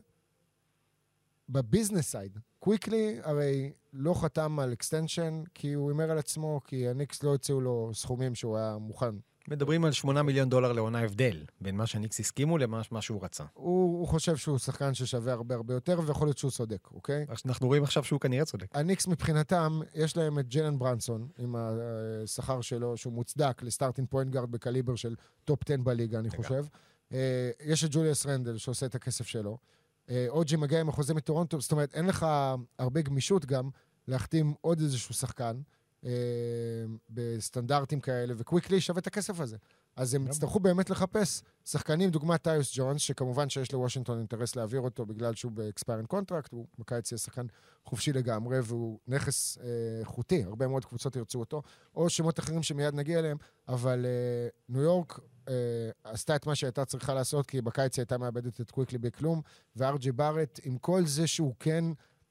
ב 1.48 1.55
business 1.55 2.10
side, 2.10 2.38
קוויקלי 2.58 3.20
הרי 3.22 3.72
לא 3.92 4.14
חתם 4.14 4.58
על 4.58 4.72
extension 4.72 5.42
כי 5.54 5.72
הוא 5.72 5.90
הימר 5.90 6.10
על 6.10 6.18
עצמו, 6.18 6.60
כי 6.64 6.88
הניקס 6.88 7.22
לא 7.22 7.34
הציעו 7.34 7.60
לו 7.60 7.90
סכומים 7.94 8.34
שהוא 8.34 8.56
היה 8.56 8.76
מוכן. 8.80 9.14
מדברים 9.48 9.84
על 9.84 9.92
8 9.92 10.22
מיליון 10.22 10.48
דולר 10.48 10.72
לעונה 10.72 11.00
הבדל, 11.00 11.44
בין 11.60 11.76
מה 11.76 11.86
שהניקס 11.86 12.20
הסכימו 12.20 12.58
למה 12.58 12.82
מה 12.90 13.02
שהוא 13.02 13.24
רצה. 13.24 13.44
הוא, 13.54 13.98
הוא 13.98 14.08
חושב 14.08 14.36
שהוא 14.36 14.58
שחקן 14.58 14.94
ששווה 14.94 15.32
הרבה 15.32 15.54
הרבה 15.54 15.74
יותר, 15.74 16.00
ויכול 16.06 16.26
להיות 16.28 16.38
שהוא 16.38 16.50
צודק, 16.50 16.88
אוקיי? 16.92 17.26
אנחנו 17.46 17.66
רואים 17.66 17.82
עכשיו 17.82 18.04
שהוא 18.04 18.20
כנראה 18.20 18.44
צודק. 18.44 18.66
הניקס 18.72 19.06
מבחינתם, 19.06 19.80
יש 19.94 20.16
להם 20.16 20.38
את 20.38 20.48
ג'לן 20.48 20.78
ברנסון, 20.78 21.28
עם 21.38 21.56
השכר 21.58 22.60
שלו, 22.60 22.96
שהוא 22.96 23.12
מוצדק 23.12 23.62
ל 23.62 23.67
starting 23.67 24.08
point 24.08 24.30
guard 24.30 24.50
בקליבר 24.50 24.96
של 24.96 25.14
top 25.44 25.60
10 25.70 25.76
בליגה, 25.76 26.18
אני 26.18 26.30
חושב. 26.30 26.64
אה, 27.12 27.50
יש 27.64 27.84
את 27.84 27.90
ג'וליאס 27.92 28.26
רנדל, 28.26 28.56
שעושה 28.58 28.86
את 28.86 28.94
הכסף 28.94 29.26
שלו. 29.26 29.58
אה, 30.10 30.26
אוג'י 30.28 30.56
מגיע 30.56 30.80
עם 30.80 30.88
החוזה 30.88 31.14
מטורונטו, 31.14 31.60
זאת 31.60 31.72
אומרת, 31.72 31.94
אין 31.94 32.06
לך 32.06 32.26
הרבה 32.78 33.02
גמישות 33.02 33.46
גם 33.46 33.70
להחתים 34.08 34.54
עוד 34.60 34.80
איזשהו 34.80 35.14
שחקן 35.14 35.56
אה, 35.56 35.75
בסטנדרטים 37.10 38.00
כאלה, 38.00 38.34
וקוויקלי 38.36 38.80
שווה 38.80 39.00
את 39.00 39.06
הכסף 39.06 39.40
הזה. 39.40 39.56
אז 39.96 40.14
הם 40.14 40.26
יצטרכו 40.26 40.60
באמת 40.60 40.90
לחפש 40.90 41.42
שחקנים 41.64 42.10
דוגמת 42.10 42.42
טייאס 42.42 42.72
ג'ונס, 42.74 43.00
שכמובן 43.00 43.48
שיש 43.48 43.72
לוושינגטון 43.72 44.18
אינטרס 44.18 44.56
להעביר 44.56 44.80
אותו 44.80 45.06
בגלל 45.06 45.34
שהוא 45.34 45.52
ב 45.52 45.59
expire 45.59 46.02
contract, 46.02 46.52
הוא 46.52 46.66
בקיץ 46.78 47.12
יהיה 47.12 47.18
שחקן 47.18 47.46
חופשי 47.84 48.12
לגמרי, 48.12 48.58
והוא 48.64 48.98
נכס 49.08 49.58
אה, 49.58 49.64
איכותי, 50.00 50.44
הרבה 50.44 50.68
מאוד 50.68 50.84
קבוצות 50.84 51.16
ירצו 51.16 51.38
אותו, 51.40 51.62
או 51.94 52.10
שמות 52.10 52.38
אחרים 52.38 52.62
שמיד 52.62 52.94
נגיע 52.94 53.18
אליהם, 53.18 53.36
אבל 53.68 54.06
אה, 54.06 54.48
ניו 54.68 54.82
יורק 54.82 55.20
אה, 55.48 55.54
עשתה 56.04 56.36
את 56.36 56.46
מה 56.46 56.54
שהייתה 56.54 56.84
צריכה 56.84 57.14
לעשות, 57.14 57.46
כי 57.46 57.60
בקיץ 57.60 57.96
היא 57.96 58.02
הייתה 58.02 58.18
מאבדת 58.18 58.60
את 58.60 58.70
קוויקלי 58.70 58.98
בכלום, 58.98 59.40
וארג'יי 59.76 60.12
בארט, 60.12 60.60
עם 60.62 60.78
כל 60.78 61.06
זה 61.06 61.26
שהוא 61.26 61.54
כן 61.60 61.84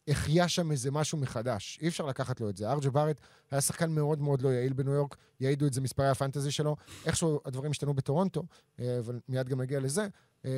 החיה 0.08 0.47
שם 0.47 0.72
איזה 0.72 0.91
משהו 0.91 1.18
מחדש. 1.18 1.80
אי 1.82 1.88
אפשר 1.88 2.06
לקחת 2.06 2.41
לו 2.41 2.49
את 2.49 2.58
זה. 2.58 2.72
ארג'יי 2.72 2.89
בארט 2.89 3.22
היה 3.51 3.62
שחקן 3.62 3.91
מאוד 3.91 4.22
מאוד 4.22 4.41
לא 4.41 4.49
יעיל 4.49 4.74
בניו 4.74 4.93
יורק, 4.93 5.18
יעידו 5.39 5.68
את 5.68 5.74
זה 5.74 5.82
מספרי 5.82 6.10
הפנטזי 6.10 6.51
שלו. 6.51 6.76
איכשהו 7.06 7.39
הדברים 7.45 7.72
השתנו 7.72 7.93
בטורונטו, 7.93 8.43
אה, 8.80 8.99
אבל 8.99 9.20
מיד 9.30 9.49
גם 9.49 9.62
נגיע 9.62 9.80
לזה. 9.80 10.08
אה, 10.45 10.51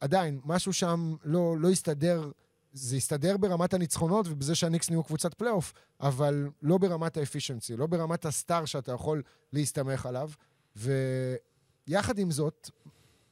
עדיין, 0.00 0.40
משהו 0.44 0.72
שם 0.72 1.14
לא, 1.24 1.56
לא 1.58 1.70
הסתדר, 1.70 2.30
זה 2.72 2.96
הסתדר 2.96 3.36
ברמת 3.36 3.74
הניצחונות 3.74 4.26
ובזה 4.28 4.54
שהניקס 4.54 4.90
נהיו 4.90 5.04
קבוצת 5.04 5.34
פלייאוף, 5.34 5.72
אבל 6.00 6.48
לא 6.62 6.78
ברמת 6.78 7.16
ה 7.16 7.21
efficiency, 7.21 7.76
לא 7.76 7.86
ברמת 7.86 8.26
ה 8.26 8.34
star 8.34 8.64
שאתה 8.64 8.92
יכול 8.92 9.22
להסתמך 9.52 10.06
עליו. 10.06 10.30
ויחד 10.76 12.18
עם 12.18 12.30
זאת, 12.30 12.70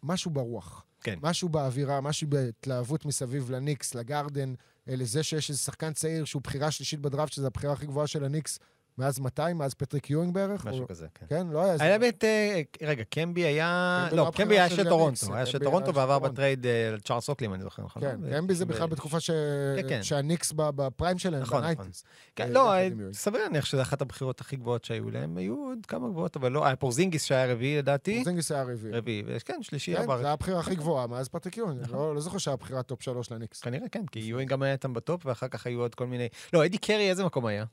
משהו 0.03 0.31
ברוח. 0.31 0.85
כן. 1.01 1.19
משהו 1.23 1.49
באווירה, 1.49 2.01
משהו 2.01 2.29
בהתלהבות 2.29 3.07
מסביב 3.07 3.51
לניקס, 3.51 3.95
לגרדן, 3.95 4.55
לזה 4.87 5.23
שיש 5.23 5.51
איזה 5.51 5.61
שחקן 5.61 5.93
צעיר 5.93 6.25
שהוא 6.25 6.43
בחירה 6.43 6.71
שלישית 6.71 7.01
בדראפט, 7.01 7.33
שזו 7.33 7.47
הבחירה 7.47 7.73
הכי 7.73 7.87
גבוהה 7.87 8.07
של 8.07 8.25
הניקס 8.25 8.59
מאז 8.99 9.21
מתי? 9.21 9.43
מאז 9.55 9.75
פטריק 9.75 10.11
יואינג 10.11 10.35
בערך? 10.35 10.65
משהו 10.67 10.83
או... 10.83 10.89
כזה, 10.89 11.07
כן. 11.15 11.27
כן, 11.29 11.47
לא 11.47 11.65
היה... 11.65 11.77
היה 11.81 11.99
באמת, 11.99 12.25
אה, 12.25 12.63
רגע, 12.83 13.05
קמבי 13.05 13.45
היה... 13.45 14.09
לא, 14.13 14.17
לא 14.17 14.33
קמבי 14.35 14.59
היה 14.59 14.71
של 14.71 14.89
טורונטו. 14.89 15.35
היה 15.35 15.47
של 15.47 15.59
טורונטו 15.59 15.95
ועבר. 15.95 16.19
בטרייד 16.19 16.67
אה, 16.67 16.95
צ'ארלס 17.05 17.29
אוקלי, 17.29 17.47
אם 17.47 17.55
אני 17.55 17.63
זוכר 17.63 17.83
נכון. 17.83 18.03
כן, 18.03 18.21
קמבי 18.31 18.55
זה 18.55 18.67
בכלל 18.67 18.87
בתקופה 18.87 19.21
ש... 19.21 19.31
כן, 19.77 19.89
כן. 19.89 20.03
שהניקס 20.03 20.53
ב- 20.53 20.71
ב 20.71 20.79
prime 20.79 21.19
שלהם, 21.19 21.43
נכון, 21.43 21.63
נכון. 21.63 21.75
ב 21.75 21.78
nineties. 21.78 22.05
כן, 22.37 22.45
אה, 22.45 22.51
לא, 22.51 22.73
אה, 22.73 22.83
יואינג. 22.83 23.13
סביר 23.13 23.43
להניח 23.43 23.65
שזו 23.65 23.83
אחת 23.83 24.03
הבחירות 24.03 24.41
הכי 24.41 24.57
גבוהות 24.57 24.85
שהיו 24.85 25.11
להם. 25.11 25.37
היו 25.37 25.55
עוד 25.55 25.87
כמה 25.89 26.09
גבוהות, 26.09 26.37
אבל 26.37 26.53
לא, 26.53 26.67
היה 26.67 26.77
פורזינגיס 26.77 27.25
שהיה 27.25 27.53
רביעי 27.53 27.79
לדעתי. 27.79 28.25
זינגיס 28.25 28.53
היה 28.53 28.63
רביעי. 28.63 28.93
רביעי, 28.93 29.23
וכן, 29.27 29.63
שלישי 29.63 29.97
כן, 29.97 30.03
עבר. 30.03 30.23
זו 30.23 30.29
הבחירה 30.29 30.61
הכי 30.61 30.75
גבוהה 30.75 31.07
מאז 31.07 31.29
פטריק 31.29 31.57
יואינג. 31.57 31.91
לא 31.91 32.15
לא 32.15 32.21
זוכר 32.21 32.39
שהיה 32.39 32.57
בחירת 32.57 32.87
טופ 32.87 33.03
שלוש 33.03 33.31
לניקס. 33.31 33.61
כנראה 33.61 33.89
כן, 33.89 34.07
כי 34.07 34.19
יואינג 34.19 34.49
גם 34.49 34.63
היה 34.63 34.73
איתם 34.73 34.93
בטופ, 34.93 35.27
ואחר 35.27 35.49
כך 35.49 35.67
היו 35.67 35.81
עוד 35.81 35.95
כל 35.95 36.07
מיני... 36.07 36.29
לא, 36.53 36.67
אדי 36.67 36.79
קרי, 36.79 37.11
איזה 37.11 37.25
מקום 37.25 37.47
היה? 37.47 37.65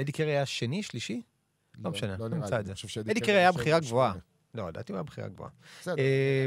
אדי 0.00 0.12
קרי 0.12 0.30
היה 0.30 0.46
שני, 0.46 0.82
שלישי? 0.82 1.22
לא 1.84 1.90
משנה, 1.90 2.16
לא 2.16 2.28
נמצא. 2.28 2.60
את 2.60 2.66
זה. 2.66 2.72
אדי 3.00 3.20
קרי 3.20 3.34
היה 3.38 3.52
בחירה. 3.52 3.80
גבוהה. 3.80 4.14
לא, 4.54 4.68
לדעתי 4.68 4.92
הוא 4.92 4.96
היה 4.96 5.02
בחירה 5.02 5.28
גבוהה. 5.28 5.50
בסדר, 5.80 5.94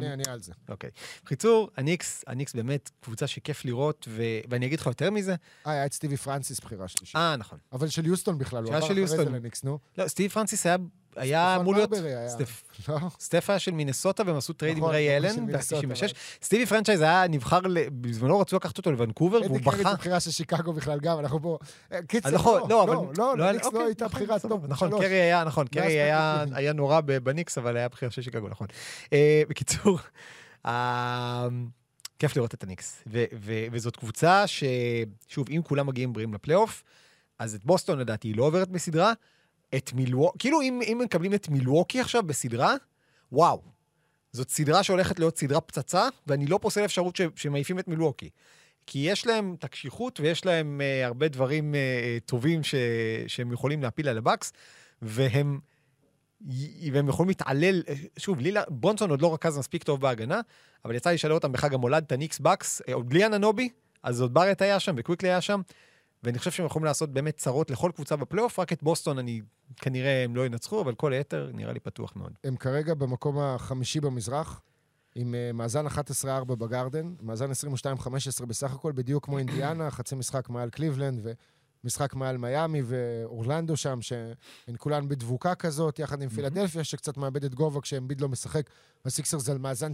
אני- 0.02 0.14
אני 0.14 0.24
על 0.30 0.40
זה. 0.42 0.54
אוקיי. 0.70 0.90
בקיצור, 1.24 1.70
הניקס, 1.78 2.24
הניקס 2.28 2.54
באמת 2.56 2.92
קבוצה 3.02 3.28
שכיף 3.28 3.66
לראות. 3.66 4.08
ואני 4.50 4.66
אגיד 4.66 4.80
לך 4.80 4.86
יותר 4.86 5.12
מזה. 5.12 5.36
אה, 5.68 5.72
היה 5.72 5.86
את 5.86 5.94
סטיבי 5.94 6.18
פרנסיס 6.18 6.60
בחירה 6.60 6.88
שלישית. 6.88 7.16
אה, 7.16 7.36
נכון. 7.36 7.60
אבל 7.72 7.88
של 7.88 8.06
יוסטון 8.06 8.38
בכלל, 8.38 8.64
הוא 8.64 8.74
עבר 8.76 8.86
אחרי 8.86 9.08
זה. 9.08 9.26
לניקס, 9.26 9.64
נו. 9.64 9.80
לא, 9.98 10.08
סטיב 10.08 10.32
פרנסיס 10.32 10.66
היה, 10.66 10.76
היה 11.16 11.56
אמור 11.56 11.74
להיות... 11.76 11.90
לא? 12.90 12.98
סטף 13.20 13.50
היה 13.50 13.60
של 13.60 13.72
מינסוטה 13.72 14.24
והם 14.26 14.36
עשו 14.36 14.54
טרייד 14.54 14.78
עם 14.78 14.84
נכון, 14.84 14.96
ריי 14.96 15.18
אלן 15.18 15.40
מינסוטה, 15.40 15.88
ב-96. 15.88 16.14
סטיבי 16.42 16.66
פרנצ'ייז 16.66 17.02
היה 17.02 17.28
נבחר, 17.28 17.60
בזמנו 18.02 18.40
רצו 18.40 18.56
לקחת 18.56 18.78
אותו 18.78 18.92
לוונקובר, 18.92 19.42
והוא 19.42 19.58
אדי 19.58 19.64
קרי 19.66 19.80
בכה. 19.84 19.92
זו 19.92 19.98
בחירה 19.98 20.20
של 20.20 20.32
שיקגו 20.32 20.74
בכלל 20.74 21.00
גם, 21.00 21.20
אנחנו 21.20 21.42
פה... 21.42 21.58
אה, 21.92 22.00
קיצר, 22.08 22.30
נכון, 22.32 22.70
לא, 22.70 22.84
אבל... 22.84 22.94
לא, 22.94 23.38
לא, 23.38 23.44
היה- 23.44 23.52
לניקס 23.52 23.66
אוקיי, 23.66 23.80
לא 23.80 23.86
הייתה 23.86 24.06
נכון, 24.06 24.22
בחירה 24.22 24.40
טוב. 24.40 24.66
נכון. 24.68 24.90
קרי 24.92 25.22
היה, 25.22 25.44
נכון, 25.44 25.68
קרי 25.68 26.02
היה- 26.02 26.74
נורא 26.74 27.02
בניקס, 27.02 27.58
אבל 27.58 27.78
היה 27.78 27.90
בחירה 27.90 28.12
של 28.12 28.22
שיקגו, 28.22 28.50
נכון. 28.50 28.68
אה, 29.14 29.42
בקיצור, 29.50 30.00
אה, 30.66 31.48
כיף 32.20 32.36
לראות 32.36 32.54
את 32.54 32.64
הניקס. 32.64 33.04
וזאת 33.72 33.96
קבוצה 33.96 34.44
ששוב, 34.48 35.48
אם 35.50 35.62
כולם 35.64 35.88
מגיעים 35.88 36.14
בריאים 36.14 36.34
לפלייאוף, 36.34 36.84
אז 37.40 37.56
את 37.56 37.66
בוסטון 37.66 38.00
לדעתי 38.00 38.28
היא 38.28 38.38
לא 38.38 38.44
עוברת 38.44 38.70
בסדרה. 38.70 39.14
את 39.76 39.94
מילווקי, 39.94 40.38
כאילו 40.40 40.62
אם, 40.62 40.82
אם 40.84 41.02
מקבלים 41.04 41.34
את 41.34 41.50
מילווקי 41.50 42.00
עכשיו 42.00 42.24
בסדרה, 42.24 42.76
וואו. 43.32 43.62
זאת 44.32 44.50
סדרה 44.50 44.84
שהולכת 44.84 45.20
להיות 45.20 45.38
סדרה 45.38 45.62
פצצה, 45.62 46.08
ואני 46.28 46.46
לא 46.46 46.60
פוסל 46.62 46.86
אפשרות 46.86 47.16
ש- 47.16 47.22
שמעיפים 47.36 47.80
את 47.80 47.88
מילווקי. 47.88 48.30
כי 48.88 49.00
יש 49.00 49.28
להם 49.28 49.56
את 49.60 49.64
הקשיחות 49.64 50.20
ויש 50.20 50.46
להם 50.46 50.82
uh, 50.82 51.06
הרבה 51.06 51.28
דברים 51.28 51.74
uh, 51.74 52.28
טובים 52.28 52.64
ש- 52.64 52.76
שהם 53.28 53.52
יכולים 53.52 53.84
להפיל 53.84 54.08
על 54.08 54.18
הבקס, 54.18 54.54
והם, 55.02 55.60
והם 56.92 57.10
יכולים 57.10 57.28
להתעלל, 57.28 57.84
אה, 57.88 57.94
שוב, 58.18 58.40
לילה, 58.40 58.64
ברונסון 58.68 59.10
עוד 59.10 59.22
לא 59.22 59.34
רכז 59.34 59.58
מספיק 59.58 59.84
טוב 59.84 60.02
בהגנה, 60.02 60.42
אבל 60.86 60.96
יצא 60.96 61.10
לי 61.10 61.16
לשאול 61.16 61.34
אותם 61.34 61.52
בחג 61.52 61.74
המולד, 61.74 62.04
את 62.08 62.12
הניקס 62.12 62.40
בקס, 62.40 62.82
אה, 62.88 62.94
עוד 62.94 63.10
בלי 63.10 63.26
אנונובי, 63.26 63.70
אז 64.04 64.22
עוד 64.22 64.34
בארט 64.34 64.62
היה 64.62 64.80
שם 64.80 64.96
וקוויקלי 64.98 65.30
היה 65.30 65.42
שם, 65.42 65.62
ואני 66.26 66.40
חושב 66.40 66.52
שהם 66.52 66.66
יכולים 66.66 66.86
לעשות 66.86 67.14
באמת 67.14 67.38
צרות 67.38 67.72
לכל 67.72 67.92
קבוצה 67.96 68.16
בפלייאוף, 68.16 68.60
רק 68.60 68.74
את 68.74 68.84
בוסטון 68.84 69.18
אני, 69.18 69.42
כנראה 69.76 70.24
הם 70.24 70.36
לא 70.36 70.46
ינצחו, 70.46 70.82
אבל 70.82 70.96
כל 70.96 71.14
היתר 71.14 71.52
נראה 71.54 71.74
לי 71.74 71.80
פתוח 71.80 72.16
מאוד. 72.16 72.34
הם 72.44 72.56
כרגע 72.56 72.94
במקום 72.94 73.40
החמישי 73.40 74.00
במזרח, 74.00 74.62
עם 75.16 75.36
אה, 75.36 75.52
מאזן 75.54 75.88
11-4 75.88 76.46
בגרדן, 76.46 77.14
מאזן 77.22 77.52
22-15 78.42 78.46
בסך 78.46 78.74
הכל, 78.74 78.92
בדיוק 78.92 79.26
כמו 79.26 79.38
אינדיאנה, 79.38 79.92
חצי 79.92 80.16
משחק 80.16 80.50
מעל 80.50 80.70
קליבלנד 80.70 81.28
ומשחק 81.84 82.14
מעל 82.14 82.38
מיאמי 82.38 82.82
ואורלנדו 82.86 83.78
שם, 83.78 84.02
שהן 84.02 84.76
כולן 84.78 85.08
בדבוקה 85.08 85.56
כזאת, 85.56 86.00
יחד 86.00 86.22
עם 86.22 86.30
פילדלפיה, 86.30 86.84
שקצת 86.84 87.18
מאבדת 87.18 87.54
גובה 87.54 87.82
כשאמביד 87.82 88.22
לא 88.22 88.30
משחק. 88.30 88.70
הסיקסרס 89.06 89.50
על 89.50 89.58
מאזן 89.58 89.92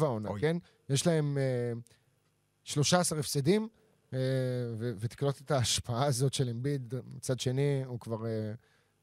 2-7 0.00 0.04
עונה. 0.04 0.28
כן? 0.40 0.56
יש 0.88 1.06
להם 1.06 1.38
אה, 1.38 1.72
13 2.64 3.18
הפסדים, 3.18 3.68
ותקלוט 4.78 5.40
את 5.40 5.50
ההשפעה 5.50 6.04
הזאת 6.06 6.34
של 6.34 6.48
אמביד. 6.48 6.94
מצד 7.14 7.40
שני, 7.40 7.82
הוא 7.86 8.00
כבר 8.00 8.26
אה, 8.26 8.52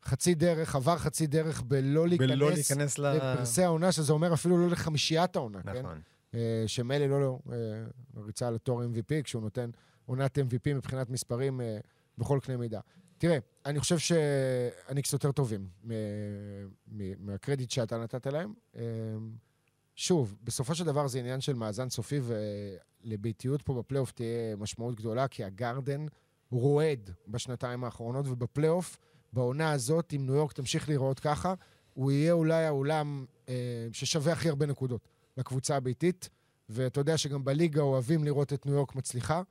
חצי 0.04 0.36
דרך, 0.36 0.76
עבר 0.76 0.98
חצי 0.98 1.28
דרך 1.28 1.62
בלא 1.62 2.08
להיכנס... 2.08 3.00
לפרסי 3.00 3.64
העונה, 3.64 3.92
שזה 3.92 4.14
אומר 4.14 4.34
אפילו 4.34 4.58
לא 4.58 4.70
לחמישיית 4.70 5.36
העונה, 5.36 5.64
כן? 5.64 5.80
נכון. 5.80 6.02
אה, 6.34 6.64
שמילא 6.68 7.06
לא, 7.06 7.22
לא, 7.22 7.40
אה, 7.52 7.58
ריצה 8.26 8.52
לתור 8.52 8.84
MVP, 8.84 9.24
כשהוא 9.24 9.42
נותן 9.42 9.70
עונת 10.06 10.38
MVP 10.38 10.74
מבחינת 10.76 11.10
מספרים 11.10 11.62
אה, 11.62 11.78
בכל 12.18 12.40
קנה 12.42 12.58
מידה. 12.58 12.80
תראה, 13.18 13.38
אני 13.66 13.80
חושב 13.80 13.98
שהניקס 13.98 15.14
יותר 15.14 15.32
טובים 15.32 15.68
מהקרדיט 17.20 17.72
שאתה 17.72 17.98
נתת 17.98 18.28
להם. 18.28 18.54
אה, 18.76 18.82
שוב, 19.96 20.36
בסופו 20.44 20.76
של 20.76 20.86
דבר 20.86 21.08
זה 21.08 21.20
עניין 21.20 21.42
של 21.42 21.54
מאזן 21.54 21.90
סופי, 21.90 22.20
ולביתיות 23.08 23.62
פה 23.62 23.74
בפלייאוף 23.74 24.12
תהיה 24.12 24.56
משמעות 24.56 24.96
גדולה, 24.96 25.28
כי 25.28 25.44
הגרדן 25.44 26.06
רועד 26.52 27.10
בשנתיים 27.28 27.84
האחרונות, 27.84 28.28
ובפלייאוף, 28.28 28.98
בעונה 29.34 29.72
הזאת, 29.72 30.14
אם 30.16 30.26
ניו 30.26 30.36
יורק 30.36 30.54
תמשיך 30.54 30.90
להיראות 30.90 31.20
ככה, 31.20 31.54
הוא 31.94 32.12
יהיה 32.12 32.34
אולי 32.34 32.66
האולם 32.66 33.26
אה, 33.50 33.88
ששווה 33.92 34.34
הכי 34.34 34.50
הרבה 34.50 34.66
נקודות 34.66 35.08
לקבוצה 35.38 35.76
הביתית, 35.76 36.30
ואתה 36.70 37.00
יודע 37.00 37.18
שגם 37.18 37.46
בליגה 37.46 37.82
אוהבים 37.82 38.24
לראות 38.24 38.54
את 38.54 38.66
ניו 38.66 38.76
יורק 38.76 38.96
מצליחה, 38.96 39.42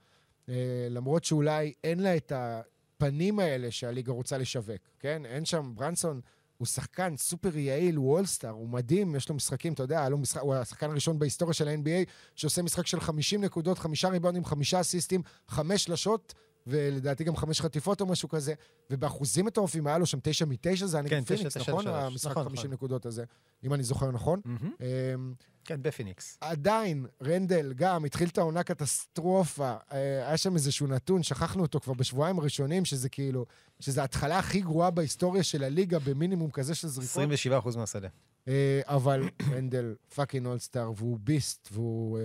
אה, 0.49 0.87
למרות 0.91 1.25
שאולי 1.25 1.73
אין 1.85 2.01
לה 2.01 2.17
את 2.17 2.33
הפנים 2.35 3.39
האלה 3.39 3.71
שהליגה 3.71 4.13
רוצה 4.13 4.39
לשווק, 4.39 4.81
כן? 4.99 5.27
אין 5.27 5.45
שם, 5.45 5.73
ברנסון 5.75 6.21
הוא 6.59 6.67
שחקן 6.67 7.17
סופר 7.17 7.59
יעיל, 7.59 7.97
הוא 7.97 8.13
אולסטאר, 8.13 8.51
הוא 8.51 8.69
מדהים, 8.69 9.15
יש 9.15 9.29
לו 9.29 9.35
משחקים, 9.35 9.73
אתה 9.73 9.83
יודע, 9.83 10.09
לו 10.09 10.19
משחק, 10.19 10.41
הוא 10.41 10.55
השחקן 10.55 10.91
הראשון 10.91 11.19
בהיסטוריה 11.19 11.55
של 11.55 11.69
ה-NBA 11.69 12.11
שעושה 12.35 12.63
משחק 12.63 12.87
של 12.87 13.01
50 13.01 13.45
נקודות, 13.45 13.79
חמישה 13.79 14.09
ריבאונדים, 14.09 14.45
חמישה 14.45 14.81
אסיסטים, 14.81 15.23
חמש 15.49 15.85
שלשות, 15.85 16.35
ולדעתי 16.67 17.25
גם 17.25 17.37
חמש 17.37 17.61
חטיפות 17.61 18.01
או 18.01 18.07
משהו 18.07 18.29
כזה, 18.29 18.55
ובאחוזים 18.91 19.45
מטורפים 19.45 19.87
היה 19.87 19.99
לו 19.99 20.07
שם 20.07 20.19
תשע 20.23 20.45
מתשע, 20.45 20.87
זה 20.87 20.97
היה 20.97 21.09
כן, 21.09 21.17
נגד 21.17 21.27
פיניקס, 21.27 21.57
נכון? 21.57 21.87
המשחק 21.87 22.31
נכון, 22.31 22.45
50 22.45 22.59
נכון. 22.59 22.73
נקודות 22.73 23.07
הזה, 23.07 23.25
אם 23.65 23.75
אני 23.75 23.83
זוכר 23.83 24.11
נכון. 24.11 24.41
אמ, 24.47 25.35
כן, 25.65 25.83
בפיניקס. 25.83 26.39
עדיין, 26.41 27.07
רנדל 27.23 27.73
גם 27.77 28.05
התחיל 28.05 28.29
את 28.29 28.39
העונה 28.39 28.63
קטסטרופה. 28.63 29.75
אה, 29.93 29.99
היה 30.29 30.37
שם 30.37 30.55
איזשהו 30.55 30.87
נתון, 30.87 31.23
שכחנו 31.23 31.63
אותו 31.63 31.81
כבר 31.81 31.95
בשבועיים 31.95 32.39
הראשונים, 32.39 32.85
שזה 32.85 33.09
כאילו, 33.09 33.47
שזה 33.81 34.01
ההתחלה 34.01 34.39
הכי 34.39 34.61
גרועה 34.61 34.91
בהיסטוריה 34.91 35.43
של 35.43 35.65
הליגה 35.65 35.99
במינימום 35.99 36.51
כזה 36.51 36.75
של 36.75 36.89
זריקות. 36.89 37.33
27% 37.75 37.77
מהשדה. 37.79 38.09
אה, 38.49 38.81
אבל 38.85 39.29
רנדל 39.51 39.95
fucking 40.15 40.47
אולסטאר, 40.47 40.93
והוא 40.97 41.19
beast, 41.21 41.69
והוא... 41.73 42.19
אה, 42.19 42.23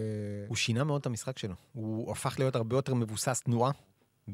הוא 0.48 0.56
שינה 0.58 0.84
מאוד 0.84 1.00
את 1.00 1.06
המשחק 1.06 1.38
שלו. 1.38 1.56
הוא 1.74 2.12
הפך 2.12 2.36
להיות 2.40 2.56
הרבה 2.56 2.76
יותר 2.76 2.94
מבוסס 2.94 3.42
תנועה, 3.42 3.72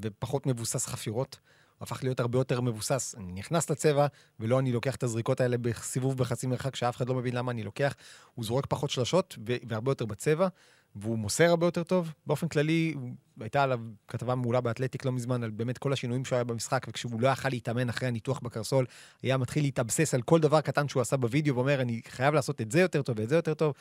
ופחות 0.01 0.45
מבוסס 0.45 0.86
חפירות. 0.86 1.39
הפך 1.82 2.03
להיות 2.03 2.19
הרבה 2.19 2.39
יותר 2.39 2.61
מבוסס. 2.61 3.15
אני 3.17 3.34
נכנס 3.34 3.69
לצבע, 3.69 4.07
ולא 4.39 4.59
אני 4.59 4.71
לוקח 4.71 4.95
את 4.95 5.03
הזריקות 5.03 5.41
האלה 5.41 5.57
בסיבוב 5.57 6.17
בחצי 6.17 6.47
מרחק, 6.47 6.75
שאף 6.75 6.97
אחד 6.97 7.09
לא 7.09 7.15
מבין 7.15 7.36
למה 7.36 7.51
אני 7.51 7.63
לוקח. 7.63 7.95
הוא 8.36 8.45
זורק 8.45 8.65
פחות 8.65 8.89
שלשות, 8.89 9.38
והרבה 9.67 9.91
יותר 9.91 10.05
בצבע, 10.05 10.47
והוא 10.95 11.17
מוסר 11.17 11.49
הרבה 11.49 11.67
יותר 11.67 11.84
טוב. 11.84 12.13
באופן 12.28 12.47
כללי, 12.47 12.95
הייתה 13.39 13.63
עליו 13.63 13.80
כתבה 14.07 14.36
מעולה 14.36 14.61
באתלטיק 14.61 15.05
לא 15.05 15.11
מזמן, 15.11 15.43
על 15.43 15.49
באמת 15.49 15.78
כל 15.78 15.93
השינויים 15.93 16.25
שהוא 16.25 16.36
היה 16.36 16.43
במשחק, 16.43 16.86
וכשהוא 16.89 17.21
לא 17.21 17.28
יכל 17.28 17.49
להתאמן 17.49 17.89
אחרי 17.89 18.07
הניתוח 18.07 18.39
בקרסול, 18.39 18.86
היה 19.23 19.38
מתחיל 19.38 19.63
להתאבסס 19.63 20.13
על 20.13 20.21
כל 20.21 20.39
דבר 20.39 20.61
קטן 20.61 20.88
שהוא 20.88 21.01
עשה 21.01 21.17
בווידאו, 21.17 21.55
ואומר, 21.55 21.82
אני 21.82 22.01
חייב 22.07 22.34
לעשות 22.34 22.61
את 22.61 22.71
זה 22.71 22.80
יותר 22.80 23.01
טוב 23.01 23.19
ואת 23.19 23.30
זה 23.30 23.36
יותר 23.36 23.53
טוב. 23.53 23.73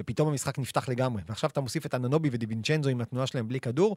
ופתאום 0.00 0.28
המשחק 0.28 0.58
נפתח 0.58 0.88
לגמרי. 0.88 1.22
ועכשיו 1.26 1.50
אתה 1.50 1.60
מוסיף 1.60 1.86
את 1.86 1.94
אננובי 1.94 2.28
ודיבינצ'נזו 2.32 2.90
עם 2.90 3.00
התנועה 3.00 3.26
שלהם 3.26 3.48
בלי 3.48 3.60
כדור, 3.60 3.96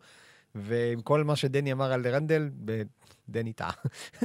ועם 0.55 1.01
כל 1.01 1.23
מה 1.23 1.35
שדני 1.35 1.71
אמר 1.71 1.91
על 1.91 2.07
רנדל, 2.07 2.49
דני 3.29 3.53
טעה. 3.53 3.71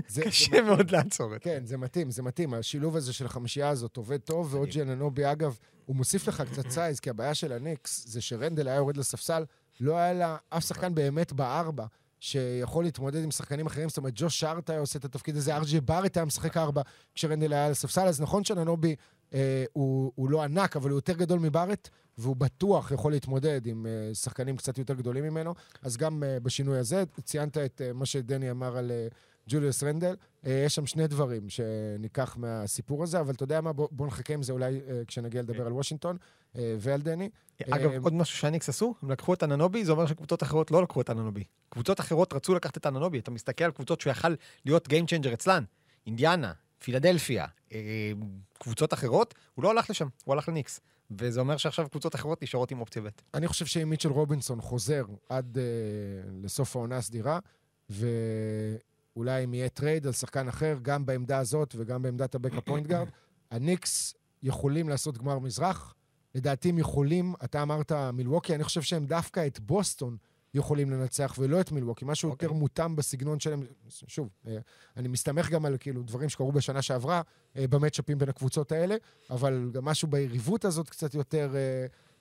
זה- 0.09 0.23
קשה 0.27 0.63
מאוד 0.63 0.91
לעצור 0.91 1.27
את 1.27 1.43
זה. 1.43 1.51
כן, 1.51 1.67
זה 1.67 1.77
מתאים, 1.77 2.11
זה 2.11 2.23
מתאים. 2.23 2.55
השילוב 2.55 2.97
הזה 2.97 3.13
של 3.13 3.27
החמישייה 3.27 3.69
הזאת 3.69 3.97
עובד 3.97 4.17
טוב, 4.21 4.55
ועוד 4.55 4.69
אנונובי, 4.69 5.33
אגב, 5.33 5.59
הוא 5.87 5.97
מוסיף 5.97 6.29
לך 6.29 6.43
קצת 6.53 6.71
size, 6.71 7.01
כי 7.01 7.11
הבעיה 7.11 7.35
של 7.35 7.53
הניקס 7.53 8.05
זה 8.09 8.21
שרנדל 8.21 8.69
היה 8.69 8.77
יורד 8.77 8.97
לספסל, 8.97 9.45
לא 9.81 9.97
היה 9.97 10.13
לה 10.13 10.37
אף 10.49 10.65
שחקן 10.65 10.95
באמת 10.95 11.33
בארבע 11.33 11.87
שיכול 12.21 12.85
להתמודד 12.85 13.23
עם 13.25 13.31
שחקנים 13.31 13.67
אחרים, 13.67 13.89
זאת 13.89 13.99
אומרת, 13.99 14.13
ג'וש 14.17 14.45
היה 14.45 14.79
עושה 14.79 14.99
את 14.99 15.05
התפקיד 15.05 15.37
הזה, 15.37 15.57
אר 15.57 15.65
ג'יי 15.65 15.81
בארט 15.81 16.17
היה 16.17 16.25
משחק 16.27 16.57
ארבע 16.57 16.83
כשרנדל 17.15 17.53
היה 17.53 17.67
על 17.67 17.73
הספסל, 17.73 18.07
אז 18.07 18.21
נכון 18.21 18.45
שאנונובי 18.45 18.97
אה, 19.35 19.65
הוא, 19.73 20.13
הוא 20.15 20.31
לא 20.31 20.43
ענק, 20.43 20.77
אבל 20.77 20.91
הוא 20.91 20.99
יותר 20.99 21.13
גדול 21.13 21.39
מבארט, 21.39 21.89
והוא 22.19 22.37
בטוח 22.37 22.91
יכול 22.91 23.13
להתמודד 23.13 23.67
עם 23.67 23.87
אה, 23.87 24.15
שחקנים 24.15 24.57
קצת 24.57 24.79
יותר 24.79 24.95
גדולים 24.95 25.25
ממנו, 25.25 25.55
אז 25.83 25.97
גם 25.97 26.23
אה, 26.25 26.41
בשינוי 26.41 26.79
הזה, 26.79 27.05
ציינת 27.25 27.59
את 27.59 27.81
אה, 27.85 27.93
מה 27.93 28.07
שדני 28.07 28.51
אמר 28.51 28.77
על 28.77 28.91
אה, 28.91 29.07
ג'וליוס 29.49 29.83
רנדל, 29.83 30.17
אה, 30.47 30.63
יש 30.67 30.75
שם 30.75 30.87
שני 30.87 31.07
דברים 31.07 31.49
שניקח 31.49 32.37
מהסיפור 32.37 33.03
הזה, 33.03 33.21
אבל 33.21 33.35
אתה 33.35 33.45
יודע 33.45 33.61
מה, 33.61 33.73
בוא, 33.73 33.89
בוא 33.91 34.07
נחכה 34.07 34.35
עם 34.35 34.43
זה 34.43 34.53
אולי 34.53 34.81
אה, 34.89 35.03
כשנגיע 35.07 35.43
לדבר 35.43 35.67
על 35.67 35.73
וושינגטון 35.73 36.17
אה, 36.57 36.77
ועל 36.79 37.01
דני. 37.01 37.31
אגב, 37.71 37.91
אה, 37.91 37.99
עוד 38.03 38.13
משהו 38.13 38.39
שהניקס 38.39 38.69
עשו, 38.69 38.95
הם 39.03 39.11
לקחו 39.11 39.35
את 39.35 39.43
אננובי, 39.43 39.85
זה 39.85 39.93
אומר 39.93 40.07
שקבוצות 40.07 40.43
אחרות 40.43 40.71
לא 40.71 40.83
לקחו 40.83 41.01
את 41.01 41.11
אננובי. 41.11 41.45
קבוצות 41.69 42.01
אחרות 42.01 42.33
רצו 42.33 42.55
לקחת 42.55 42.77
את 42.77 42.87
אננובי, 42.87 43.19
אתה 43.19 43.31
מסתכל 43.31 43.65
על 43.65 43.71
קבוצות 43.71 44.01
שהוא 44.01 44.11
יכל 44.11 44.35
להיות 44.65 44.87
Game 44.87 45.07
Changer 45.07 45.35
אצלן, 45.35 45.65
אינדיאנה, 46.07 46.53
פילדלפיה, 46.79 47.47
אה, 47.73 48.13
קבוצות 48.59 48.93
אחרות, 48.93 49.35
הוא 49.55 49.63
לא 49.63 49.71
הלך 49.71 49.91
לשם, 49.91 50.09
הוא 50.25 50.35
הלך 50.35 50.49
לניקס. 50.49 50.81
וזה 51.11 51.41
אומר 51.41 51.57
שעכשיו 51.57 51.89
קבוצות 51.89 52.15
אחרות 52.15 52.43
נשארות 52.43 52.71
עם 52.71 52.81
אופציה 52.81 53.03
ב'. 53.03 53.09
אני 53.35 53.49
חושב 53.49 53.67
שאם 53.67 53.91
מיטשל 53.91 54.09
רובינסון 54.09 54.61
חוזר 54.61 55.05
עד 55.29 55.57
uh, 55.57 55.61
לסוף 56.43 56.77
העונה 56.77 56.97
הסדירה, 56.97 57.39
ואולי 57.91 59.45
אם 59.45 59.55
יהיה 59.55 59.69
טרייד 59.69 60.07
על 60.07 60.13
שחקן 60.13 60.49
אחר, 60.49 60.77
גם 60.83 61.07
בעמדה 61.07 61.39
הזאת 61.39 61.75
וגם 61.79 62.03
בעמדת 62.03 62.35
ה 62.35 62.39
backup 62.39 62.61
point 62.61 62.87
guard, 62.87 63.09
הניקס 63.51 64.15
יכולים 64.43 64.89
לעשות 64.89 65.19
גמר 65.19 65.39
מזרח. 65.39 65.95
לדעתי 66.35 66.69
הם 66.69 66.79
יכולים, 66.79 67.35
אתה 67.45 67.63
אמרת 67.63 67.93
מילווקי, 67.93 68.55
אני 68.55 68.65
חושב 68.65 68.83
שהם 68.83 69.07
דווקא 69.07 69.47
את 69.47 69.61
בוסטון 69.61 70.17
יכולים 70.57 70.91
לנצח 70.91 71.35
ולא 71.39 71.61
את 71.61 71.73
מילווקי, 71.73 72.05
משהו 72.05 72.29
okay. 72.29 72.33
אוקיי. 72.33 72.47
יותר 72.47 72.59
מותאם 72.59 72.97
בסגנון 72.97 73.41
שלהם. 73.41 73.63
שוב, 73.89 74.29
אה, 74.47 74.59
אני 74.97 75.09
מסתמך 75.09 75.51
גם 75.51 75.65
על 75.65 75.77
כאילו 75.81 76.03
דברים 76.03 76.29
שקרו 76.29 76.53
בשנה 76.53 76.83
שעברה 76.83 77.23
אה, 77.57 77.67
במאצ'אפים 77.69 78.19
בין 78.19 78.29
הקבוצות 78.29 78.73
האלה, 78.73 78.97
אבל 79.31 79.71
גם 79.73 79.85
משהו 79.85 80.09
ביריבות 80.09 80.65
הזאת 80.65 80.91
קצת 80.91 81.15
יותר 81.15 81.55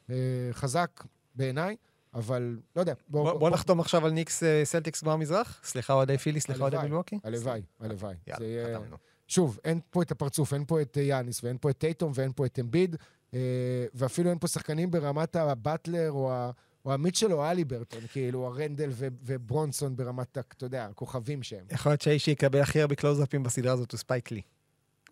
אה, 0.09 0.15
חזק 0.51 1.03
בעיניי, 1.35 1.75
אבל 2.13 2.57
לא 2.75 2.81
יודע. 2.81 2.93
בוא, 3.07 3.23
בוא, 3.23 3.39
בוא 3.39 3.49
נחתום 3.49 3.79
עכשיו 3.79 4.05
על 4.05 4.11
ניקס 4.11 4.43
סלטיקס 4.63 5.03
גמר 5.03 5.15
מזרח. 5.15 5.61
סליחה 5.63 5.93
אוהדי 5.93 6.17
פילי, 6.17 6.39
סליחה 6.39 6.61
אוהדי 6.61 6.77
מילווקי. 6.77 7.19
הלוואי, 7.23 7.61
הלוואי. 7.79 8.15
יאללה, 8.27 8.79
חתמנו. 8.79 8.97
שוב, 9.27 9.59
אין 9.63 9.79
פה 9.89 10.01
את 10.01 10.11
הפרצוף, 10.11 10.53
אין 10.53 10.65
פה 10.65 10.81
את 10.81 10.97
יאניס, 10.97 11.43
ואין 11.43 11.57
פה 11.61 11.69
את 11.69 11.77
טייטום, 11.77 12.11
ואין 12.15 12.31
פה 12.35 12.45
את 12.45 12.59
אמביד, 12.59 12.95
ואפילו 13.93 14.29
אין 14.29 14.39
פה 14.39 14.47
שחקנים 14.47 14.91
ברמת 14.91 15.35
הבטלר 15.35 16.11
או, 16.11 16.49
ה, 16.85 16.89
או 16.89 16.93
המיטשל 16.93 17.33
או 17.33 17.45
ההליברטון, 17.45 17.99
כאילו 18.11 18.45
הרנדל 18.45 18.89
ו, 18.91 19.07
וברונסון 19.23 19.95
ברמת, 19.95 20.37
אתה 20.37 20.65
יודע, 20.65 20.85
הכוכבים 20.85 21.43
שהם. 21.43 21.65
יכול 21.71 21.91
להיות 21.91 22.01
שהאיש 22.01 22.25
שיקבל 22.25 22.59
הכי 22.61 22.81
הרבה 22.81 22.95
קלוזאפים 22.95 23.43
בסדרה 23.43 23.73
הזאת 23.73 23.91
הוא 23.91 23.97
ספייק 23.97 24.31
לי. 24.31 24.41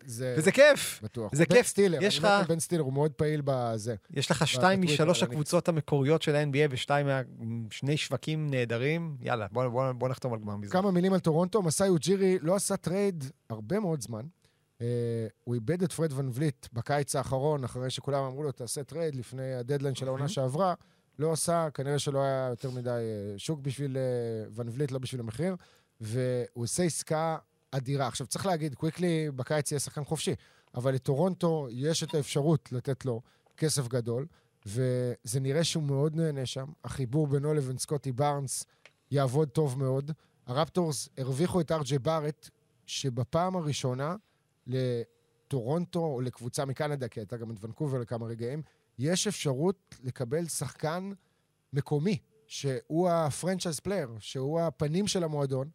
זה 0.06 0.34
וזה 0.38 0.52
כיף! 0.52 1.00
בטוח. 1.02 1.34
זה 1.34 1.37
כיף. 1.37 1.44
בן 1.48 1.66
סטילר, 1.66 1.98
יש 2.02 2.18
לך- 2.18 2.48
בן 2.48 2.60
סטילר, 2.60 2.82
הוא 2.82 2.92
מאוד 2.92 3.12
פעיל 3.12 3.42
בזה. 3.44 3.94
יש 4.10 4.30
לך 4.30 4.46
שתיים 4.46 4.82
משלוש. 4.82 5.22
הקבוצות 5.22 5.68
המקוריות 5.68 6.22
של 6.22 6.36
ה-NBA 6.36 6.68
ושתיים 6.70 7.06
משני 7.38 7.96
שווקים 7.96 8.50
נהדרים. 8.50 9.16
יאללה, 9.20 9.46
בוא, 9.52 9.68
בוא, 9.68 9.92
בוא 9.92 10.08
נחתום 10.08 10.32
על 10.32 10.38
גמר 10.40 10.56
מזרח. 10.56 10.72
כמה 10.72 10.90
מילים 10.90 11.12
על 11.12 11.20
טורונטו, 11.20 11.62
מסאי 11.62 11.88
אוג'ירי 11.88 12.38
לא 12.42 12.54
עשה 12.54 12.76
טרייד 12.76 13.24
הרבה 13.50 13.80
מאוד 13.80 14.00
זמן. 14.00 14.22
Uh, 14.78 14.82
הוא 15.44 15.54
איבד 15.54 15.82
את 15.82 15.92
פרד 15.92 16.12
ואן 16.12 16.30
וליט 16.32 16.66
בקיץ 16.72 17.16
האחרון, 17.16 17.64
אחרי 17.64 17.90
שכולם 17.90 18.24
אמרו 18.24 18.42
לו, 18.42 18.52
תעשה 18.52 18.84
טרייד 18.84 19.14
לפני 19.14 19.54
הדדליין 19.54 19.94
של 19.94 20.06
העונה 20.08 20.28
שעברה. 20.28 20.74
לא 21.18 21.32
עשה, 21.32 21.68
כנראה 21.74 21.98
שלא 21.98 22.22
היה 22.22 22.46
יותר 22.50 22.70
מדי 22.70 22.90
אה, 22.90 23.38
שוק 23.38 23.60
בשביל 23.60 23.96
uh, 23.96 24.50
ון 24.54 24.68
וליט, 24.72 24.90
לא 24.90 24.98
בשביל 24.98 25.20
המחיר. 25.20 25.56
והוא 26.00 26.64
עושה 26.64 26.82
עסקה 26.82 27.36
אדירה. 27.70 28.06
עכשיו, 28.06 28.26
צריך 28.26 28.46
להגיד, 28.46 28.74
קוויקלי 28.74 29.30
בקיץ 29.30 29.72
יהיה 29.72 29.80
שחקן 29.80 30.04
חופשי, 30.04 30.34
אבל 30.74 30.94
לטורונטו 30.94 31.68
יש 31.70 32.02
את 32.02 32.14
האפשרות 32.14 32.72
לתת 32.72 33.04
לו 33.04 33.20
כסף 33.56 33.88
גדול, 33.88 34.26
וזה 34.66 35.40
נראה 35.40 35.64
שהוא 35.64 35.82
מאוד 35.82 36.16
נהנה 36.16 36.46
שם. 36.46 36.66
החיבור 36.84 37.26
בינו 37.26 37.54
לבין 37.54 37.78
סקוטי 37.78 38.12
בארנס 38.12 38.64
יעבוד 39.10 39.48
טוב 39.48 39.78
מאוד. 39.78 40.10
הרפטורס 40.46 41.08
הרוויחו 41.18 41.60
את 41.60 41.72
ארג'י 41.72 41.98
בארט, 41.98 42.48
שבפעם 42.86 43.56
הראשונה 43.56 44.16
לטורונטו 44.66 46.00
או 46.00 46.20
לקבוצה 46.20 46.64
מקנדה, 46.64 47.08
כי 47.08 47.20
הייתה 47.20 47.36
גם 47.36 47.50
את 47.50 47.56
ונקובר 47.64 47.98
לכמה 47.98 48.26
רגעים, 48.26 48.62
יש 48.98 49.26
אפשרות 49.26 49.94
לקבל 50.02 50.46
שחקן 50.46 51.12
מקומי, 51.72 52.18
שהוא 52.46 53.10
ה 53.10 53.17
franchise 53.17 53.80
player, 53.80 54.08
שהוא 54.18 54.60
הפנים 54.60 55.06
של 55.06 55.24
המועדון, 55.24 55.68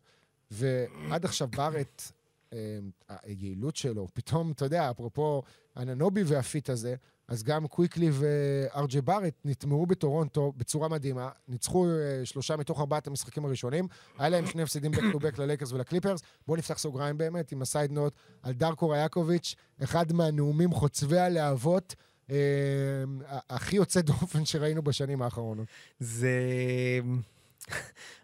ועד 0.51 1.25
עכשיו 1.25 1.47
בארט, 1.47 2.11
אה, 2.53 2.79
היעילות 3.23 3.75
שלו, 3.75 4.07
פתאום, 4.13 4.51
אתה 4.51 4.65
יודע, 4.65 4.91
אפרופו 4.91 5.43
אנונובי 5.77 6.23
וה 6.23 6.42
fit 6.42 6.69
הזה, 6.69 6.95
אז 7.27 7.43
גם 7.43 7.67
קוויקלי 7.67 8.09
ואר 8.11 8.50
ג'יי 8.50 9.01
בארט 9.01 9.33
נטמעו 9.45 9.85
בטורונטו 9.85 10.53
בצורה 10.57 10.87
מדהימה, 10.87 11.29
ניצחו 11.47 11.85
אה, 11.87 12.25
שלושה 12.25 12.55
מתוך 12.55 12.79
ארבעת 12.79 13.07
המשחקים 13.07 13.45
הראשונים, 13.45 13.87
היה 14.17 14.29
להם 14.29 14.45
שני 14.45 14.61
הפסדים 14.61 14.93
back 14.93 15.13
to 15.13 15.17
back 15.17 15.41
ללייקרס 15.41 15.71
ולקליפרס. 15.71 16.21
בואו 16.47 16.57
נפתח 16.57 16.77
סוגריים 16.77 17.17
באמת 17.17 17.51
עם 17.51 17.61
ה 17.61 17.67
side 17.67 17.91
note 17.91 18.13
על 18.43 18.53
דרקו 18.53 18.89
ריאקוביץ', 18.89 19.55
אחד 19.83 20.13
מהנאומים 20.13 20.73
חוצבי 20.73 21.19
הלהבות. 21.19 21.95
אה, 22.31 23.37
הכי 23.49 23.75
יוצא 23.75 24.01
דופן 24.01 24.45
שראינו 24.45 24.81
בשנים 24.81 25.21
האחרונות. 25.21 25.67
זה... 25.99 26.31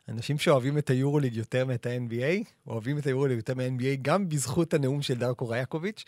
אנשים 0.09 0.37
שאוהבים 0.37 0.77
את 0.77 0.89
היורוליג 0.89 1.35
יותר 1.35 1.65
מאת 1.65 1.85
ה-NBA, 1.85 2.47
אוהבים 2.67 2.97
את 2.97 3.05
היורוליג 3.07 3.37
יותר 3.37 3.53
מה-NBA 3.53 3.99
גם 4.01 4.29
בזכות 4.29 4.73
הנאום 4.73 5.01
של 5.01 5.17
דרקו 5.17 5.49
ריאקוביץ', 5.49 6.05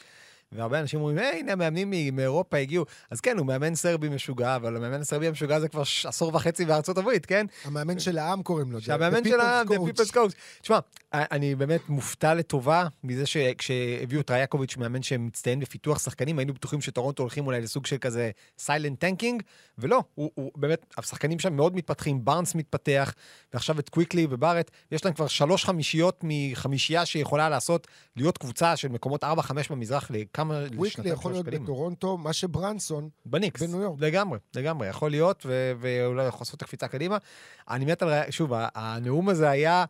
והרבה 0.51 0.79
אנשים 0.79 0.99
אומרים, 0.99 1.17
היי, 1.17 1.39
הנה, 1.39 1.51
המאמנים 1.51 2.15
מאירופה 2.15 2.57
הגיעו. 2.57 2.85
אז 3.11 3.21
כן, 3.21 3.37
הוא 3.37 3.45
מאמן 3.45 3.75
סרבי 3.75 4.09
משוגע, 4.09 4.55
אבל 4.55 4.75
המאמן 4.75 5.01
הסרבי 5.01 5.27
המשוגע 5.27 5.59
זה 5.59 5.67
כבר 5.67 5.83
ש- 5.83 6.05
עשור 6.05 6.35
וחצי 6.35 6.65
בארצות 6.65 6.97
הברית, 6.97 7.25
כן? 7.25 7.45
המאמן 7.63 7.99
של 7.99 8.17
העם 8.17 8.43
קוראים 8.43 8.71
לו. 8.71 8.81
שהמאמן 8.81 9.23
The 9.23 9.29
של 9.29 9.39
העם, 9.39 9.67
The. 9.67 9.71
People's 9.71 10.11
Coach. 10.13 10.33
תשמע, 10.61 10.79
אני 11.13 11.55
באמת 11.55 11.89
מופתע 11.89 12.33
לטובה 12.33 12.87
מזה 13.03 13.25
שכשהביאו 13.25 14.21
את 14.21 14.31
ראיאקוביץ', 14.31 14.77
מאמן 14.77 15.01
שמצטיין 15.01 15.59
בפיתוח 15.59 15.99
שחקנים, 15.99 16.39
היינו 16.39 16.53
בטוחים 16.53 16.81
שטורונטו 16.81 17.23
הולכים 17.23 17.45
אולי 17.45 17.61
לסוג 17.61 17.85
של 17.85 17.97
כזה 17.97 18.31
silent 18.59 18.99
tanking, 18.99 19.43
ולא, 19.77 20.03
הוא, 20.15 20.31
הוא 20.35 20.51
באמת, 20.55 20.93
השחקנים 20.97 21.39
שם 21.39 21.53
מאוד 21.55 21.75
מתפתחים, 21.75 22.25
בארנס 22.25 22.55
מתפתח, 22.55 23.13
ועכשיו 23.53 23.79
את 23.79 23.89
קוויקלי 23.89 24.27
ובארט, 24.29 24.71
יש 24.91 25.05
להם 25.05 25.13
כבר 25.13 25.27
שלוש 25.27 25.65
חמישיות 25.65 26.19
מחמישייה 26.23 27.05
שיכולה 27.05 27.49
לעשות, 27.49 27.87
להיות 28.15 28.37
קבוצה 28.37 28.75
של 28.75 28.87
מקומות 28.87 29.23
4-5 29.23 29.27
במזרח 29.69 30.11
לכמה, 30.37 30.59
קוויקלי 30.75 31.09
יכול 31.09 31.31
להיות 31.31 31.45
קדימה. 31.45 31.63
בטורונטו, 31.63 32.17
מה 32.17 32.33
שברונסון, 32.33 33.09
בניקס. 33.25 33.61
בניו 33.61 33.81
יורק. 33.81 34.01
לגמרי, 34.01 34.39
לגמרי, 34.55 34.87
יכול 34.87 35.11
להיות, 35.11 35.45
ואולי 35.79 36.27
יכול 36.27 36.41
לעשות 36.41 36.55
את 36.55 36.61
הקפיצה 36.61 36.87
קדימה. 36.87 37.17
אני 37.69 37.85
מת 37.85 38.01
על, 38.01 38.11
שוב, 38.29 38.51
הנאום 38.75 39.29
הזה 39.29 39.49
היה, 39.49 39.85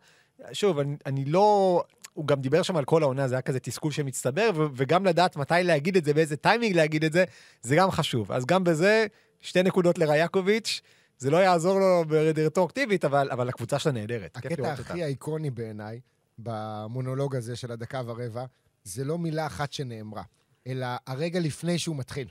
שוב, 0.52 0.78
אני, 0.78 0.96
אני 1.06 1.24
לא... 1.24 1.82
הוא 2.14 2.26
גם 2.26 2.40
דיבר 2.40 2.62
שם 2.62 2.76
על 2.76 2.84
כל 2.84 3.02
העונה, 3.02 3.28
זה 3.28 3.34
היה 3.34 3.42
כזה 3.42 3.60
תסכול 3.60 3.92
שמצטבר, 3.92 4.50
ו- 4.54 4.66
וגם 4.74 5.06
לדעת 5.06 5.36
מתי 5.36 5.54
להגיד 5.62 5.96
את 5.96 6.04
זה, 6.04 6.14
באיזה 6.14 6.36
טיימינג 6.36 6.76
להגיד 6.76 7.04
את 7.04 7.12
זה, 7.12 7.24
זה 7.62 7.76
גם 7.76 7.90
חשוב. 7.90 8.32
אז 8.32 8.46
גם 8.46 8.64
בזה, 8.64 9.06
שתי 9.40 9.62
נקודות 9.62 9.98
לריאקוביץ', 9.98 10.80
זה 11.18 11.30
לא 11.30 11.36
יעזור 11.36 11.80
לו 11.80 12.04
ברטרואקטיבית, 12.08 13.04
אבל, 13.04 13.28
אבל 13.30 13.48
הקבוצה 13.48 13.78
שלה 13.78 13.92
נהדרת. 13.92 14.36
הקטע 14.36 14.72
הכי 14.72 14.92
אותה. 14.92 15.06
איקוני 15.06 15.50
בעיניי, 15.50 16.00
במונולוג 16.38 17.36
הזה 17.36 17.56
של 17.56 17.72
הדקה 17.72 18.02
ורבע, 18.06 18.44
זה 18.84 19.04
לא 19.04 19.18
מילה 19.18 19.46
אחת 19.46 19.72
שנאמרה, 19.72 20.22
אלא 20.68 20.86
הרגע 21.06 21.40
לפני 21.40 21.78
שהוא 21.78 21.96
מתחיל. 21.96 22.28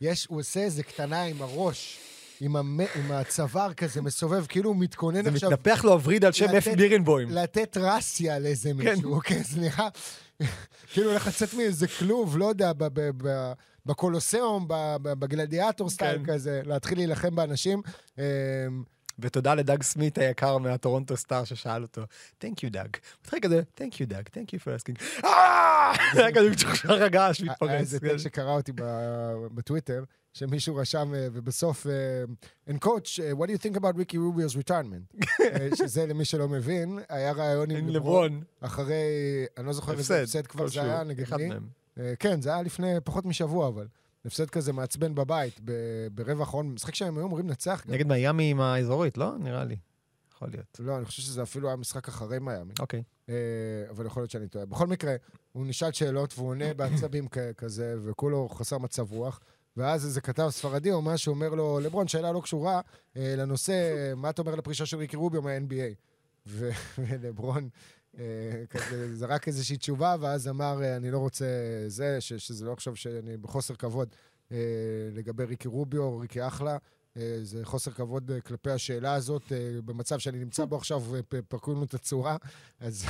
יש, 0.00 0.26
הוא 0.26 0.40
עושה 0.40 0.60
איזה 0.60 0.82
קטנה 0.82 1.22
עם 1.22 1.42
הראש, 1.42 1.98
עם, 2.40 2.56
המ... 2.56 2.80
עם 2.80 3.12
הצוואר 3.12 3.72
כזה 3.74 4.02
מסובב, 4.02 4.46
כאילו 4.46 4.70
הוא 4.70 4.76
מתכונן 4.76 5.22
זה 5.22 5.30
עכשיו 5.30 5.50
מתנפח 5.50 5.84
לו 5.84 5.92
הווריד 5.92 6.24
על 6.24 6.32
שם 6.32 6.46
אפי 6.58 6.76
בירנבוים. 6.76 7.28
לתת 7.30 7.76
רסיה 7.80 8.38
לאיזה 8.38 8.70
כן. 8.82 8.90
מישהו, 8.94 9.14
אוקיי? 9.14 9.42
זה 9.42 9.60
נראה 9.60 9.88
כאילו 10.92 11.10
הולך 11.10 11.26
לצאת 11.26 11.54
מאיזה 11.54 11.88
כלוב, 11.88 12.38
לא 12.38 12.44
יודע, 12.44 12.72
ב- 12.72 12.84
ב- 12.84 13.10
ב- 13.28 13.52
בקולוסיאום, 13.86 14.64
ב 15.02 15.11
gladiator 15.11 15.90
style 15.90 16.18
כן. 16.18 16.32
כזה, 16.32 16.60
להתחיל 16.64 16.98
להילחם 16.98 17.34
באנשים. 17.36 17.82
ותודה 19.18 19.54
לדאג 19.54 19.82
סמית 19.82 20.18
היקר 20.18 20.58
מהטורונטו 20.58 21.16
סטאר 21.16 21.44
ששאל 21.44 21.82
אותו, 21.82 22.02
Thank 22.40 22.54
you 22.66 22.70
Doug. 22.70 22.86
הוא 22.96 23.20
התחיל 23.22 23.38
כזה, 23.42 23.62
Thank 23.78 23.92
you 23.94 24.06
Doug, 24.06 24.26
Thank 24.28 24.48
you 24.54 24.58
for 24.58 24.80
asking. 24.80 25.24
אה! 25.24 25.92
זה 26.14 26.26
היה 26.26 26.34
כזה 26.34 26.50
משוחרר 26.50 27.04
הגעש 27.04 27.40
היה 27.40 27.50
מתפרץ. 27.52 27.70
איזה 27.80 28.00
טקסט 28.00 28.18
שקרא 28.24 28.52
אותי 28.52 28.72
ב- 28.74 28.82
בטוויטר, 29.54 30.04
שמישהו 30.32 30.76
רשם, 30.76 31.14
אה, 31.14 31.26
ובסוף, 31.32 31.86
אה, 31.86 31.92
And 32.74 32.78
coach, 32.84 33.18
what 33.38 33.46
do 33.46 33.52
you 33.52 33.72
think 33.72 33.76
about 33.76 33.96
Ricky 33.96 34.16
Rubio's 34.16 34.56
retirement? 34.56 35.26
שזה, 35.74 36.06
למי 36.06 36.24
שלא 36.24 36.48
מבין, 36.48 36.98
היה 37.08 37.32
ראיון 37.32 37.70
עם 37.70 37.88
לברון, 37.88 38.42
אחרי, 38.60 38.94
אני 39.58 39.66
לא 39.66 39.72
זוכר 39.72 39.92
איזה 39.92 40.22
הפסד. 40.22 40.46
כבר 40.46 40.66
זה 40.68 40.82
היה? 40.82 41.02
מהם. 41.48 41.66
אה, 42.00 42.14
כן, 42.18 42.40
זה 42.40 42.52
היה 42.54 42.62
לפני 42.62 42.94
פחות 43.04 43.24
משבוע, 43.24 43.68
אבל. 43.68 43.86
הפסד 44.26 44.50
כזה 44.50 44.72
מעצבן 44.72 45.14
בבית, 45.14 45.60
ברבע 46.14 46.40
האחרון, 46.40 46.66
משחק 46.68 46.94
שהם 46.94 47.18
היו 47.18 47.26
אמורים 47.26 47.48
לנצח 47.48 47.82
גם. 47.86 47.94
נגד 47.94 48.06
מיאמי 48.06 48.50
עם 48.50 48.60
האזורית, 48.60 49.18
לא? 49.18 49.38
נראה 49.38 49.64
לי. 49.64 49.76
יכול 50.36 50.48
להיות. 50.48 50.80
לא, 50.80 50.96
אני 50.96 51.04
חושב 51.04 51.22
שזה 51.22 51.42
אפילו 51.42 51.68
היה 51.68 51.76
משחק 51.76 52.08
אחרי 52.08 52.38
מיאמי. 52.38 52.72
אוקיי. 52.80 53.02
אה, 53.28 53.34
אבל 53.90 54.06
יכול 54.06 54.20
להיות 54.20 54.30
שאני 54.30 54.48
טועה. 54.48 54.66
בכל 54.66 54.86
מקרה, 54.86 55.14
הוא 55.52 55.66
נשאל 55.66 55.92
שאלות 55.92 56.34
והוא 56.36 56.48
עונה 56.48 56.74
בעצבים 56.74 57.28
כזה, 57.56 57.94
וכולו 58.04 58.48
חסר 58.48 58.78
מצב 58.78 59.12
רוח. 59.12 59.40
ואז 59.76 60.04
איזה 60.04 60.20
כתב 60.20 60.48
ספרדי 60.50 60.92
או 60.92 61.02
משהו 61.02 61.34
אומר 61.34 61.48
לו, 61.48 61.80
לברון, 61.80 62.08
שאלה 62.08 62.32
לא 62.32 62.40
קשורה 62.40 62.80
אה, 63.16 63.34
לנושא, 63.36 64.12
מה 64.16 64.30
אתה 64.30 64.42
אומר 64.42 64.52
על 64.52 64.58
הפרישה 64.58 64.86
של 64.86 64.96
ריקי 64.96 65.16
רוביו 65.16 65.42
מה-NBA? 65.42 65.94
ולברון 66.98 67.68
כזה 68.70 69.16
זרק 69.16 69.48
איזושהי 69.48 69.76
תשובה, 69.76 70.16
ואז 70.20 70.48
אמר, 70.48 70.82
אה, 70.82 70.96
אני 70.96 71.10
לא 71.10 71.18
רוצה 71.18 71.44
זה, 71.86 72.20
ש- 72.20 72.32
שזה 72.32 72.64
לא 72.64 72.72
יחשוב 72.72 72.94
שאני 72.96 73.36
בחוסר 73.36 73.74
כבוד 73.74 74.08
אה, 74.52 74.56
לגבי 75.12 75.44
ריקי 75.44 75.68
רוביו, 75.68 76.18
ריקי 76.18 76.46
אחלה. 76.46 76.76
אה, 77.16 77.38
זה 77.42 77.64
חוסר 77.64 77.90
כבוד 77.90 78.30
אה, 78.30 78.40
כלפי 78.40 78.70
השאלה 78.70 79.14
הזאת, 79.14 79.52
אה, 79.52 79.58
במצב 79.84 80.18
שאני 80.18 80.38
נמצא 80.38 80.64
בו 80.64 80.76
עכשיו, 80.76 81.02
ופרקו 81.10 81.72
לנו 81.72 81.84
את 81.84 81.94
הצורה, 81.94 82.36
אז, 82.80 83.06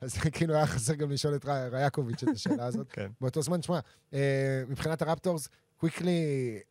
אז 0.00 0.14
כאילו 0.16 0.54
היה 0.54 0.66
חסר 0.66 0.94
גם 0.94 1.10
לשאול 1.10 1.34
את 1.34 1.44
רייקוביץ' 1.44 2.22
את 2.22 2.28
השאלה 2.28 2.64
הזאת. 2.66 2.86
כן. 2.92 3.10
באותו 3.20 3.42
זמן, 3.42 3.60
תשמע, 3.60 3.80
אה, 4.14 4.62
מבחינת 4.68 5.02
הרפטורס, 5.02 5.48
קוויקלי, 5.76 6.20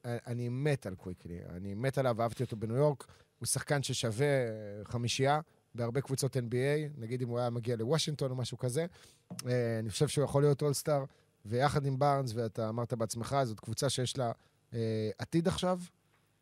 אה, 0.05 0.17
אני 0.27 0.49
מת 0.49 0.85
על 0.85 0.95
קוויקלי, 0.95 1.39
אני 1.49 1.73
מת 1.73 1.97
עליו, 1.97 2.21
אהבתי 2.21 2.43
אותו 2.43 2.55
בניו 2.57 2.75
יורק, 2.75 3.05
הוא 3.39 3.47
שחקן 3.47 3.83
ששווה 3.83 4.25
אה, 4.27 4.45
חמישייה 4.85 5.39
בהרבה 5.75 6.01
קבוצות 6.01 6.37
NBA, 6.37 6.97
נגיד 6.97 7.21
אם 7.21 7.29
הוא 7.29 7.39
היה 7.39 7.49
מגיע 7.49 7.75
לוושינגטון 7.75 8.31
או 8.31 8.35
משהו 8.35 8.57
כזה. 8.57 8.85
אה, 9.47 9.79
אני 9.79 9.89
חושב 9.89 10.07
שהוא 10.07 10.23
יכול 10.25 10.41
להיות 10.41 10.61
אולסטאר, 10.61 11.03
ויחד 11.45 11.85
עם 11.85 11.99
בארנס, 11.99 12.31
ואתה 12.35 12.69
אמרת 12.69 12.93
בעצמך, 12.93 13.35
זאת 13.43 13.59
קבוצה 13.59 13.89
שיש 13.89 14.17
לה 14.17 14.31
אה, 14.73 15.09
עתיד 15.17 15.47
עכשיו, 15.47 15.79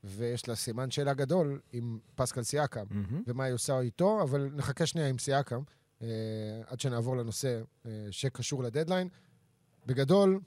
ויש 0.03 0.47
לה 0.47 0.55
סימן 0.55 0.91
שאלה 0.91 1.13
גדול 1.13 1.59
עם 1.73 1.99
פסקל 2.15 2.43
סיאקם. 2.43 2.85
מהמם. 2.89 3.23
ומה 3.27 3.43
היא 3.43 3.53
עושה 3.53 3.79
איתו, 3.79 4.21
אבל 4.21 4.49
נחכה 4.53 4.85
שנייה 4.85 5.07
עם 5.07 5.17
סיאקם, 5.17 5.61
אה, 6.01 6.07
עד 6.67 6.79
שנעבור 6.79 7.17
לנושא 7.17 7.61
אה, 7.85 7.91
שקשור 8.11 8.63
לדדליין. 8.63 9.09
בגדול, 9.85 10.39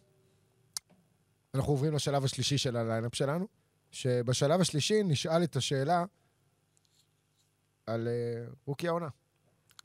אנחנו 1.55 1.73
עוברים 1.73 1.95
לשלב 1.95 2.25
השלישי 2.25 2.59
של 2.59 2.77
הליינאפ 2.77 3.15
שלנו, 3.15 3.47
שבשלב 3.91 4.61
השלישי 4.61 5.03
נשאל 5.03 5.45
את 5.45 5.57
השאלה 5.57 6.05
על 7.95 8.09
אה, 8.09 8.45
רוקי 8.67 8.89
העונה. 8.89 9.09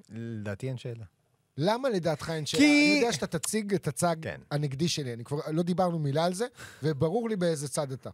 לדעתי 0.09 0.67
אין 0.67 0.77
שאלה. 0.77 1.05
למה 1.57 1.89
לדעתך 1.89 2.29
אין 2.29 2.45
שאלה? 2.45 2.61
כי- 2.63 2.87
אני 2.95 2.99
יודע 3.01 3.13
שאתה 3.13 3.39
תציג 3.39 3.73
את 3.73 3.87
הצד 3.87 4.15
כן. 4.21 4.41
הנגדי 4.51 4.87
שלי, 4.87 5.13
אני 5.13 5.23
כבר 5.23 5.39
לא 5.51 5.63
דיברנו 5.63 5.99
מילה 5.99 6.25
על 6.25 6.33
זה, 6.33 6.45
וברור 6.83 7.29
לי 7.29 7.35
באיזה 7.35 7.67
צד 7.67 7.91
אתה. 7.91 8.09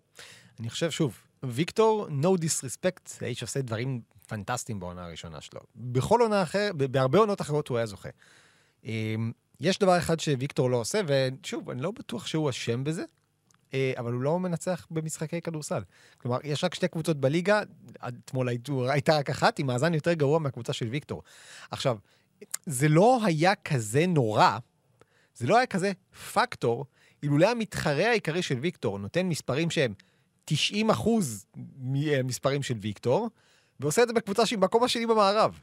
אני 0.59 0.69
חושב, 0.69 0.91
שוב, 0.91 1.17
ויקטור, 1.43 2.07
no 2.07 2.27
disrespect, 2.41 3.11
האיש 3.21 3.41
עושה 3.41 3.61
דברים 3.61 4.01
פנטסטיים 4.27 4.79
בעונה 4.79 5.05
הראשונה 5.05 5.41
שלו. 5.41 5.61
בכל 5.75 6.21
עונה 6.21 6.43
אחרת, 6.43 6.75
בהרבה 6.75 7.19
עונות 7.19 7.41
אחרות 7.41 7.67
הוא 7.67 7.77
היה 7.77 7.85
זוכה. 7.85 8.09
אמ, 8.83 9.31
יש 9.59 9.79
דבר 9.79 9.97
אחד 9.97 10.19
שוויקטור 10.19 10.69
לא 10.69 10.77
עושה, 10.77 11.01
ושוב, 11.07 11.69
אני 11.69 11.81
לא 11.81 11.91
בטוח 11.91 12.27
שהוא 12.27 12.49
אשם 12.49 12.83
בזה, 12.83 13.03
אבל 13.97 14.13
הוא 14.13 14.21
לא 14.21 14.39
מנצח 14.39 14.87
במשחקי 14.91 15.41
כדורסל. 15.41 15.81
כלומר, 16.17 16.37
יש 16.43 16.63
רק 16.63 16.75
שתי 16.75 16.87
קבוצות 16.87 17.17
בליגה, 17.17 17.61
אתמול 18.07 18.49
הייתה 18.89 19.17
רק 19.17 19.29
אחת, 19.29 19.59
עם 19.59 19.67
מאזן 19.67 19.93
יותר 19.93 20.13
גרוע 20.13 20.39
מהקבוצה 20.39 20.73
של 20.73 20.87
ויקטור. 20.87 21.23
עכשיו, 21.71 21.97
זה 22.65 22.87
לא 22.87 23.19
היה 23.25 23.55
כזה 23.55 24.05
נורא, 24.07 24.57
זה 25.35 25.47
לא 25.47 25.57
היה 25.57 25.65
כזה 25.65 25.91
פקטור, 26.33 26.85
אילולא 27.23 27.47
המתחרה 27.47 28.09
העיקרי 28.09 28.41
של 28.41 28.59
ויקטור 28.59 28.99
נותן 28.99 29.25
מספרים 29.25 29.69
שהם 29.69 29.93
90 30.45 30.89
אחוז 30.89 31.45
מספרים 32.23 32.63
של 32.63 32.75
ויקטור, 32.81 33.29
ועושה 33.79 34.03
את 34.03 34.07
זה 34.07 34.13
בקבוצה 34.13 34.45
שהיא 34.45 34.59
במקום 34.59 34.83
השני 34.83 35.05
במערב. 35.05 35.59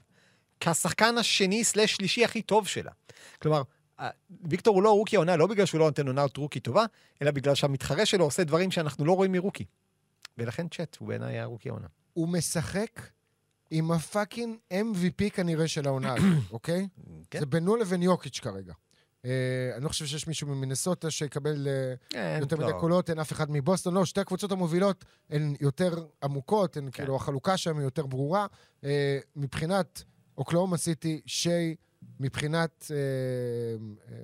כשחקן 0.60 1.18
השני 1.18 1.64
slash 1.64 1.92
שלישי 1.92 2.24
הכי 2.24 2.42
טוב 2.42 2.66
שלה. 2.66 2.90
כלומר, 3.42 3.62
ויקטור 4.44 4.74
הוא 4.74 4.82
לא 4.82 4.90
רוקי 4.90 5.16
העונה, 5.16 5.36
לא 5.36 5.46
בגלל 5.46 5.66
שהוא 5.66 5.78
לא 5.78 5.86
נותן 5.86 6.06
עונת 6.06 6.36
רוקי 6.36 6.60
טובה, 6.60 6.84
אלא 7.22 7.30
בגלל 7.30 7.54
שהמתחרה 7.54 8.06
שלו 8.06 8.24
עושה 8.24 8.44
דברים 8.44 8.70
שאנחנו 8.70 9.04
לא 9.04 9.12
רואים 9.12 9.32
מרוקי. 9.32 9.64
ולכן 10.38 10.68
צ'אט 10.68 10.96
הוא 11.00 11.08
בעיניי 11.08 11.34
היה 11.34 11.44
רוקי 11.44 11.68
העונה. 11.68 11.86
הוא 12.12 12.28
משחק 12.28 13.00
עם 13.70 13.90
ה 13.90 13.98
fucking 13.98 14.56
MVP 14.72 15.30
כנראה 15.32 15.68
של 15.68 15.86
העונה 15.86 16.14
הזאת, 16.14 16.50
אוקיי? 16.50 16.88
כן. 17.30 17.40
זה 17.40 17.46
בינו 17.46 17.76
לבין 17.76 18.02
יוקיץ' 18.02 18.38
כרגע. 18.38 18.72
אה, 19.24 19.70
אני 19.76 19.84
לא 19.84 19.88
חושב 19.88 20.06
שיש 20.06 20.26
מישהו 20.26 20.48
ממינסוטה 20.48 21.10
שיקבל 21.10 21.68
אה, 22.14 22.38
יותר 22.40 22.56
מדי 22.56 22.72
לא. 22.72 22.80
קולות, 22.80 23.10
אין 23.10 23.18
אף 23.18 23.32
אחד 23.32 23.50
מבוסטון. 23.50 23.94
לא, 23.94 24.04
שתי 24.04 24.20
הקבוצות 24.20 24.52
המובילות 24.52 25.04
הן 25.30 25.54
יותר 25.60 26.06
עמוקות, 26.22 26.76
הן 26.76 26.84
כן. 26.84 26.90
כאילו, 26.90 27.16
החלוקה 27.16 27.56
שם 27.56 27.76
היא 27.76 27.84
יותר 27.84 28.06
ברורה. 28.06 28.46
אה, 28.84 29.18
מבחינת 29.36 30.02
אוקלהומה 30.38 30.76
סיטי, 30.76 31.20
שיי, 31.26 31.74
מבחינת... 32.20 32.90
אה, 32.90 32.96
אה, 34.12 34.16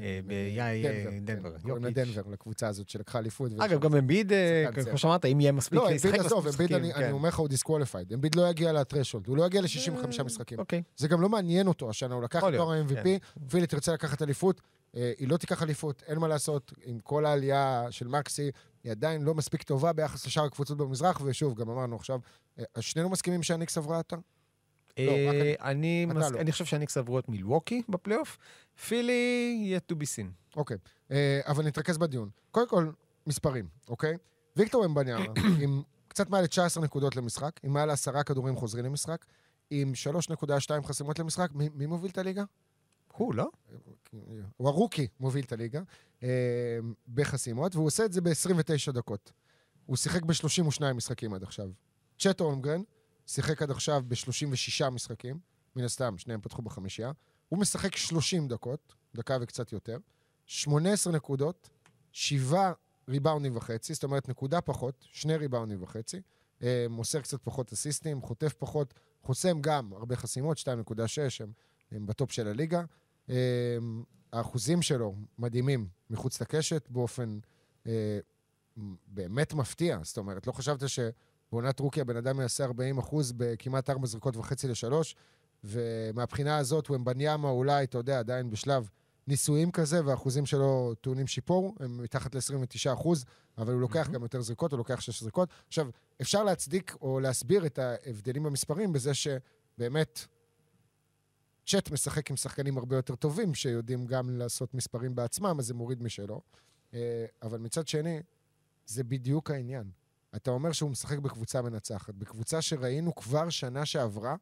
אה, 0.00 0.20
אה, 0.30 0.48
יאי, 0.56 0.82
כן, 0.82 1.24
דנבר, 1.24 1.58
קוראים 1.62 1.84
לה. 1.84 1.90
דנבר, 1.90 2.22
לקבוצה 2.30 2.68
הזאת 2.68 2.88
שלקחה 2.88 3.18
אליפות. 3.18 3.52
אגב, 3.58 3.80
גם 3.80 3.94
אמביד. 3.94 4.32
כמו 4.88 4.98
שאמרת, 4.98 5.24
אם 5.24 5.40
יהיה 5.40 5.52
מספיק 5.52 5.78
לא, 5.78 5.90
לשחק 5.90 6.06
אמביד 6.06 6.26
עזוב, 6.26 6.46
אמביד, 6.46 6.70
משחקים, 6.72 6.76
אני 6.76 6.92
כן. 6.92 7.12
אומר 7.12 7.28
לך, 7.28 7.38
הוא 7.38 7.48
disqualified. 7.48 8.12
אמביד 8.12 8.34
לא 8.34 8.48
יגיע 8.48 8.72
ל 8.72 8.77
threshold, 8.77 9.26
הוא 9.26 9.36
לא 9.36 9.46
יגיע 9.46 9.60
ל-65 9.60 10.22
משחקים. 10.24 10.58
אוקיי. 10.58 10.82
זה 10.96 11.08
גם 11.08 11.20
לא 11.20 11.28
מעניין 11.28 11.66
אותו 11.66 11.90
השנה, 11.90 12.14
הוא 12.14 12.22
לקח 12.22 12.44
את 12.44 12.54
תואר 12.54 12.72
ה-MVP, 12.72 13.04
כן. 13.04 13.18
פילי 13.48 13.66
תרצה 13.66 13.92
לקחת 13.92 14.22
אליפות, 14.22 14.60
היא 14.94 15.28
לא 15.28 15.36
תיקח 15.36 15.62
אליפות, 15.62 16.02
אין 16.06 16.18
מה 16.18 16.28
לעשות, 16.28 16.72
עם 16.84 17.00
כל 17.00 17.26
העלייה 17.26 17.86
של 17.90 18.08
מקסי, 18.08 18.50
היא 18.84 18.92
עדיין 18.92 19.22
לא 19.22 19.34
מספיק 19.34 19.62
טובה 19.62 19.92
ביחס 19.92 20.26
לשאר 20.26 20.44
הקבוצות 20.44 20.78
במזרח, 20.78 21.20
ושוב, 21.24 21.54
גם 21.54 21.70
אמרנו 21.70 21.96
עכשיו, 21.96 22.20
שנינו 22.80 23.08
מסכימים 23.08 23.42
שהניקס 23.42 23.78
עברה 23.78 23.98
אותה? 23.98 24.16
לא, 24.98 25.12
אה, 25.12 25.54
אני. 25.60 26.06
לא. 26.14 26.26
אני 26.26 26.52
חושב 26.52 26.64
שהניקס 26.64 26.96
עברו 26.96 27.18
את 27.18 27.28
מילווקי 27.28 27.82
בפלייאוף. 27.88 28.38
פילי, 28.88 29.76
yet 29.76 29.92
to 29.92 29.96
be 29.96 30.04
seen. 30.04 30.56
אוקיי, 30.56 30.76
אה, 31.10 31.40
אבל 31.46 31.66
נתרכז 31.66 31.98
בדיון. 31.98 32.30
קודם 32.50 32.68
כל, 32.68 32.90
מספרים, 33.26 33.68
אוקיי? 33.88 34.16
ויקטור 34.56 34.84
אמבניאמה, 34.84 35.24
עם 35.62 35.82
קצת 36.08 36.30
מעל 36.30 36.44
ל-19 36.44 36.80
נקודות 36.80 37.16
למשחק, 37.16 37.60
עם 37.62 37.72
מעל 37.72 37.90
עשרה 37.90 38.22
כדורים 38.22 38.56
חוזרים 38.56 38.84
למשחק, 38.84 39.24
עם 39.70 39.92
3.2 40.42 40.86
חסימות 40.86 41.18
למשחק, 41.18 41.50
מי, 41.54 41.68
מי 41.74 41.86
מוביל 41.86 42.10
את 42.10 42.18
הליגה? 42.18 42.44
הוא, 43.12 43.34
לא? 43.34 43.48
הוא 44.56 44.68
הרוקי 44.68 45.06
מוביל 45.20 45.44
את 45.44 45.52
הליגה 45.52 45.80
אה, 46.22 46.28
בחסימות, 47.14 47.74
והוא 47.74 47.86
עושה 47.86 48.04
את 48.04 48.12
זה 48.12 48.20
ב-29 48.20 48.92
דקות. 48.92 49.32
הוא 49.86 49.96
שיחק 49.96 50.22
ב-32 50.22 50.92
משחקים 50.94 51.34
עד 51.34 51.42
עכשיו. 51.42 51.70
צ'ט 52.18 52.40
אולמגרן 52.40 52.82
שיחק 53.28 53.62
עד 53.62 53.70
עכשיו 53.70 54.02
ב-36 54.08 54.90
משחקים, 54.90 55.38
מן 55.76 55.84
הסתם, 55.84 56.18
שניהם 56.18 56.40
פתחו 56.40 56.62
בחמישייה. 56.62 57.12
הוא 57.48 57.58
משחק 57.58 57.96
30 57.96 58.48
דקות, 58.48 58.94
דקה 59.14 59.38
וקצת 59.40 59.72
יותר, 59.72 59.98
18 60.46 61.12
נקודות, 61.12 61.68
7 62.12 62.72
ריבאונדים 63.08 63.56
וחצי, 63.56 63.94
זאת 63.94 64.04
אומרת 64.04 64.28
נקודה 64.28 64.60
פחות, 64.60 65.06
שני 65.12 65.36
ריבאונדים 65.36 65.82
וחצי, 65.82 66.20
אה, 66.62 66.86
מוסר 66.90 67.20
קצת 67.20 67.42
פחות 67.42 67.72
אסיסטים, 67.72 68.22
חוטף 68.22 68.54
פחות, 68.58 68.94
חוסם 69.22 69.60
גם 69.60 69.92
הרבה 69.92 70.16
חסימות, 70.16 70.58
2.6, 70.58 70.64
הם, 71.40 71.52
הם 71.92 72.06
בטופ 72.06 72.32
של 72.32 72.48
הליגה. 72.48 72.82
אה, 73.30 73.36
האחוזים 74.32 74.82
שלו 74.82 75.14
מדהימים 75.38 75.88
מחוץ 76.10 76.40
לקשת 76.40 76.88
באופן 76.90 77.38
אה, 77.86 78.18
באמת 79.06 79.54
מפתיע. 79.54 79.98
זאת 80.02 80.16
אומרת, 80.18 80.46
לא 80.46 80.52
חשבת 80.52 80.82
שבעונת 81.48 81.80
רוקי 81.80 82.00
הבן 82.00 82.16
אדם 82.16 82.40
יעשה 82.40 82.64
40 82.64 82.98
אחוז 82.98 83.32
בכמעט 83.32 83.90
4 83.90 84.06
זריקות 84.06 84.36
וחצי 84.36 84.68
לשלוש, 84.68 85.14
ומהבחינה 85.64 86.58
הזאת 86.58 86.86
הוא 86.86 86.96
אמבניאמה 86.96 87.48
אולי, 87.48 87.84
אתה 87.84 87.98
יודע, 87.98 88.18
עדיין 88.18 88.50
בשלב 88.50 88.88
ניסויים 89.26 89.70
כזה, 89.70 90.06
והאחוזים 90.06 90.46
שלו 90.46 90.94
טעונים 91.00 91.26
שיפור, 91.26 91.74
הם 91.80 92.02
מתחת 92.02 92.34
ל-29 92.34 92.92
אחוז, 92.92 93.24
אבל 93.58 93.72
הוא 93.72 93.80
לוקח 93.80 94.08
גם 94.10 94.22
יותר 94.22 94.40
זריקות, 94.40 94.72
הוא 94.72 94.78
לוקח 94.78 95.00
6 95.00 95.22
זריקות. 95.22 95.48
עכשיו, 95.66 95.88
אפשר 96.20 96.44
להצדיק 96.44 96.96
או 97.00 97.20
להסביר 97.20 97.66
את 97.66 97.78
ההבדלים 97.78 98.42
במספרים 98.42 98.92
בזה 98.92 99.12
שבאמת 99.14 100.26
צ'אט 101.66 101.90
משחק 101.90 102.30
עם 102.30 102.36
שחקנים 102.36 102.78
הרבה 102.78 102.96
יותר 102.96 103.14
טובים, 103.14 103.54
שיודעים 103.54 104.06
גם 104.06 104.38
לעשות 104.38 104.74
מספרים 104.74 105.14
בעצמם, 105.14 105.56
אז 105.58 105.66
זה 105.66 105.74
מוריד 105.74 106.02
משלו. 106.02 106.40
אה, 106.94 107.26
אבל 107.42 107.58
מצד 107.58 107.88
שני, 107.88 108.20
זה 108.86 109.04
בדיוק 109.04 109.50
העניין. 109.50 109.90
אתה 110.36 110.50
אומר 110.50 110.72
שהוא 110.72 110.90
משחק 110.90 111.18
בקבוצה 111.18 111.62
מנצחת, 111.62 112.14
בקבוצה 112.14 112.62
שראינו 112.62 113.14
כבר 113.14 113.50
שנה 113.50 113.86
שעברה 113.86 114.36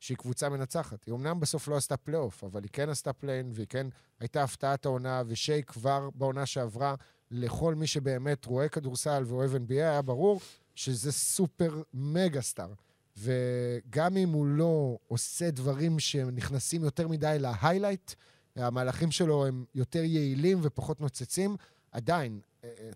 שהיא 0.00 0.16
קבוצה 0.16 0.48
מנצחת. 0.48 1.04
היא 1.04 1.14
אמנם 1.14 1.40
בסוף 1.40 1.68
לא 1.68 1.76
עשתה 1.76 1.96
פלייאוף, 1.96 2.44
אבל 2.44 2.62
היא 2.62 2.70
כן 2.72 2.88
עשתה 2.88 3.12
פליי 3.12 3.31
אין, 3.31 3.50
והיא 3.54 3.66
כן 3.66 3.86
הייתה 4.20 4.42
הפתעת 4.42 4.86
העונה, 4.86 5.22
ושיי 5.26 5.62
כבר 5.62 6.10
בעונה 6.14 6.46
שעברה, 6.46 6.94
לכל 7.30 7.74
מי 7.74 7.86
שבאמת 7.86 8.44
רואה 8.44 8.68
כדורסל 8.68 9.22
ואוהב 9.26 9.54
NBA, 9.54 9.72
היה 9.72 10.02
ברור 10.02 10.40
שזה 10.74 11.12
סופר 11.12 11.82
מגה 11.94 12.40
סטאר. 12.40 12.72
וגם 13.16 14.16
אם 14.16 14.28
הוא 14.28 14.46
לא 14.46 14.98
עושה 15.08 15.50
דברים 15.50 15.98
שנכנסים 15.98 16.84
יותר 16.84 17.08
מדי 17.08 17.36
להיילייט, 17.40 18.12
המהלכים 18.56 19.10
שלו 19.10 19.46
הם 19.46 19.64
יותר 19.74 20.04
יעילים 20.04 20.58
ופחות 20.62 21.00
נוצצים, 21.00 21.56
עדיין, 21.92 22.40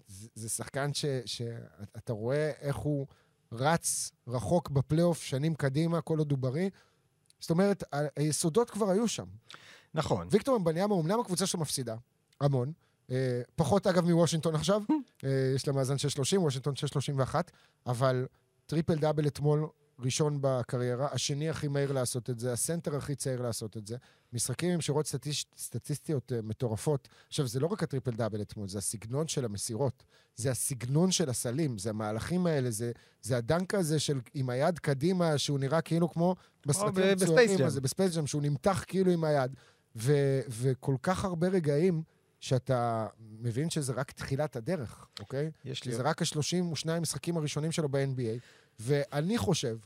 זה, 0.07 0.29
זה 0.35 0.49
שחקן 0.49 0.95
ש- 0.95 1.05
שאתה 1.27 2.13
רואה 2.13 2.53
איך 2.61 2.77
הוא 2.77 3.07
רץ 3.53 4.13
רחוק 4.29 4.71
בפלייאוף 4.71 5.23
שנים 5.23 5.55
קדימה, 5.55 6.01
כל 6.01 6.19
עוד 6.19 6.31
הוא 6.31 6.39
בריא. 6.39 6.71
זאת 7.41 7.51
אומרת, 7.51 7.85
היסודות 8.17 8.71
כבר 8.71 8.91
היו 8.91 9.09
שם. 9.09 9.27
נכון. 9.95 10.29
ויקטור 10.31 10.57
וומבניאמה, 10.57 10.95
אמנם 10.95 11.21
הקבוצה 11.21 11.47
שלו 11.47 11.61
מפסידה, 11.61 11.97
המון. 12.41 12.73
אה, 13.11 13.43
פחות, 13.57 13.87
אגב, 13.87 14.05
מוושינגטון 14.11 14.55
עכשיו. 14.55 14.83
אה, 15.25 15.53
יש 15.55 15.67
לה 15.67 15.73
מאזן 15.73 15.95
6.30, 15.95 16.39
וושינגטון 16.39 16.75
6.31, 17.21 17.35
אבל 17.87 18.27
טריפל 18.67 18.95
דאבל 18.95 19.27
אתמול, 19.27 19.69
ראשון 20.03 20.39
בקריירה, 20.41 21.09
השני 21.13 21.51
הכי 21.51 21.69
מהיר 21.69 21.93
לעשות 21.93 22.31
את 22.31 22.39
זה, 22.39 22.53
הסנטר 22.53 22.97
הכי 22.97 23.15
צעיר 23.15 23.43
לעשות 23.43 23.77
את 23.77 23.87
זה. 23.87 23.97
משחקים 24.33 24.71
עם 24.71 24.81
שורות 24.81 25.07
סטטיש, 25.07 25.47
סטטיסטיות 25.57 26.33
אה, 26.33 26.43
מטורפות. 26.43 27.09
עכשיו, 27.29 27.47
זה 27.47 27.61
לא 27.61 27.67
רק 27.67 27.83
הטריפל 27.83 28.11
דאבל 28.11 28.43
אתמול, 28.43 28.69
זה 28.69 28.79
הסגנון 28.79 29.29
של 29.29 29.45
המסירות, 29.45 30.05
זה 30.37 30.51
הסגנון 30.51 31.11
של 31.11 31.31
הסלים, 31.31 31.79
זה 31.79 31.91
המהלכים 31.91 32.47
האלה, 32.47 32.71
זה, 32.71 32.93
זה 33.23 33.37
הדנק 33.37 33.75
הזה 33.75 33.99
של 33.99 34.21
עם 34.35 34.51
היד 34.51 34.79
קדימה, 34.79 35.39
שהוא 35.39 35.59
נראה 35.59 35.81
כאילו 35.81 36.11
כמו 36.11 36.37
בסרטים 36.67 36.93
ב- 36.95 37.13
בספייס 37.13 37.31
המצוירים, 37.31 37.59
ג'אם. 37.59 37.67
הזה, 37.67 37.81
בספייס 37.81 38.15
ג'אם, 38.15 38.27
שהוא 38.27 38.43
נמתח 38.43 38.85
כאילו 38.87 39.13
עם 39.13 39.25
היד. 39.25 39.55
ו, 39.97 40.13
וכל 40.49 40.97
כך 41.03 41.25
הרבה 41.25 41.49
רגעים 41.49 42.03
שאתה 42.41 43.07
מבין 43.41 43.71
שזה 43.71 43.93
רק 43.93 44.13
תחילת 44.13 44.57
הדרך, 44.57 45.07
אוקיי? 45.21 45.51
יש 45.65 45.85
לי... 45.85 45.93
שזה 45.93 46.03
רק 46.03 46.23
ה-32 46.23 47.01
משחקים 47.01 47.37
הראשונים 47.37 47.73
שלו 47.73 47.89
ב-NBA, 47.89 48.39
ואני 48.81 49.39
חושב 49.39 49.77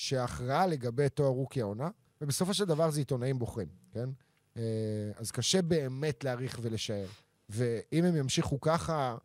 שההכרעה 0.00 0.66
לגבי 0.66 1.08
תואר 1.08 1.28
רוקי 1.28 1.60
העונה, 1.60 1.88
ובסופו 2.20 2.54
של 2.54 2.64
דבר 2.64 2.90
זה 2.90 3.00
עיתונאים 3.00 3.38
בוחרים, 3.38 3.68
כן? 3.92 4.08
אה, 4.56 4.62
אז 5.16 5.30
קשה 5.30 5.62
באמת 5.62 6.24
להעריך 6.24 6.58
ולשער. 6.62 7.06
ואם 7.48 8.04
הם 8.04 8.16
ימשיכו 8.16 8.60
ככה, 8.60 9.16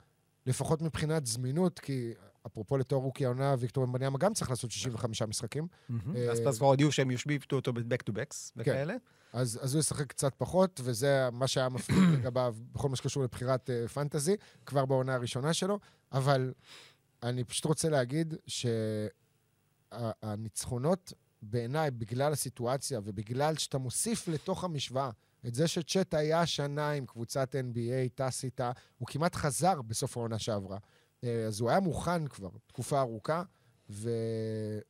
לפחות 0.46 0.82
מבחינת 0.82 1.26
זמינות, 1.26 1.80
כי 1.80 2.14
אפרופו 2.46 2.78
לתואר 2.78 3.02
רוקי 3.02 3.26
העונה, 3.26 3.56
ויקטור 3.60 3.84
אמבניאמה 3.84 4.18
גם 4.18 4.34
צריך 4.34 4.50
לעשות 4.50 4.72
65 4.72 5.22
משחקים. 5.22 5.68
אה, 6.16 6.32
אז 6.32 6.58
כבר 6.58 6.68
הודיעו 6.68 6.92
שהם 6.92 7.12
יושבים 7.12 7.40
אותו 7.52 7.74
ב-back 7.74 8.10
to 8.10 8.14
backs 8.14 8.52
וכאלה. 8.56 8.96
אז, 9.34 9.60
אז 9.62 9.74
הוא 9.74 9.80
ישחק 9.80 10.08
קצת 10.08 10.34
פחות, 10.38 10.82
וזה 10.84 11.30
מה 11.32 11.48
שהיה 11.48 11.70
מפחיד 11.70 12.04
לגביו 12.20 12.56
בכל 12.72 12.90
מה 12.90 12.96
שקשור 12.96 13.24
לבחירת 13.24 13.70
uh, 13.70 13.88
פנטזי, 13.88 14.36
כבר 14.66 14.86
בעונה 14.86 15.16
הראשונה 15.16 15.54
שלו. 15.54 15.80
אבל 16.12 16.54
אני 17.24 17.44
פשוט 17.44 17.66
רוצה 17.66 17.90
להגיד 17.90 18.34
שהניצחונות, 19.94 21.14
בעיניי, 21.42 21.92
בגלל 21.92 22.34
הסיטואציה 22.34 23.00
ובגלל 23.04 23.56
שאתה 23.56 23.78
מוסיף 23.78 24.28
לתוך 24.28 24.64
המשוואה 24.64 25.10
את 25.48 25.56
זה 25.56 25.68
שצ'אט 25.68 26.14
היה 26.14 26.42
השנה 26.42 26.92
עם 26.92 27.06
קבוצת 27.06 27.56
NBA, 27.56 28.10
טס 28.16 28.44
איתה, 28.44 28.72
הוא 28.98 29.08
כמעט 29.08 29.36
חזר 29.36 29.82
בסוף 29.82 30.18
העונה 30.18 30.40
שעברה. 30.40 30.78
אה, 31.24 31.46
אז 31.48 31.60
הוא 31.60 31.70
היה 31.70 31.80
מוכן 31.80 32.28
כבר 32.28 32.50
תקופה 32.68 33.00
ארוכה, 33.00 33.44
ו... 33.90 34.10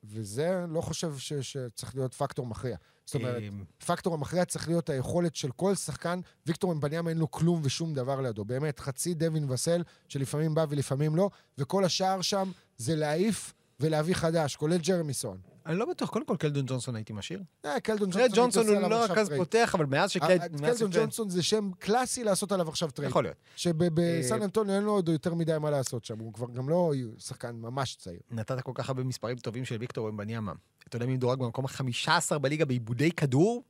וזה 0.04 0.66
לא 0.70 0.82
חושב 0.82 1.18
ש... 1.18 1.34
שצריך 1.34 1.96
להיות 1.96 2.14
פקטור 2.14 2.46
מכריע. 2.46 2.78
זאת 3.06 3.16
אומרת, 3.16 3.44
אמ, 3.48 3.64
פקטור 3.86 4.14
המכריע 4.14 4.46
צריך 4.46 4.68
להיות 4.68 4.90
היכולת 4.90 5.36
של 5.36 5.52
כל 5.52 5.76
שחקן, 5.76 6.20
ויקטור 6.46 6.72
אמבניאמה 6.72 7.10
אין 7.10 7.18
לו 7.18 7.32
כלום 7.32 7.62
ושום 7.64 7.94
דבר 7.94 8.22
לידו. 8.22 8.46
באמת, 8.46 8.80
חצי 8.80 9.14
דווין 9.14 9.52
וסל, 9.52 9.84
שלפעמים 10.08 10.56
בא 10.56 10.66
ולפעמים 10.70 11.16
לא, 11.16 11.30
וכל 11.58 11.86
השאר 11.86 12.22
שם 12.22 12.52
זה 12.78 12.96
להעיף 12.96 13.54
ולהביא 13.80 14.16
חדש, 14.16 14.56
כולל 14.56 14.78
ג'רמי 14.78 15.14
סון. 15.14 15.38
אני 15.66 15.78
לא 15.78 15.86
בטוח, 15.86 16.10
קודם 16.10 16.26
כל 16.26 16.38
קלדון 16.38 16.66
ג'ונסון 16.68 16.96
הייתי 16.96 17.14
משאיר. 17.14 17.44
אה, 17.66 17.80
קלדון 17.80 18.12
קלד 18.12 18.32
ג'ונסון, 18.36 18.68
הוא 18.68 18.76
לא 18.90 19.04
רכז 19.04 19.28
טרייד. 19.28 19.42
פותח, 19.42 19.76
אבל 19.76 19.86
מאז 19.86 20.04
אה, 20.04 20.10
שקלד... 20.10 20.42
אה, 20.42 20.72
קלדון 20.72 20.92
ג'ונסון 20.92 21.30
זה 21.30 21.44
שם 21.44 21.72
קלאסי 21.80 22.24
לעשות 22.24 22.52
עליו 22.52 22.70
עכשיו 22.70 22.92
טרייד. 22.92 23.10
יכול 23.10 23.24
להיות. 23.24 23.38
שבסן 23.56 24.40
אה, 24.40 24.46
אנטוניו 24.46 24.76
אין 24.76 24.84
לו 24.84 24.92
עוד 24.92 25.10
יותר 25.10 25.34
מדי 25.34 25.58
מה 25.62 25.70
לעשות 25.70 26.06
שם, 26.06 26.20
הוא 26.20 26.34
כבר 26.34 26.48
גם 26.54 26.70
לא 26.70 26.94
שחקן 27.18 27.56
ממש 27.56 27.96
צעיר. 27.96 28.20
נתת 28.32 28.62
כל 28.62 28.72
כך 28.76 28.90
הרבה 28.90 29.04
מספרים 29.04 29.38
טובים 29.38 29.66
של 29.66 29.78
ויקטור 29.80 30.10
וומבניאמה. 30.10 30.54
אתה 30.88 30.96
יודע 30.96 31.06
מי 31.06 31.14
מדורג 31.14 31.40
במקום 31.40 31.66
ה-15 31.66 32.38
בליגה 32.38 32.66
באיבודי 32.66 33.12
כדור? 33.12 33.64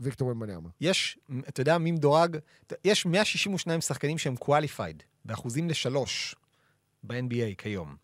ויקטור 0.00 0.32
וומבניאמה. 0.32 0.68
יש, 0.80 1.18
אתה 1.48 1.60
יודע 1.60 1.78
מי 1.78 1.90
מדורג? 1.90 2.36
יש 2.84 3.06
162 3.06 3.80
שחקנים 3.80 4.18
שהם 4.18 4.34
qualified, 4.44 5.02
באחוזים 5.24 5.68
לשלוש 5.68 6.34
ב-NBA 7.02 7.54
כיום. 7.58 8.03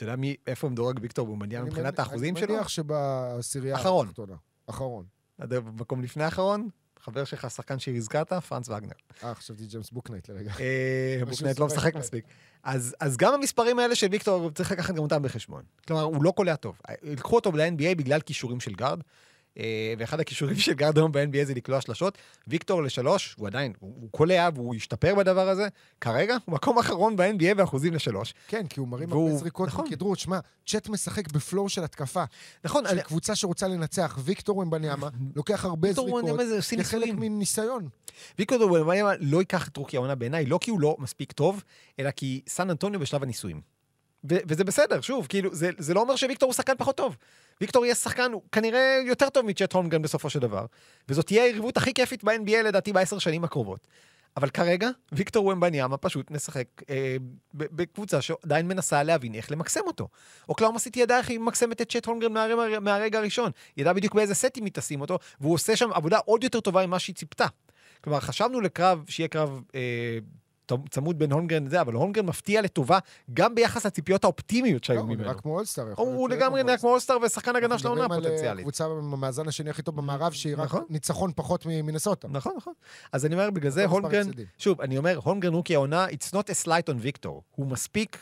אתה 0.00 0.08
יודע 0.08 0.16
מי, 0.16 0.36
איפה 0.46 0.68
מדורג 0.68 0.98
ויקטור 1.02 1.36
אני 1.42 1.60
מבחינת 1.60 1.98
האחוזים 1.98 2.36
אני 2.36 2.46
שלו? 2.46 2.54
מניח 2.54 2.68
שבעשירייה. 2.68 3.76
התחתונה. 4.06 4.34
אחרון. 4.66 5.04
במקום 5.38 6.02
לפני 6.02 6.24
האחרון? 6.24 6.68
חבר 7.00 7.24
שלך, 7.24 7.50
שחקן 7.50 7.78
שהזכרת, 7.78 8.32
פרנץ 8.32 8.68
ואגנר. 8.68 8.92
אה, 9.24 9.34
חשבתי 9.34 9.66
ג'יימס 9.66 9.90
בוקנייט 9.90 10.28
לרגע. 10.28 10.52
אה, 10.60 11.22
בוקנייט 11.30 11.58
לא 11.58 11.66
משחק. 11.66 11.94
מספיק. 11.94 12.24
אז 12.62 13.16
גם 13.16 13.34
המספרים 13.34 13.78
האלה 13.78 13.94
של 13.94 14.06
ויקטור, 14.10 14.50
צריך 14.50 14.72
לקחת 14.72 14.94
גם 14.94 15.02
אותם 15.02 15.22
בחשבון. 15.22 15.62
כלומר, 15.86 16.02
הוא 16.02 16.24
לא 16.24 16.30
קולע 16.30 16.56
טוב. 16.56 16.80
לקחו 17.02 17.36
אותו 17.36 17.52
ל-NBA 17.52 17.94
בגלל 17.96 18.20
כישורים 18.20 18.60
של 18.60 18.74
גארד, 18.74 19.00
אה, 19.00 19.04
ואחד 19.98 20.20
הכישורים 20.20 20.56
של 20.66 20.72
גארד 20.72 20.98
היום 20.98 21.12
ב-NBA 21.12 21.44
זה 21.44 21.54
לקלוע 21.54 21.80
שלשות. 21.80 22.18
ויקטור 22.48 22.82
לשלוש, 22.82 23.34
הוא 23.38 23.46
עדיין, 23.46 23.72
הוא 23.80 23.94
הוא 24.00 24.10
קולע 24.10 24.48
והוא 24.54 24.74
ישתפר 24.74 25.14
בדבר 25.14 25.48
הזה. 25.48 25.68
כרגע, 26.00 26.36
הוא 26.44 26.54
מקום 26.54 26.78
אחרון 26.78 27.16
ב-NBA 27.16 27.54
באחוזים 27.56 27.94
לשלוש. 27.94 28.34
כן, 28.48 28.66
כי 28.66 28.80
הוא 28.80 28.88
מרים 28.88 29.10
והוא- 29.12 29.26
הרבה 29.28 29.38
זריקות 29.40 29.68
נכון. 29.68 29.84
מכדרות. 29.86 30.18
שמע, 30.18 30.38
צ'אט 30.66 30.88
משחק 30.88 31.32
בפלואו 31.32 31.68
של 31.68 31.84
התקפה. 31.84 32.24
נכון, 32.64 32.84
של 32.84 32.90
אני- 32.92 33.02
קבוצה 33.02 33.34
שרוצה 33.34 33.68
לנצח. 33.68 34.18
ויקטור 34.24 34.62
אמבניאמה 34.62 35.08
לוקח 35.36 35.64
הרבה 35.64 35.92
זריקות 35.92 36.24
כחלק. 36.80 37.08
מניסיון. 37.14 37.88
ויקטור 38.38 38.70
וואנמה 38.72 39.12
לא 39.20 39.38
ייקח 39.38 39.68
את 39.68 39.76
רוקי 39.76 39.96
העונה 39.96 40.14
בעיניי, 40.14 40.46
לא 40.46 40.58
כי 40.60 40.70
הוא 40.70 40.80
לא 40.80 40.96
מספיק 40.98 41.32
טוב, 41.32 41.62
אלא 42.00 42.10
כי 42.10 42.40
סן 42.48 42.70
אנטוניו 42.70 43.00
בשלב 43.00 43.22
הניסויים. 43.22 43.60
וזה 44.24 44.64
בסדר, 44.64 45.00
שוב, 45.00 45.26
כאילו, 45.26 45.54
זה, 45.54 45.70
זה 45.78 45.94
לא 45.94 46.00
אומר 46.00 46.16
שוויקטור 46.16 46.46
הוא 46.46 46.54
שחקן 46.54 46.72
פחות 46.78 46.96
טוב. 46.96 47.16
ויקטור 47.60 47.84
יהיה 47.84 47.94
שחקן, 47.94 48.32
הוא 48.32 48.42
כנראה 48.52 48.98
יותר 49.06 49.28
טוב 49.28 49.46
מצ'ט 49.46 49.72
הולמגרן 49.72 50.02
בסופו 50.02 50.30
של 50.30 50.38
דבר, 50.38 50.66
וזאת 51.08 51.26
תהיה 51.26 51.44
היריבות 51.44 51.76
הכי 51.76 51.94
כיפית 51.94 52.24
ב-NBA 52.24 52.62
לדעתי 52.64 52.92
בעשר 52.92 53.18
שנים 53.18 53.44
הקרובות. 53.44 53.86
אבל 54.36 54.50
כרגע, 54.50 54.88
ויקטור 55.12 55.46
ומבניאמה 55.46 55.96
פשוט 55.96 56.30
משחק 56.30 56.66
אה, 56.90 57.16
בקבוצה 57.54 58.22
שעדיין 58.22 58.68
מנסה 58.68 59.02
להבין 59.02 59.34
איך 59.34 59.52
למקסם 59.52 59.80
אותו. 59.86 60.08
אוקלאומה 60.48 60.78
סיטי 60.78 61.00
ידע 61.00 61.18
איך 61.18 61.30
היא 61.30 61.38
ממקסמת 61.38 61.80
את 61.80 61.92
צ'ט 61.92 62.06
הולמגרן 62.06 62.32
מהרגע, 62.32 62.80
מהרגע 62.80 63.18
הראשון. 63.18 63.50
היא 63.76 63.82
ידעה 63.82 63.94
בדיוק 63.94 64.14
באיזה 64.14 64.34
סטים 64.34 64.64
היא 64.64 64.72
תשים 64.72 65.00
אותו, 65.00 65.18
והוא 65.40 65.54
עושה 65.54 65.76
שם 65.76 65.92
עבודה 65.92 66.18
עוד 66.18 66.44
יותר 66.44 66.60
טובה 66.60 66.86
ממה 66.86 66.98
שהיא 66.98 67.16
ציפתה. 67.16 67.46
כלומר, 68.04 68.20
חשבנו 68.20 68.60
לקרב, 68.60 69.04
שיהיה 69.08 69.28
קרב 69.28 69.62
אה, 69.74 70.18
צמוד 70.90 71.18
בין 71.18 71.32
הולמגרן 71.32 71.64
לזה, 71.64 71.80
אבל 71.80 71.92
הולמגרן 71.94 72.26
מפתיע 72.26 72.62
לטובה 72.62 72.98
גם 73.34 73.54
ביחס 73.54 73.86
לציפיות 73.86 74.24
האופטימיות 74.24 74.82
לא, 74.82 74.86
שהיו 74.86 75.00
הוא 75.00 75.08
ממנו. 75.08 75.22
נראה 75.22 75.34
כמו 75.34 75.56
אולסטאר. 75.56 75.84
הוא 75.96 76.14
הוא 76.14 76.28
לגמרי 76.28 76.62
נראה 76.62 76.78
כמו 76.78 76.90
אולסטאר 76.90 77.16
ושחקן 77.22 77.56
הגנה 77.56 77.78
של 77.78 77.86
העונה 77.86 78.02
אנחנו 78.02 78.16
מדברים 78.16 78.32
על, 78.32 78.32
אה, 78.32 78.36
הפוטנציאלית. 78.36 78.62
קבוצה 78.62 78.88
במאזן 78.88 79.48
השני 79.48 79.70
הכי 79.70 79.82
טוב 79.82 79.96
במערב, 79.96 80.32
שהיא 80.32 80.54
רק 80.54 80.64
נכון. 80.64 80.84
ניצחון 80.90 81.32
פחות 81.36 81.66
ממינסוטה. 81.66 82.28
נכון, 82.30 82.52
נכון. 82.56 82.72
אז 83.12 83.26
אני 83.26 83.34
אומר, 83.34 83.50
בגלל 83.50 83.70
זה 83.70 83.84
הפסדים. 83.84 84.46
שוב, 84.58 84.80
אני 84.80 84.98
אומר, 84.98 85.18
הולמגרן 85.24 85.54
רוקי 85.54 85.74
העונה, 85.74 86.06
it's 86.06 86.34
not 86.34 86.50
a 86.50 86.66
slight 86.66 86.90
on 86.90 86.96
ויקטור. 86.98 87.42
הוא 87.50 87.66
מספיק, 87.66 88.18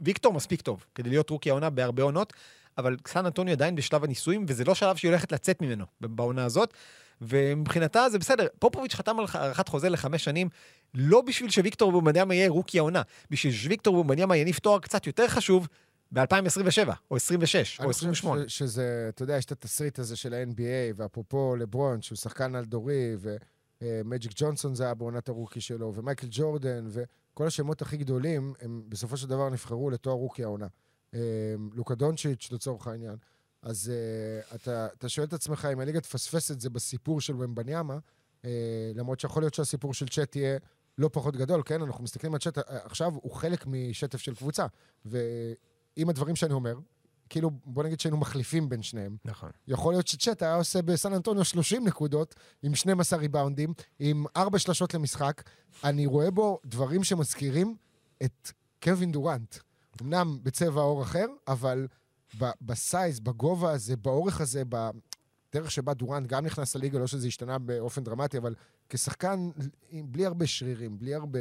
ויקטור 0.00 0.32
מספיק 0.32 0.60
טוב 0.60 0.84
כדי 0.94 1.10
להיות 1.10 1.30
רוקי 1.30 1.50
העונה 1.50 1.70
בהרבה 1.70 2.02
עונות, 2.02 2.32
אבל 2.78 2.96
סן 3.08 3.26
אנטוניו 3.26 3.52
עדיין 3.52 3.74
בשלב 3.74 4.04
הניסויים, 4.04 4.44
וזה 4.48 4.64
לא 4.64 4.74
שלב 4.74 4.96
שהיא 4.96 5.10
הולכת 5.10 5.32
לצאת 5.32 5.62
ממנו 5.62 5.84
בעונה 6.00 6.44
הזאת. 6.44 6.74
ומבחינתה 7.28 8.08
זה 8.10 8.18
בסדר. 8.18 8.46
פופוביץ' 8.58 8.94
חתם 8.94 9.18
על 9.18 9.24
הארכת 9.32 9.68
חוזה 9.68 9.88
לחמש 9.88 10.24
שנים, 10.24 10.48
לא 10.94 11.20
בשביל 11.20 11.50
שוויקטור 11.50 11.92
בומבניאמה 11.92 12.34
יהיה 12.34 12.50
רוקי 12.50 12.78
העונה, 12.78 13.02
בשביל 13.30 13.52
שוויקטור 13.52 13.96
בומבניאמה 13.96 14.36
יניף 14.36 14.58
תואר 14.58 14.78
קצת 14.78 15.06
יותר 15.06 15.28
חג'וב 15.28 15.68
ב-2027, 16.12 16.90
או 17.10 17.16
26, 17.16 17.80
או 17.80 17.84
אני 17.84 17.92
חושב 17.92 18.06
28. 18.08 18.48
שזה, 18.48 19.06
אתה 19.08 19.22
יודע, 19.22 19.36
יש 19.36 19.44
את 19.44 19.52
התסריט 19.52 19.98
הזה 19.98 20.16
של 20.16 20.34
ה-NBA, 20.34 20.94
ואפרופו 20.96 21.56
לברון, 21.56 22.02
שהוא 22.02 22.16
שחקן 22.16 22.54
על 22.54 22.64
דורי, 22.64 23.16
ומג'יק 23.80 24.32
ג'ונסון 24.34 24.74
זה 24.74 24.84
היה 24.84 24.94
בעונת 24.94 25.28
הרוקי 25.28 25.60
שלו, 25.60 25.92
ומייקל 25.94 26.26
ג'ורדן, 26.30 26.86
וכל 26.88 27.46
השמות 27.46 27.82
הכי 27.82 27.96
גדולים, 27.96 28.54
הם 28.60 28.82
בסופו 28.88 29.16
של 29.16 29.28
דבר 29.28 29.50
נבחרו 29.50 29.90
לתואר 29.90 30.14
רוקי 30.14 30.44
העונה. 30.44 30.66
אה, 31.14 31.20
לוקה 31.74 31.94
דונצ'יץ', 31.94 32.48
לצורך 32.52 32.86
העניין. 32.86 33.16
אז 33.62 33.92
uh, 33.92 34.54
אתה, 34.54 34.86
אתה 34.98 35.08
שואל 35.08 35.26
את 35.26 35.32
עצמך 35.32 35.68
אם 35.72 35.80
הליגה 35.80 36.00
תפספס 36.00 36.50
את 36.50 36.60
זה 36.60 36.70
בסיפור 36.70 37.20
של 37.20 37.34
ומבניאמה, 37.36 37.98
uh, 38.42 38.46
למרות 38.94 39.20
שיכול 39.20 39.42
להיות 39.42 39.54
שהסיפור 39.54 39.94
של 39.94 40.08
צ'אט 40.08 40.36
יהיה 40.36 40.58
לא 40.98 41.10
פחות 41.12 41.36
גדול, 41.36 41.62
כן? 41.64 41.82
אנחנו 41.82 42.04
מסתכלים 42.04 42.34
על 42.34 42.40
צ'אט, 42.40 42.58
אה, 42.58 42.62
עכשיו 42.84 43.12
הוא 43.14 43.32
חלק 43.32 43.66
משטף 43.66 44.18
של 44.18 44.34
קבוצה. 44.34 44.66
ועם 45.04 46.08
הדברים 46.08 46.36
שאני 46.36 46.52
אומר, 46.52 46.74
כאילו, 47.28 47.50
בוא 47.64 47.84
נגיד 47.84 48.00
שהיינו 48.00 48.16
מחליפים 48.16 48.68
בין 48.68 48.82
שניהם. 48.82 49.16
נכון. 49.24 49.50
יכול 49.68 49.92
להיות 49.92 50.06
שצ'אט 50.06 50.42
היה 50.42 50.54
עושה 50.54 50.82
בסן 50.82 51.12
אנטוניו 51.12 51.44
30 51.44 51.86
נקודות, 51.86 52.34
עם 52.62 52.74
12 52.74 53.18
ריבאונדים, 53.18 53.72
עם 53.98 54.24
4 54.36 54.58
שלשות 54.58 54.94
למשחק. 54.94 55.42
אני 55.84 56.06
רואה 56.06 56.30
בו 56.30 56.60
דברים 56.64 57.04
שמזכירים 57.04 57.76
את 58.22 58.50
קווין 58.82 59.12
דורנט. 59.12 59.56
אמנם 60.02 60.38
בצבע 60.42 60.80
עור 60.80 61.02
אחר, 61.02 61.26
אבל 61.48 61.86
בסייז, 62.60 63.20
בגובה 63.20 63.72
הזה, 63.72 63.96
באורך 63.96 64.40
הזה, 64.40 64.62
בדרך 64.68 65.70
שבה 65.70 65.94
דורנט 65.94 66.26
גם 66.26 66.44
נכנס 66.44 66.76
לליגה, 66.76 66.98
לא 66.98 67.06
שזה 67.06 67.26
השתנה 67.26 67.58
באופן 67.58 68.04
דרמטי, 68.04 68.38
אבל 68.38 68.54
כשחקן 68.88 69.50
בלי 69.92 70.26
הרבה 70.26 70.46
שרירים, 70.46 70.98
בלי 70.98 71.14
הרבה 71.14 71.38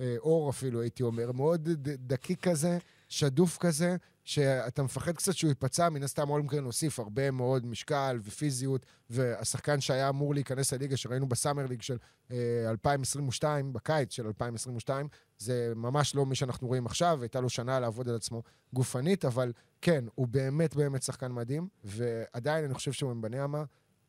אה, 0.00 0.16
אור 0.18 0.50
אפילו, 0.50 0.80
הייתי 0.80 1.02
אומר, 1.02 1.32
מאוד 1.32 1.68
דקיק 1.82 2.48
כזה, 2.48 2.78
שדוף 3.08 3.58
כזה, 3.58 3.96
שאתה 4.24 4.82
מפחד 4.82 5.12
קצת 5.12 5.34
שהוא 5.34 5.48
ייפצע, 5.48 5.88
מן 5.88 6.02
הסתם 6.02 6.30
אולמגרן 6.30 6.64
הוסיף 6.64 6.98
הרבה 6.98 7.30
מאוד 7.30 7.66
משקל 7.66 8.20
ופיזיות, 8.24 8.86
והשחקן 9.10 9.80
שהיה 9.80 10.08
אמור 10.08 10.34
להיכנס 10.34 10.72
לליגה, 10.72 10.96
שראינו 10.96 11.28
בסאמר 11.28 11.66
ליג 11.66 11.82
של 11.82 11.96
אה, 12.30 12.70
2022, 12.70 13.72
בקיץ 13.72 14.12
של 14.12 14.26
2022, 14.26 15.08
זה 15.38 15.72
ממש 15.76 16.14
לא 16.14 16.26
מי 16.26 16.34
שאנחנו 16.34 16.68
רואים 16.68 16.86
עכשיו, 16.86 17.18
הייתה 17.22 17.40
לו 17.40 17.48
שנה 17.48 17.80
לעבוד 17.80 18.08
על 18.08 18.16
עצמו 18.16 18.42
גופנית, 18.72 19.24
אבל 19.24 19.52
כן, 19.86 20.04
הוא 20.14 20.26
באמת 20.28 20.76
באמת 20.76 21.02
שחקן 21.02 21.32
מדהים, 21.32 21.68
ועדיין 21.84 22.64
אני 22.64 22.74
חושב 22.74 22.92
שהוא 22.92 23.14
מבניאמה. 23.14 23.64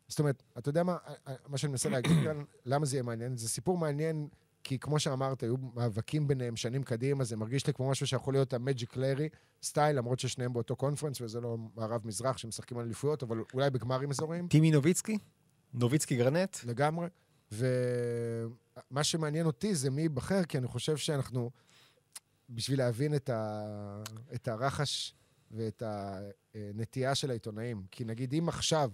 זאת 0.07 0.19
אומרת, 0.19 0.43
אתה 0.57 0.69
יודע 0.69 0.83
מה, 0.83 0.97
מה 1.47 1.57
שאני 1.57 1.71
מנסה 1.71 1.89
להגיד 1.89 2.11
כאן, 2.23 2.43
למה 2.65 2.85
זה 2.85 2.95
יהיה 2.95 3.03
מעניין? 3.03 3.37
זה 3.37 3.49
סיפור 3.49 3.77
מעניין, 3.77 4.27
כי 4.63 4.79
כמו 4.79 4.99
שאמרת, 4.99 5.43
היו 5.43 5.55
מאבקים 5.57 6.27
ביניהם 6.27 6.55
שנים 6.55 6.83
קדימה, 6.83 7.23
זה 7.23 7.35
מרגיש 7.35 7.67
לי 7.67 7.73
כמו 7.73 7.89
משהו 7.89 8.07
שיכול 8.07 8.33
להיות 8.33 8.53
המג'יק 8.53 8.95
לארי 8.95 9.29
סטייל, 9.63 9.97
למרות 9.97 10.19
ששניהם 10.19 10.53
באותו 10.53 10.75
קונפרנס, 10.75 11.21
וזה 11.21 11.41
לא 11.41 11.57
מערב-מזרח 11.75 12.37
שמשחקים 12.37 12.77
על 12.77 12.85
אליפויות, 12.85 13.23
אבל 13.23 13.43
אולי 13.53 13.69
בגמרים 13.69 14.09
אזוריים. 14.09 14.47
טימי 14.47 14.71
נוביצקי? 14.71 15.17
נוביצקי 15.73 16.15
גרנט? 16.15 16.57
לגמרי. 16.63 17.07
ומה 17.51 19.03
שמעניין 19.03 19.45
אותי 19.45 19.75
זה 19.75 19.89
מי 19.89 20.01
ייבחר, 20.01 20.43
כי 20.43 20.57
אני 20.57 20.67
חושב 20.67 20.97
שאנחנו, 20.97 21.51
בשביל 22.49 22.79
להבין 22.79 23.15
את, 23.15 23.29
ה... 23.29 23.63
את 24.35 24.47
הרחש 24.47 25.17
ואת 25.51 25.83
הנטייה 25.85 27.15
של 27.15 27.29
העיתונאים, 27.29 27.83
כי 27.91 28.05
נגיד 28.05 28.33
אם 28.33 28.49
עכשיו 28.49 28.91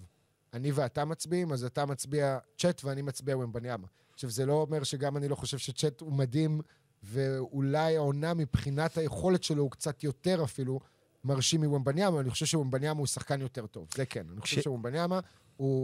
אני 0.53 0.71
ואתה 0.71 1.05
מצביעים, 1.05 1.53
אז 1.53 1.63
אתה 1.63 1.85
מצביע 1.85 2.37
צ'אט 2.57 2.81
ואני 2.83 3.01
מצביע 3.01 3.37
ומבניאמה. 3.37 3.87
עכשיו, 4.13 4.29
זה 4.29 4.45
לא 4.45 4.53
אומר 4.53 4.83
שגם 4.83 5.17
אני 5.17 5.27
לא 5.27 5.35
חושב 5.35 5.57
שצ'אט 5.57 6.01
הוא 6.01 6.11
מדהים, 6.13 6.61
ואולי 7.03 7.97
העונה 7.97 8.33
מבחינת 8.33 8.97
היכולת 8.97 9.43
שלו 9.43 9.63
הוא 9.63 9.71
קצת 9.71 10.03
יותר 10.03 10.43
אפילו 10.43 10.79
מרשים 11.23 11.63
מוומבניאמה, 11.63 12.19
אני 12.19 12.29
חושב 12.29 12.45
שוומבניאמה 12.45 12.99
הוא 12.99 13.07
שחקן 13.07 13.41
יותר 13.41 13.67
טוב, 13.67 13.87
זה 13.95 14.05
כן. 14.05 14.25
אני 14.31 14.41
חושב 14.41 14.61
ש- 14.61 14.63
שוומבניאמה, 14.63 15.19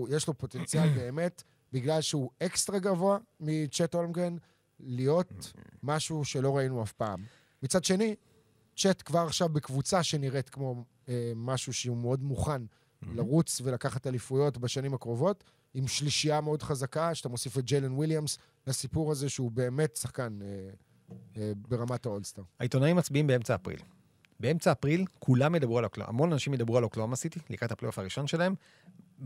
יש 0.09 0.27
לו 0.27 0.37
פוטנציאל 0.37 0.89
באמת, 0.89 1.43
בגלל 1.73 2.01
שהוא 2.01 2.29
אקסטרה 2.39 2.79
גבוה 2.79 3.17
מצ'אט 3.39 3.95
אולמגרן, 3.95 4.37
להיות 4.79 5.53
משהו 5.83 6.25
שלא 6.25 6.57
ראינו 6.57 6.83
אף 6.83 6.91
פעם. 6.91 7.23
מצד 7.63 7.83
שני, 7.83 8.15
צ'אט 8.79 9.01
כבר 9.05 9.19
עכשיו 9.19 9.49
בקבוצה 9.49 10.03
שנראית 10.03 10.49
כמו 10.49 10.83
אה, 11.09 11.31
משהו 11.35 11.73
שהוא 11.73 11.97
מאוד 11.97 12.23
מוכן 12.23 12.61
לרוץ 13.13 13.61
ולקחת 13.63 14.07
אליפויות 14.07 14.57
בשנים 14.57 14.93
הקרובות, 14.93 15.43
עם 15.73 15.87
שלישייה 15.87 16.41
מאוד 16.41 16.63
חזקה, 16.63 17.15
שאתה 17.15 17.29
מוסיף 17.29 17.57
את 17.57 17.63
ג'יילן 17.65 17.91
וויליאמס 17.91 18.37
לסיפור 18.67 19.11
הזה, 19.11 19.29
שהוא 19.29 19.51
באמת 19.51 19.95
שחקן 19.95 20.39
אה, 20.41 20.69
אה, 21.37 21.51
ברמת 21.55 22.05
האולסטאר. 22.05 22.43
העיתונאים 22.59 22.95
מצביעים 22.95 23.27
באמצע 23.27 23.55
אפריל. 23.55 23.79
באמצע 24.39 24.71
אפריל 24.71 25.05
כולם 25.19 25.55
ידברו 25.55 25.77
על 25.77 25.85
אוקלהומה, 25.85 26.09
המון 26.09 26.33
אנשים 26.33 26.53
ידברו 26.53 26.77
על 26.77 26.83
אוקלהומה 26.83 27.15
סיטי, 27.15 27.39
לקראת 27.49 27.71
הפלייאוף 27.71 27.99
הראשון 27.99 28.27
שלהם, 28.27 28.55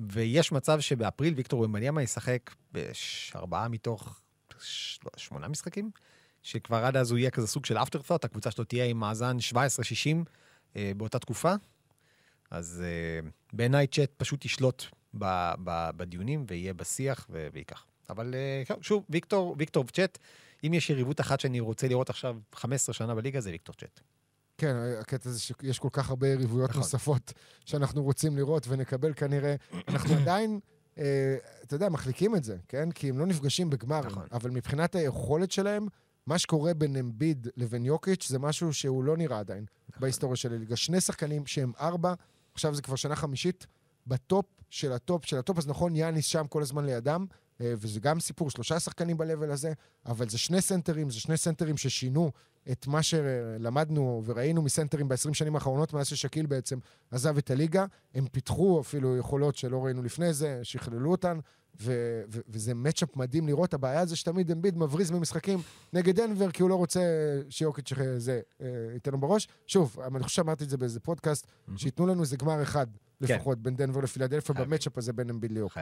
ויש 0.08 0.52
מצב 0.52 0.80
שבאפריל 0.80 1.34
ויקטור 1.34 1.60
וומבניאמה 1.60 2.04
ישחק 2.04 2.52
בארבעה 2.72 3.68
מתוך 3.68 4.20
ש- 4.60 5.00
שמונה 5.18 5.48
משחקים, 5.48 5.92
שכבר 6.44 6.86
עד 6.86 6.98
אז 6.98 7.12
הוא 7.12 7.18
יהיה 7.20 7.32
כזה 7.32 7.48
סוג 7.48 7.66
של 7.66 7.78
אפטר 7.78 8.00
ת'וט, 8.00 8.26
הקבוצה 8.26 8.52
שלו 8.52 8.64
תהיה 8.64 8.86
עם 8.86 8.98
מאזן 9.00 9.38
17-60 9.54 9.56
אה, 10.76 10.92
באותה 10.98 11.20
תקופה. 11.20 11.54
אז 12.52 12.84
אה, 12.86 13.30
בעיניי 13.54 13.88
צ'אט 13.88 14.12
פשוט 14.18 14.46
ישלוט 14.46 14.84
ב, 15.18 15.52
ב, 15.64 15.90
בדיונים 15.98 16.46
ויהיה 16.48 16.74
בשיח 16.74 17.28
ו- 17.30 17.48
וייקח. 17.54 17.86
אבל 18.10 18.36
אה, 18.36 18.76
שוב, 18.82 19.04
ויקטור, 19.10 19.56
ויקטור 19.58 19.86
וצ'אט, 19.88 20.18
אם 20.68 20.74
יש 20.74 20.90
יריבות 20.90 21.20
אחת 21.20 21.40
שאני 21.40 21.60
רוצה 21.60 21.88
לראות 21.88 22.10
עכשיו 22.10 22.38
15 22.54 22.94
שנה 22.94 23.16
בליגה, 23.16 23.42
זה 23.42 23.50
ויקטור 23.50 23.76
צ'אט. 23.76 24.00
כן, 24.58 24.76
הקטע 25.00 25.30
זה 25.30 25.40
שיש 25.40 25.80
כל 25.80 25.90
כך 25.92 26.10
הרבה 26.10 26.28
יריבויות 26.28 26.70
נכון. 26.70 26.82
נוספות 26.82 27.34
שאנחנו 27.66 28.04
רוצים 28.04 28.38
לראות 28.38 28.68
ונקבל 28.68 29.14
כנראה. 29.14 29.56
אנחנו 29.88 30.16
עדיין, 30.22 30.60
אה, 30.98 31.36
אתה 31.64 31.76
יודע, 31.76 31.90
מחליקים 31.90 32.36
את 32.36 32.44
זה, 32.44 32.58
כן? 32.68 32.92
כי 32.92 33.10
הם 33.10 33.20
לא 33.20 33.26
נפגשים 33.26 33.70
בגמר, 33.70 34.00
נכון. 34.00 34.28
אבל 34.32 34.50
מבחינת 34.50 34.96
היכולת 34.96 35.52
שלהם, 35.52 35.88
מה 36.28 36.38
שקורה 36.38 36.74
בין 36.74 36.96
אמביד 36.96 37.48
לבין 37.58 37.86
יוקיץ' 37.86 38.28
זה 38.28 38.40
משהו 38.40 38.74
שהוא 38.74 39.04
לא 39.04 39.18
נראה 39.18 39.40
עדיין 39.40 39.66
נכון. 39.90 40.02
בהיסטוריה 40.02 40.36
של 40.36 40.54
הליגה. 40.54 40.76
שני 40.76 41.02
שחקנים 41.02 41.46
שהם 41.46 41.72
ארבע, 41.80 42.14
עכשיו 42.54 42.76
זה 42.76 42.82
כבר 42.82 42.96
שנה 42.96 43.16
חמישית, 43.16 43.68
בטופ 44.08 44.46
של 44.70 44.92
הטופ 44.92 45.26
של 45.26 45.38
הטופ, 45.38 45.58
אז 45.58 45.68
נכון, 45.68 45.96
יאניס 45.96 46.26
שם 46.26 46.48
כל 46.48 46.62
הזמן 46.62 46.86
לידם, 46.86 47.26
אה, 47.62 47.74
וזה 47.78 48.00
גם 48.00 48.20
סיפור, 48.20 48.50
שלושה 48.50 48.80
שחקנים 48.80 49.18
ב-level 49.18 49.52
הזה, 49.52 49.74
אבל 50.06 50.30
זה 50.30 50.38
שני 50.38 50.62
סנטרים, 50.62 51.10
זה 51.10 51.20
שני 51.20 51.38
סנטרים 51.38 51.78
ששינו 51.78 52.32
את 52.72 52.88
מה 52.88 53.04
שלמדנו 53.04 54.22
וראינו 54.26 54.62
מסנטרים 54.62 55.08
ב-20 55.08 55.34
שנים 55.34 55.56
האחרונות, 55.56 55.94
מאז 55.94 56.08
ששקיל 56.08 56.46
בעצם 56.46 56.80
עזב 57.12 57.38
את 57.38 57.52
הליגה. 57.52 57.86
הם 58.16 58.28
פיתחו 58.28 58.82
אפילו 58.82 59.18
יכולות 59.18 59.56
שלא 59.56 59.86
ראינו 59.86 60.04
לפני 60.04 60.34
זה, 60.34 60.60
שכללו 60.64 61.12
אותן, 61.12 61.40
ו- 61.82 62.22
ו- 62.32 62.40
וזה 62.48 62.74
מצ'אפ 62.74 63.16
מדהים 63.16 63.48
לראות. 63.48 63.74
הבעיה 63.74 64.06
זה 64.06 64.16
שתמיד 64.16 64.52
אמביד 64.52 64.78
מבריז 64.78 65.12
במשחקים 65.12 65.62
נגד 65.94 66.16
דנבר, 66.16 66.52
כי 66.52 66.62
הוא 66.62 66.70
לא 66.70 66.76
רוצה 66.76 67.02
שיוקיץ' 67.50 67.94
אה, 67.94 68.20
זה 68.20 68.42
אה, 68.62 68.68
ייתן 68.94 69.12
לו 69.12 69.18
בראש. 69.18 69.48
שוב, 69.68 70.00
אני 70.00 70.24
חושב 70.24 70.36
שאמרתי 70.36 70.64
את 70.64 70.70
זה 70.70 70.78
באיזה 70.78 71.00
פודקאסט, 71.00 71.48
שייתנו 71.76 72.08
לנו 72.08 72.22
איזה 72.22 72.38
גמר 72.38 72.62
אחד 72.62 72.88
כן. 73.28 73.36
לפחות 73.36 73.60
בין 73.62 73.76
דנבר 73.76 74.02
לפילדלפיה. 74.02 74.56
במצ'אפ 74.56 74.98
הזה 74.98 75.14
בין 75.14 75.30
אמביד 75.30 75.52
ליוקיץ'. 75.52 75.74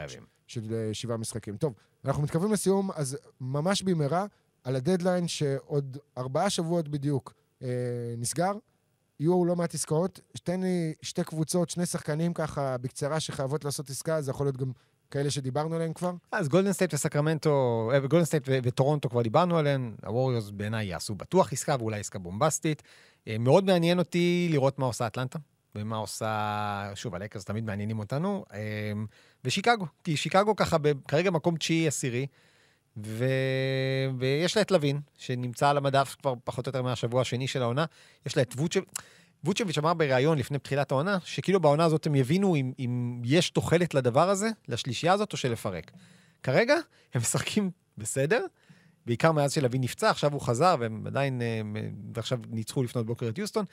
של 0.48 0.74
אה, 0.74 0.94
שבעה 0.94 1.18
משחקים. 1.18 1.58
טוב, 1.58 1.74
אנחנו 2.06 2.24
מתקרבים 2.24 2.52
לסיום, 2.52 2.90
אז 2.96 3.18
ממש 3.42 3.84
במהרה, 3.84 4.26
על 4.64 4.76
הדדליין 4.76 5.28
שעוד 5.28 5.98
ארבעה 6.18 6.50
שבועות 6.50 6.88
בדיוק 6.88 7.34
אה, 7.64 7.68
נסגר, 8.18 8.52
יהיו 9.20 9.46
לא 9.46 9.56
מעט 9.56 9.74
עסקאות. 9.74 10.20
תן 10.44 10.62
לי 10.62 10.94
שתי 11.02 11.24
קבוצות, 11.24 11.70
שני 11.70 11.86
שחקנים 11.86 12.34
ככה 12.34 12.78
בקצרה 12.78 13.20
שחייבות 13.20 13.66
לעשות 13.66 13.90
עסקה, 13.90 14.22
זה 14.22 14.32
יכול 14.32 14.46
להיות 14.46 14.58
גם 14.58 14.72
כאלה 15.12 15.32
שדיברנו 15.32 15.76
עליהם 15.76 15.94
כבר. 15.94 16.12
אז 16.32 16.50
גולדן 16.50 16.74
סטייט 16.74 16.94
וסקרמנטו, 16.94 17.90
אה, 17.94 18.00
גולדן 18.00 18.26
סטייט 18.26 18.44
וטורונטו 18.48 19.10
כבר 19.10 19.22
דיברנו 19.22 19.58
עליהן, 19.58 19.96
הווריורס 20.06 20.50
בעיניי 20.50 20.86
יעשו 20.88 21.16
בטוח 21.16 21.54
עסקה 21.54 21.76
ואולי 21.80 22.00
עסקה 22.00 22.20
בומבסטית. 22.20 22.84
אה, 23.28 23.38
מאוד 23.40 23.66
מעניין 23.66 24.00
אותי 24.00 24.48
לראות 24.52 24.80
מה 24.80 24.86
עושה 24.86 25.08
אטלנטה, 25.08 25.40
ומה 25.76 25.98
עושה, 25.98 26.92
שוב, 26.96 27.16
הלייקרס 27.16 27.46
תמיד 27.46 27.64
מעניינים 27.64 28.00
אותנו, 28.00 28.46
אה, 28.54 28.60
ושיקגו, 29.46 29.86
כי 30.04 30.18
שיקגו 30.18 30.56
ככה 30.56 30.78
כרגע 31.08 31.32
מקום 31.32 31.58
תשיעי 31.58 31.88
עשירי, 31.88 32.28
ו... 32.98 33.26
ויש 34.18 34.56
לה 34.56 34.62
את 34.62 34.72
לוין, 34.72 35.00
שנמצא 35.18 35.70
על 35.70 35.78
המדף 35.78 36.16
כבר 36.22 36.34
פחות 36.44 36.68
או 36.68 36.70
יותר 36.70 36.82
מהשבוע 36.82 37.22
השני 37.22 37.48
של 37.48 37.62
העונה, 37.62 37.86
יש 38.26 38.38
לה 38.38 38.42
את 38.42 38.54
ווצ'ב... 38.58 38.82
ווצ'ביץ' 39.44 39.78
אמר 39.78 39.94
בריאיון 39.94 40.38
לפני 40.38 40.60
תחילת 40.60 40.92
העונה, 40.92 41.18
שכאילו 41.24 41.60
בעונה 41.60 41.86
הזאת 41.86 42.06
הם 42.08 42.16
יבינו 42.16 42.56
אם, 42.56 42.72
אם 42.80 43.22
יש 43.26 43.50
תוחלת 43.50 43.94
לדבר 43.94 44.30
הזה, 44.30 44.50
לשלישייה 44.68 45.14
הזאת, 45.14 45.34
או 45.34 45.38
שלפרק. 45.38 45.92
כרגע 46.44 46.76
הם 47.14 47.22
משחקים 47.22 47.72
בסדר, 47.98 48.46
בעיקר 49.06 49.32
מאז 49.32 49.54
שלוין 49.54 49.82
נפצע, 49.82 50.10
עכשיו 50.10 50.34
הוא 50.34 50.42
חזר, 50.42 50.76
והם 50.80 51.08
עדיין, 51.08 51.42
אה, 51.42 51.62
עכשיו 52.16 52.40
ניצחו 52.50 52.84
לפנות 52.84 53.06
בוקר 53.06 53.30
את 53.30 53.38
יוסטון, 53.38 53.66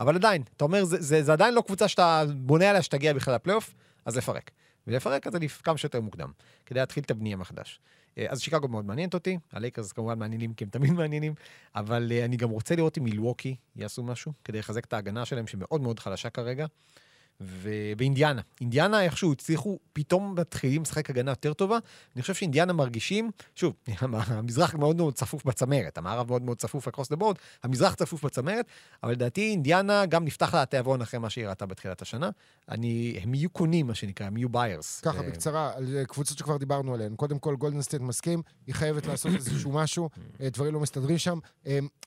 אבל 0.00 0.14
עדיין, 0.14 0.42
אתה 0.56 0.64
אומר, 0.64 0.84
זה, 0.84 0.96
זה, 1.00 1.22
זה 1.22 1.32
עדיין 1.32 1.54
לא 1.54 1.60
קבוצה 1.66 1.88
שאתה 1.88 2.24
בונה 2.36 2.70
עליה 2.70 2.82
שתגיע 2.82 3.12
בכלל 3.12 3.34
לפלייאוף, 3.34 3.74
אז 4.04 4.16
לפרק. 4.16 4.50
ולפרק 4.86 5.28
זה 5.32 5.38
לפ- 5.38 5.60
כמה 5.62 5.76
שיותר 5.78 6.00
מוקדם, 6.00 6.30
כדי 6.66 6.80
להתחיל 6.80 7.04
את 7.04 7.10
הבנייה 7.10 7.36
מחדש. 7.36 7.80
אה, 8.18 8.26
אז 8.28 8.40
שיקגו 8.40 8.68
מאוד 8.68 8.84
מעניינת 8.84 9.14
אותי, 9.14 9.38
הלייקרס 9.52 9.92
כמובן 9.92 10.18
מעניינים 10.18 10.54
כי 10.54 10.64
הם 10.64 10.70
תמיד 10.70 10.92
מעניינים, 10.92 11.34
אבל 11.74 12.12
אה, 12.12 12.24
אני 12.24 12.36
גם 12.36 12.50
רוצה 12.50 12.76
לראות 12.76 12.98
אם 12.98 13.04
מילווקי 13.04 13.56
יעשו 13.76 14.02
משהו, 14.02 14.32
כדי 14.44 14.58
לחזק 14.58 14.84
את 14.84 14.92
ההגנה 14.92 15.24
שלהם, 15.24 15.46
שמאוד 15.46 15.80
מאוד 15.80 15.98
חלשה 15.98 16.30
כרגע. 16.30 16.66
ו... 17.40 17.70
ואינדיאנה. 17.98 18.40
אינדיאנה 18.60 19.02
איכשהו 19.02 19.32
הצליחו, 19.32 19.78
פתאום 19.92 20.34
מתחילים 20.38 20.82
לשחק 20.82 21.10
הגנה 21.10 21.30
יותר 21.30 21.52
טובה. 21.52 21.78
אני 22.14 22.22
חושב 22.22 22.34
שאינדיאנה 22.34 22.72
מרגישים, 22.72 23.30
שוב, 23.54 23.74
המזרח 24.00 24.74
מאוד 24.74 24.96
מאוד 24.96 25.14
צפוף 25.14 25.44
בצמרת, 25.44 25.98
המערב 25.98 26.28
מאוד 26.28 26.42
מאוד 26.42 26.58
צפוף 26.58 26.88
across 26.88 27.14
the 27.14 27.20
board, 27.20 27.34
המזרח 27.62 27.94
צפוף 27.94 28.24
בצמרת, 28.24 28.66
אבל 29.02 29.12
לדעתי 29.12 29.50
אינדיאנה 29.50 30.06
גם 30.06 30.24
נפתח 30.24 30.54
לה 30.54 30.62
התיאבון 30.62 31.02
אחרי 31.02 31.20
מה 31.20 31.30
שהיא 31.30 31.46
ראתה 31.46 31.66
בתחילת 31.66 32.02
השנה. 32.02 32.30
אני, 32.68 33.18
הם 33.22 33.34
יהיו 33.34 33.50
קונים, 33.50 33.86
מה 33.86 33.94
שנקרא, 33.94 34.26
הם 34.26 34.36
יהיו 34.36 34.48
buyers. 34.48 35.00
ככה 35.00 35.18
אה, 35.18 35.22
בקצרה, 35.22 35.72
על 35.76 35.96
אה, 35.96 36.04
קבוצות 36.04 36.38
שכבר 36.38 36.56
דיברנו 36.56 36.94
עליהן. 36.94 37.16
קודם 37.16 37.38
כל, 37.38 37.56
גולדן 37.56 37.82
סטייט 37.82 38.02
מסכים, 38.02 38.42
היא 38.66 38.74
חייבת 38.74 39.06
לעשות 39.06 39.34
איזשהו 39.46 39.72
משהו, 39.72 40.10
אה, 40.40 40.48
דברים 40.50 40.74
לא 40.74 40.80
מסתדרים 40.80 41.18
שם. 41.18 41.38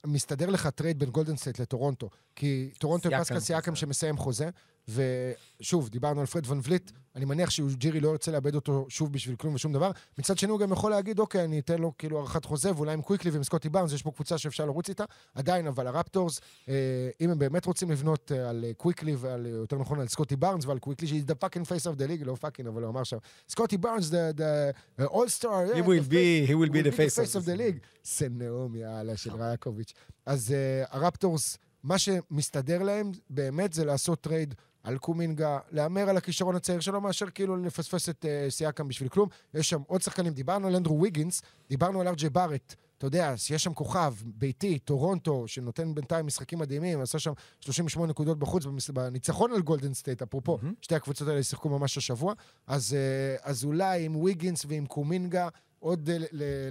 מסתדר 0.06 0.50
לך 0.50 0.68
טרייד 0.68 1.00
בין 1.00 1.10
גולדן 1.10 1.36
סטייט 1.36 1.60
לטורונטו, 1.60 2.10
כי 2.36 2.70
טורונטו 2.78 3.10
עם 3.10 3.40
סיאקם 3.40 3.72
חוזר. 3.72 3.80
שמסיים 3.80 4.18
חוזה, 4.18 4.50
ושוב, 4.94 5.90
דיברנו 5.90 6.20
על 6.20 6.26
פרד 6.26 6.48
ון 6.48 6.60
וליט, 6.64 6.92
אני 7.16 7.26
מניח 7.26 7.50
שג'ירי 7.50 8.00
לא 8.00 8.10
ירצה 8.10 8.32
לאבד 8.32 8.56
אותו 8.56 8.86
שוב 8.90 9.14
בשביל 9.14 9.36
כלום 9.36 9.56
ושום 9.56 9.74
דבר. 9.74 9.92
מצד 10.18 10.38
שני, 10.38 10.52
הוא 10.52 10.60
גם 10.60 10.72
יכול 10.72 10.92
להגיד, 10.92 11.20
אוקיי, 11.20 11.44
אני 11.44 11.60
אתן 11.60 11.78
לו 11.78 11.94
כאילו 11.98 12.20
הארכת 12.20 12.46
חוזה, 12.46 12.76
ואולי 12.76 12.94
עם 12.94 13.02
קוויקלי 13.02 13.32
ועם 13.32 13.44
סקוטי 13.44 13.70
בארנס, 13.70 13.94
יש 13.94 14.04
פה 14.04 14.12
קבוצה 14.12 14.38
שאפשר 14.38 14.66
לרוץ 14.66 14.90
איתה. 14.90 15.04
עדיין, 15.36 15.68
אבל 15.68 15.88
הרפטורס, 15.88 16.42
אה, 16.70 17.10
אם 17.22 17.30
הם 17.30 17.40
באמת 17.40 17.66
רוצים 17.66 17.92
לבנות 17.92 18.32
אה, 18.32 18.50
על 18.50 18.66
אה, 18.68 18.74
קוויקלי 18.74 19.16
ועל, 19.16 19.46
אה, 19.46 19.52
יותר 19.52 19.78
נכון, 19.78 20.00
על 20.00 20.08
סקוטי 20.08 20.36
בארנס 20.36 20.66
ועל 20.66 20.80
קוויקלי, 20.80 21.08
שהיא 21.08 21.24
the 21.28 21.46
fucking 21.46 21.66
face 21.66 21.94
of 21.94 22.00
the 22.00 22.08
league, 22.08 22.26
לא 22.26 22.38
fucking, 22.42 22.68
אבל 22.68 22.84
הוא 22.84 22.90
אמר 22.90 23.04
שם, 23.04 23.18
סקוטי 23.50 23.78
בארנס, 23.78 24.10
the, 24.10 25.02
the 25.02 25.06
all 25.06 25.28
star, 25.40 25.44
yeah, 25.44 25.76
He 25.76 25.82
the 25.82 25.86
will 25.86 26.10
be, 26.10 26.46
he 26.50 26.56
will 26.56 26.74
be 26.74 26.82
the 26.82 26.92
face 26.92 27.16
face 27.16 27.36
of 27.36 27.46
the 27.46 27.58
league. 27.58 27.80
זה 28.04 28.28
נאום, 28.30 28.76
יאללה, 28.76 29.18
של 29.18 29.36
רייקוביץ'. 29.36 29.94
אז 30.26 30.50
אה, 30.50 30.96
הרפטורס 30.96 31.58
מה 31.84 31.98
שמסתדר 31.98 32.84
להם 32.84 33.12
באמת 33.30 33.74
זה 33.74 33.86
לעשות 33.86 34.22
טרייד 34.22 34.56
על 34.84 34.98
קומינגה, 34.98 35.60
להמר 35.72 36.10
על 36.10 36.18
הכישרון 36.18 36.56
הצעיר 36.56 36.80
שלו, 36.80 37.02
מאשר 37.02 37.30
כאילו 37.30 37.58
לפספס 37.58 38.10
את 38.10 38.26
אה, 38.26 38.52
סיאקם 38.52 38.88
בשביל 38.88 39.10
כלום. 39.10 39.30
יש 39.54 39.70
שם 39.70 39.82
עוד 39.88 40.02
שחקנים, 40.02 40.34
דיברנו 40.34 40.68
על 40.68 40.76
אנדרו 40.76 41.02
ויגינס, 41.02 41.42
דיברנו 41.70 42.02
על 42.02 42.08
אר 42.08 42.15
ג'יי 42.15 42.30
בארט. 42.30 42.76
אתה 42.98 43.08
יודע, 43.08 43.38
שיש 43.38 43.64
שם 43.64 43.74
כוכב 43.74 44.14
ביתי, 44.26 44.80
טורונטו, 44.80 45.48
שנותן 45.48 45.96
בינתיים 45.96 46.26
משחקים 46.26 46.60
מדהימים, 46.60 47.02
עשה 47.02 47.20
שם 47.20 47.34
38 47.60 48.10
נקודות 48.10 48.40
בחוץ 48.40 48.64
בניצחון 48.94 49.52
על 49.52 49.62
גולדן 49.62 49.94
סטייט, 49.94 50.22
אפרופו, 50.22 50.60
מהמם. 50.62 50.74
שתי 50.82 50.96
הקבוצות 50.96 51.28
האלה 51.28 51.44
שיחקו 51.44 51.70
ממש 51.70 51.98
השבוע. 51.98 52.34
אז, 52.68 52.94
אה, 52.94 53.36
אז 53.52 53.64
אולי 53.64 54.06
עם 54.06 54.16
ויגינס 54.16 54.66
ועם 54.68 54.86
קומינגה, 54.86 55.50
עוד 55.80 56.10
אה, 56.10 56.18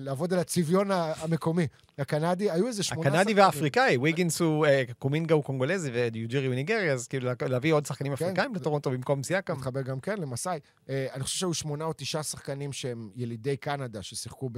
לעבוד 0.00 0.32
על 0.32 0.38
הצביון 0.38 0.90
המקומי, 0.90 1.66
הקנדי, 1.98 2.50
היו 2.50 2.66
איזה 2.66 2.82
שמונה 2.82 3.08
הקנדי. 3.08 3.34
והאפריקאי, 3.34 3.96
ויגינס 3.96 4.40
הוא, 4.40 4.66
אה, 4.66 4.82
קומינגה 4.98 5.34
הוא 5.34 5.44
קונגולזי 5.44 5.90
ואוג'ירי 5.94 6.46
הוא 6.46 6.54
ניגרי, 6.54 6.92
אז 6.92 7.08
כאילו 7.08 7.30
להביא 7.48 7.74
עוד 7.74 7.86
שחקנים 7.86 8.16
כן. 8.16 8.24
אפריקאים 8.24 8.54
לטורונטו 8.54 8.90
במקום 8.90 9.22
סיאקם. 9.22 9.56
מתחבר 9.56 9.82
גם 9.82 10.00
כן 10.00 10.18
למסאי. 10.18 10.60
אה, 10.88 11.06
אני 11.12 11.22
חושב 11.22 11.38
שהיו 11.38 11.54
שמונה 11.54 11.84
או 11.84 11.92
תשעה 11.96 12.22
שחקנים 12.22 12.72
שהם 12.72 13.10
ילידי 13.16 13.56
קנדה 13.56 14.02
ששיחקו 14.02 14.50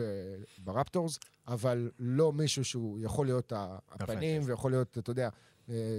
ברפטורס, 0.58 1.18
אבל 1.48 1.90
לא 1.98 2.32
מישהו 2.32 2.64
שהוא 2.64 2.98
יכול 3.00 3.26
להיות 3.26 3.52
הפנים 3.90 4.42
ויכול 4.44 4.70
להיות, 4.70 4.98
אתה 4.98 5.10
יודע, 5.10 5.28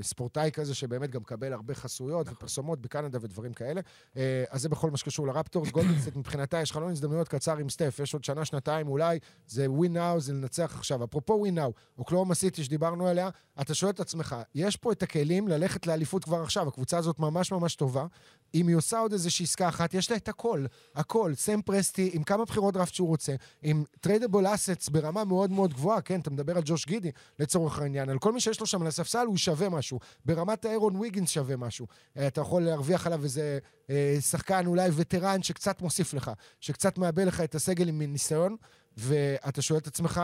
ספורטאי 0.01 0.51
כזה 0.51 0.76
שבאמת 0.76 1.09
גם 1.12 1.22
מקבל 1.22 1.53
הרבה 1.53 1.76
חסויות 1.76 2.28
ופרסומות 2.32 2.82
בקנדה 2.82 3.20
ודברים 3.22 3.53
כאלה. 3.53 3.82
אה, 4.18 4.43
אז 4.49 4.62
זה 4.62 4.70
בכל 4.70 4.91
מה 4.91 4.97
שקשור 4.97 5.28
לרפטורס. 5.28 5.72
גולדנסט 5.76 6.16
מבחינתה 6.16 6.62
יש 6.62 6.72
חלון 6.72 6.91
הזדמנויות 6.91 7.28
קצר 7.28 7.57
עם 7.57 7.70
סטף, 7.70 7.99
יש 8.03 8.14
עוד 8.14 8.24
שנה, 8.24 8.45
שנתיים 8.45 8.88
אולי, 8.88 9.20
זה 9.47 9.66
win 9.66 9.95
now, 9.95 10.20
זה 10.20 10.34
לנצח 10.34 10.76
עכשיו. 10.78 11.03
אפרופו 11.03 11.45
win 11.45 11.57
now, 11.57 11.72
אוקלאומה 11.97 12.36
סיטי 12.36 12.64
שדיברנו 12.64 13.07
עליה, 13.07 13.30
אתה 13.62 13.74
שואל 13.74 13.91
את 13.91 13.99
עצמך, 13.99 14.36
יש 14.55 14.78
פה 14.78 14.91
את 14.91 15.03
הכלים 15.03 15.47
ללכת 15.47 15.88
לאליפות 15.88 16.24
כבר 16.24 16.41
עכשיו, 16.41 16.68
הקבוצה 16.68 16.97
הזאת 16.97 17.20
ממש 17.20 17.51
ממש 17.51 17.76
טובה. 17.76 18.05
אם 18.53 18.68
היא 18.68 18.76
עושה 18.76 18.99
עוד 18.99 19.14
איזושהי 19.14 19.43
עסקה 19.43 19.70
אחת, 19.70 19.93
יש 19.93 20.12
לה 20.12 20.18
את 20.18 20.28
הכל, 20.28 20.66
הכל. 20.95 21.34
סם 21.36 21.62
פרסטי, 21.62 22.09
עם 22.14 22.24
כמה 22.24 22.45
בחירות 22.45 22.74
דראפט 22.74 22.93
שהוא 22.93 23.07
רוצה, 23.07 23.36
עם 23.64 23.84
tradable 24.01 24.47
assets 24.47 24.89
ברמה 24.89 25.24
מאוד 25.24 25.51
מאוד 25.51 25.74
גבוהה, 25.74 26.01
כן, 26.01 26.20
אתה 26.20 26.30
מדבר 26.30 26.57
על 26.57 26.64
ג'וש 26.66 26.86
גידי 26.86 27.12
לצורך 27.39 27.80
העניין, 27.80 28.09
על 28.09 28.20
כל 28.20 28.32
מי 28.32 28.39
שיש 28.39 28.59
לו 28.59 28.66
שם 28.66 28.82
על 28.82 28.88
הספסל 28.88 29.26
הוא 29.26 29.38
שווה 29.38 29.61
משהו. 29.70 29.99
ברמת 30.26 30.66
האהרון 30.65 30.95
ויגינס 30.95 31.30
שווה 31.30 31.57
משהו. 31.57 31.88
אה, 32.18 32.28
אתה 32.28 32.41
יכול 32.41 32.62
להרוויח 32.62 33.07
עליו 33.07 33.24
איזה 33.24 33.59
אה, 33.89 34.18
שחקן 34.22 34.66
אולי 34.66 34.89
וטרן 34.95 35.43
שקצת 35.43 35.82
מוסיף 35.82 36.14
לך, 36.14 36.32
שקצת 36.59 36.97
מאבד 36.97 37.28
לך 37.28 37.41
את 37.41 37.55
הסגל 37.55 37.88
עם 37.88 38.01
ניסיון, 38.01 38.55
ואתה 38.97 39.62
שואל 39.62 39.80
את 39.80 39.88
עצמך, 39.88 40.22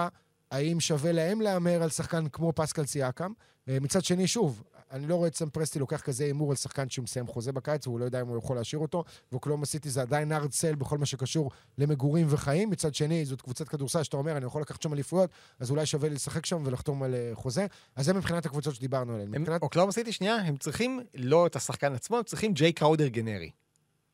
האם 0.51 0.79
שווה 0.79 1.11
להם 1.11 1.41
להמר 1.41 1.83
על 1.83 1.89
שחקן 1.89 2.29
כמו 2.29 2.53
פסקל 2.55 2.85
סיאקם? 2.85 3.31
אה, 3.69 3.77
מצד 3.81 4.03
שני, 4.03 4.27
שוב, 4.27 4.63
אני 4.91 5.07
לא 5.07 5.15
רואה 5.15 5.27
את 5.27 5.35
סם 5.35 5.49
פרסטי 5.49 5.79
לוקח 5.79 6.01
כזה 6.01 6.23
הימור 6.23 6.51
על 6.51 6.55
שחקן 6.55 6.89
שמסיים 6.89 7.27
חוזה 7.27 7.51
בקיץ, 7.51 7.87
והוא 7.87 7.99
לא 7.99 8.05
יודע 8.05 8.21
אם 8.21 8.27
הוא 8.27 8.37
יכול 8.37 8.55
להשאיר 8.55 8.81
אותו, 8.81 9.03
ואוקלאומה 9.31 9.65
סיטי 9.65 9.89
זה 9.89 10.01
עדיין 10.01 10.31
ארד 10.31 10.51
סל 10.51 10.75
בכל 10.75 10.97
מה 10.97 11.05
שקשור 11.05 11.51
למגורים 11.77 12.27
וחיים. 12.29 12.69
מצד 12.69 12.95
שני, 12.95 13.25
זאת 13.25 13.41
קבוצת 13.41 13.67
כדורסל 13.67 14.03
שאתה 14.03 14.17
אומר, 14.17 14.37
אני 14.37 14.45
יכול 14.45 14.61
לקחת 14.61 14.81
שם 14.81 14.93
אליפויות, 14.93 15.29
אז 15.59 15.71
אולי 15.71 15.85
שווה 15.85 16.09
לי 16.09 16.15
לשחק 16.15 16.45
שם 16.45 16.63
ולחתום 16.65 17.03
על 17.03 17.15
אה, 17.15 17.31
חוזה. 17.33 17.65
אז 17.95 18.05
זה 18.05 18.13
מבחינת 18.13 18.45
הקבוצות 18.45 18.75
שדיברנו 18.75 19.13
עליהן. 19.13 19.29
מבחינת... 19.29 19.61
אוקלאומה 19.61 19.91
סיטי, 19.91 20.11
שנייה, 20.11 20.35
הם 20.35 20.57
צריכים 20.57 21.01
לא 21.15 21.47
את 21.47 21.55
השחקן 21.55 21.93
עצמו, 21.93 22.17
הם 22.17 22.23
צריכים 22.23 22.53
ג'יי 22.53 22.73
קראודר 22.73 23.07
גנרי, 23.07 23.51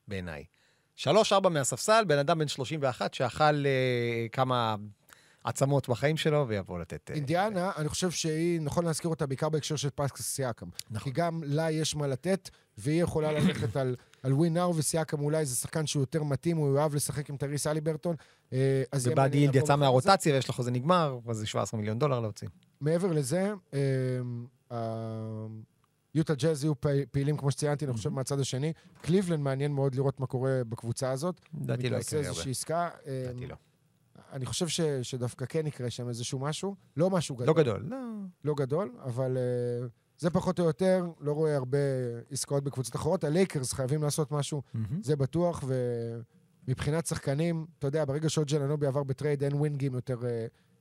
בעיניי. 0.08 0.44
שלוש-ארבע 0.96 1.50
מהספסל, 1.50 2.04
בן 2.08 2.18
אדם 2.18 2.40
בן 2.40 2.48
31 2.48 3.14
שאכל 3.14 3.44
אה, 3.44 4.26
כמה 4.32 4.76
עצמות 5.44 5.90
בחיים 5.90 6.18
שלו, 6.18 6.46
ויבוא 6.48 6.80
לתת... 6.80 7.10
אה, 7.12 7.16
אינדיאנה, 7.16 7.72
אני 7.78 7.90
חושב 7.90 8.12
שהיא, 8.12 8.62
נכון 8.62 8.86
להזכיר 8.86 9.10
אותה 9.10 9.26
בעיקר 9.26 9.50
בהקשר 9.50 9.76
של 9.76 9.90
פסקס 9.96 10.22
סיאקם. 10.22 10.66
נכון. 10.92 11.04
כי 11.14 11.20
גם 11.22 11.42
לה 11.46 11.72
יש 11.72 11.96
מה 11.96 12.08
לתת, 12.08 12.50
והיא 12.78 13.04
יכולה 13.04 13.32
ללכת 13.32 13.76
על, 13.78 13.96
על 14.24 14.34
ווינאר, 14.34 14.70
וסיאקם 14.76 15.20
אולי 15.20 15.46
זה 15.46 15.56
שחקן 15.56 15.86
שהוא 15.86 16.02
יותר 16.02 16.24
מתאים, 16.24 16.58
הוא 16.58 16.78
יאהב 16.78 16.96
לשחק 16.96 17.30
עם 17.30 17.38
טייריס 17.38 17.68
הליברטון. 17.68 18.16
אה, 18.54 18.84
אז 18.92 19.06
יהיה 19.08 19.14
ובאדי 19.14 19.46
לעקוב 19.48 19.62
יצא. 19.64 19.76
מהרוטציה 19.76 20.34
ויש 20.36 20.48
לו 20.48 20.54
חוזה 20.54 20.72
נגמר, 20.72 21.20
אז 21.28 21.38
זה 21.38 21.46
17 21.48 21.80
מיליון 21.80 22.00
דולר 22.00 22.20
להוציא. 22.20 22.48
מעבר 22.82 23.12
לזה, 23.12 23.54
אה, 23.74 23.80
אה, 24.72 24.78
יוטה 26.16 26.36
ג'אז 26.36 26.64
יהיו 26.64 26.82
פעיל- 26.82 27.06
פעילים, 27.12 27.38
כמו 27.38 27.52
שציינתי, 27.52 27.86
אני 27.86 27.94
חושב, 27.94 28.10
מהצד 28.10 28.40
השני. 28.40 28.74
קליבלנד 29.02 29.40
מעניין 29.40 29.72
מאוד 29.72 29.96
לראות 29.96 30.20
מה 30.20 30.28
קורה 30.28 30.62
בקבוצה 30.70 31.12
הזאת. 31.12 31.42
לדעתי 31.62 31.90
לא 31.90 31.96
אם 31.98 32.02
תעשה 32.02 32.08
יקרה 32.10 32.20
הרבה. 32.20 32.30
איזושהי 32.30 32.52
עסקה. 32.52 32.90
אה, 33.08 33.24
לדעתי 33.30 33.48
לא. 33.48 33.56
אני 34.34 34.46
חושב 34.46 34.68
ש, 34.68 34.82
שדווקא 34.82 35.46
כן 35.46 35.68
יקרה 35.68 35.90
שם 35.90 36.10
איזשהו 36.10 36.40
משהו. 36.40 36.76
לא 36.98 37.10
משהו 37.10 37.36
גדול. 37.36 37.48
לא 37.48 37.54
גדול. 37.64 37.86
לא. 37.90 37.98
לא 38.44 38.54
גדול, 38.56 38.92
אבל 39.04 39.38
אה, 39.38 39.90
זה 40.18 40.30
פחות 40.30 40.60
או 40.60 40.66
יותר, 40.66 41.06
לא 41.20 41.32
רואה 41.32 41.56
הרבה 41.56 41.78
עסקאות 42.32 42.64
בקבוצות 42.64 42.96
אחרות. 42.96 43.24
הלייקרס 43.24 43.74
חייבים 43.74 44.04
לעשות 44.04 44.32
משהו, 44.32 44.62
מהמם. 44.74 45.04
זה 45.04 45.16
בטוח, 45.16 45.64
ומבחינת 46.68 47.06
שחקנים, 47.06 47.66
אתה 47.80 47.88
יודע, 47.88 48.06
ברגע 48.06 48.30
שאו 48.30 48.48
ג'י 48.48 48.62
אנונובי 48.62 48.88
עבר 48.88 49.04
בטרייד, 49.04 49.44
אין 49.44 49.54
ווינגים 49.54 49.94
יותר 49.94 50.20
אה, 50.20 50.26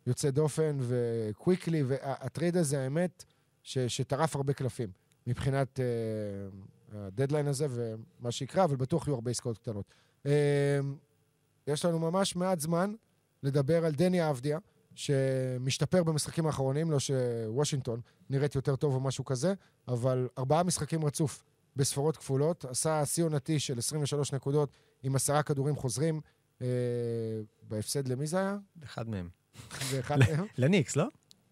יוצא 0.07 0.31
דופן, 0.31 0.79
וקוויקלי, 0.81 1.83
והטרייד 1.83 2.57
הזה, 2.57 2.81
האמת, 2.81 3.25
ש, 3.63 3.79
שטרף 3.79 4.37
הרבה 4.37 4.53
קלפים, 4.53 4.89
מבחינת 5.27 5.81
אה, 5.81 6.97
הדדליין 6.97 7.47
הזה 7.47 7.67
ומה 7.71 8.31
שיקרה, 8.31 8.65
אבל 8.65 8.77
בטוח 8.77 9.07
יהיו 9.07 9.15
הרבה 9.15 9.31
עסקאות 9.31 9.59
קטנות. 9.59 9.95
אה, 10.25 10.29
יש 11.67 11.85
לנו 11.85 11.99
ממש 11.99 12.37
מעט 12.37 12.61
זמן 12.61 12.95
לדבר 13.43 13.85
על 13.85 13.93
דני 13.93 14.31
אבדיה, 14.31 14.59
שמשתפר 14.95 16.03
במשחקים 16.03 16.47
האחרונים, 16.47 16.91
לא 16.91 16.99
שוושינגטון 17.01 18.01
נראית 18.31 18.55
יותר 18.55 18.77
טוב 18.77 18.95
או 18.95 19.01
משהו 19.01 19.25
כזה, 19.25 19.55
אבל 19.89 20.29
ארבעה 20.39 20.63
משחקים 20.63 21.05
רצוף 21.05 21.43
בספרות 21.77 22.17
כפולות, 22.17 22.65
עשה 22.65 23.07
שיא 23.07 23.25
עונתי 23.25 23.59
של 23.59 23.79
23 23.79 24.33
נקודות 24.33 24.77
עם 25.03 25.17
עשרה 25.17 25.43
כדורים 25.43 25.77
חוזרים. 25.77 26.21
אה, 26.63 26.67
בהפסד 27.63 28.09
למי 28.09 28.27
זה 28.27 28.39
היה? 28.39 28.57
אחד 28.85 29.09
מהם. 29.09 29.29
ואחד 29.91 30.19
מהם? 30.19 30.47
לניקס, 30.59 30.97
לא? 30.97 31.05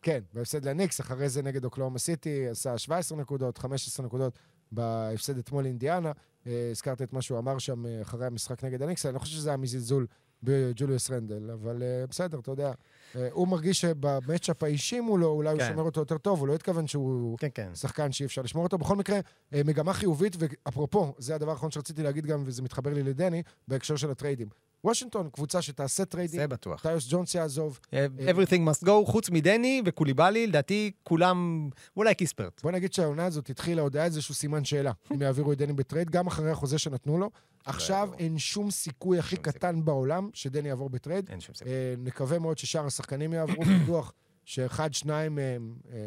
כן, 0.02 0.20
בהפסד 0.32 0.64
לניקס, 0.64 1.00
אחרי 1.00 1.28
זה 1.28 1.42
נגד 1.42 1.64
אוקלאומה 1.64 1.98
סיטי, 1.98 2.48
עשה 2.48 2.78
17 2.78 3.18
נקודות, 3.18 3.58
15 3.58 4.06
נקודות 4.06 4.38
בהפסד 4.72 5.38
אתמול 5.38 5.62
לאינדיאנה. 5.62 6.12
אה, 6.46 6.68
הזכרת 6.70 7.02
את 7.02 7.12
מה 7.12 7.22
שהוא 7.22 7.38
אמר 7.38 7.58
שם 7.58 7.86
אה, 7.86 8.02
אחרי 8.02 8.26
המשחק 8.26 8.64
נגד 8.64 8.82
הניקס, 8.82 9.06
אני 9.06 9.14
לא 9.14 9.18
חושב 9.18 9.36
שזה 9.36 9.50
היה 9.50 9.56
מזלזול 9.56 10.06
בג'וליוס 10.42 11.10
רנדל, 11.10 11.50
אבל 11.50 11.82
אה, 11.82 12.06
בסדר, 12.06 12.38
אתה 12.38 12.50
יודע. 12.50 12.72
אה, 13.16 13.28
הוא 13.32 13.48
מרגיש 13.48 13.80
שב 13.80 14.05
matchup 14.05 14.62
האישי 14.62 15.00
מולו, 15.00 15.26
אולי 15.26 15.50
הוא 15.50 15.58
כן. 15.58 15.68
שומר 15.68 15.82
אותו 15.82 16.00
יותר 16.00 16.18
טוב, 16.18 16.40
הוא 16.40 16.48
לא 16.48 16.54
התכוון 16.54 16.86
שהוא 16.86 17.38
כן, 17.38 17.48
כן. 17.54 17.70
שחקן 17.74 18.12
שאי 18.12 18.26
אפשר 18.26 18.42
לשמור 18.42 18.64
אותו. 18.64 18.78
בכל 18.78 18.96
מקרה, 18.96 19.20
אה, 19.54 19.60
מגמה 19.64 19.92
חיובית, 19.92 20.36
ואפרופו, 20.38 21.14
זה 21.18 21.34
הדבר 21.34 21.50
האחרון 21.50 21.70
שרציתי 21.70 22.02
להגיד 22.02 22.26
גם, 22.26 22.42
וזה 22.46 22.62
מתחבר 22.62 22.94
לי 22.94 23.02
לדני, 23.02 23.42
בהקשר 23.68 23.96
של 23.96 24.10
הטריידים. 24.10 24.48
וושינגטון, 24.84 25.28
קבוצה 25.30 25.62
שתעשה 25.62 26.04
טריידים, 26.04 26.40
זה 26.40 26.46
בטוח. 26.48 26.82
טיוס 26.82 27.06
ג'ונס 27.10 27.34
יעזוב, 27.34 27.80
everything 28.18 28.60
must 28.70 28.86
go, 28.86 28.90
חוץ 29.06 29.30
מדני 29.30 29.82
וקוליבאלי, 29.84 30.46
לדעתי 30.46 30.90
כולם, 31.02 31.68
אולי 31.96 32.14
קיספרט. 32.14 32.62
בוא 32.62 32.70
נגיד 32.70 32.92
שהעונה 32.92 33.24
הזאת 33.24 33.50
התחילה, 33.50 33.82
עוד 33.82 33.96
היה 33.96 34.04
איזשהו 34.04 34.34
סימן 34.34 34.64
שאלה, 34.64 34.92
אם 35.14 35.22
יעבירו 35.22 35.52
את 35.52 35.58
דני 35.58 35.72
בטרייד, 35.72 36.10
גם 36.10 36.26
אחרי 36.26 36.50
החוזה 36.50 36.78
שנתנו 36.78 37.18
לו. 37.18 37.30
עכשיו. 37.64 38.10
אין 38.18 38.38
שום 38.38 38.70
סיכוי 38.70 39.18
הכי 39.18 39.36
קטן 39.36 39.84
בעולם 39.84 40.30
שדני 40.32 40.68
יעבור 40.68 40.90
בטרייד. 40.90 41.30
אין 41.30 41.40
שום 41.40 41.54
סיכוי. 41.54 41.72
אה, 41.72 41.94
נקווה 41.98 42.38
מאוד 42.38 42.58
ששאר 42.58 42.86
השחקנים 42.86 43.32
יעברו, 43.32 43.62
בטוח 43.84 44.12
שאחד, 44.44 44.94
שניים 44.94 45.34
מהם, 45.34 45.74
אה, 45.92 45.98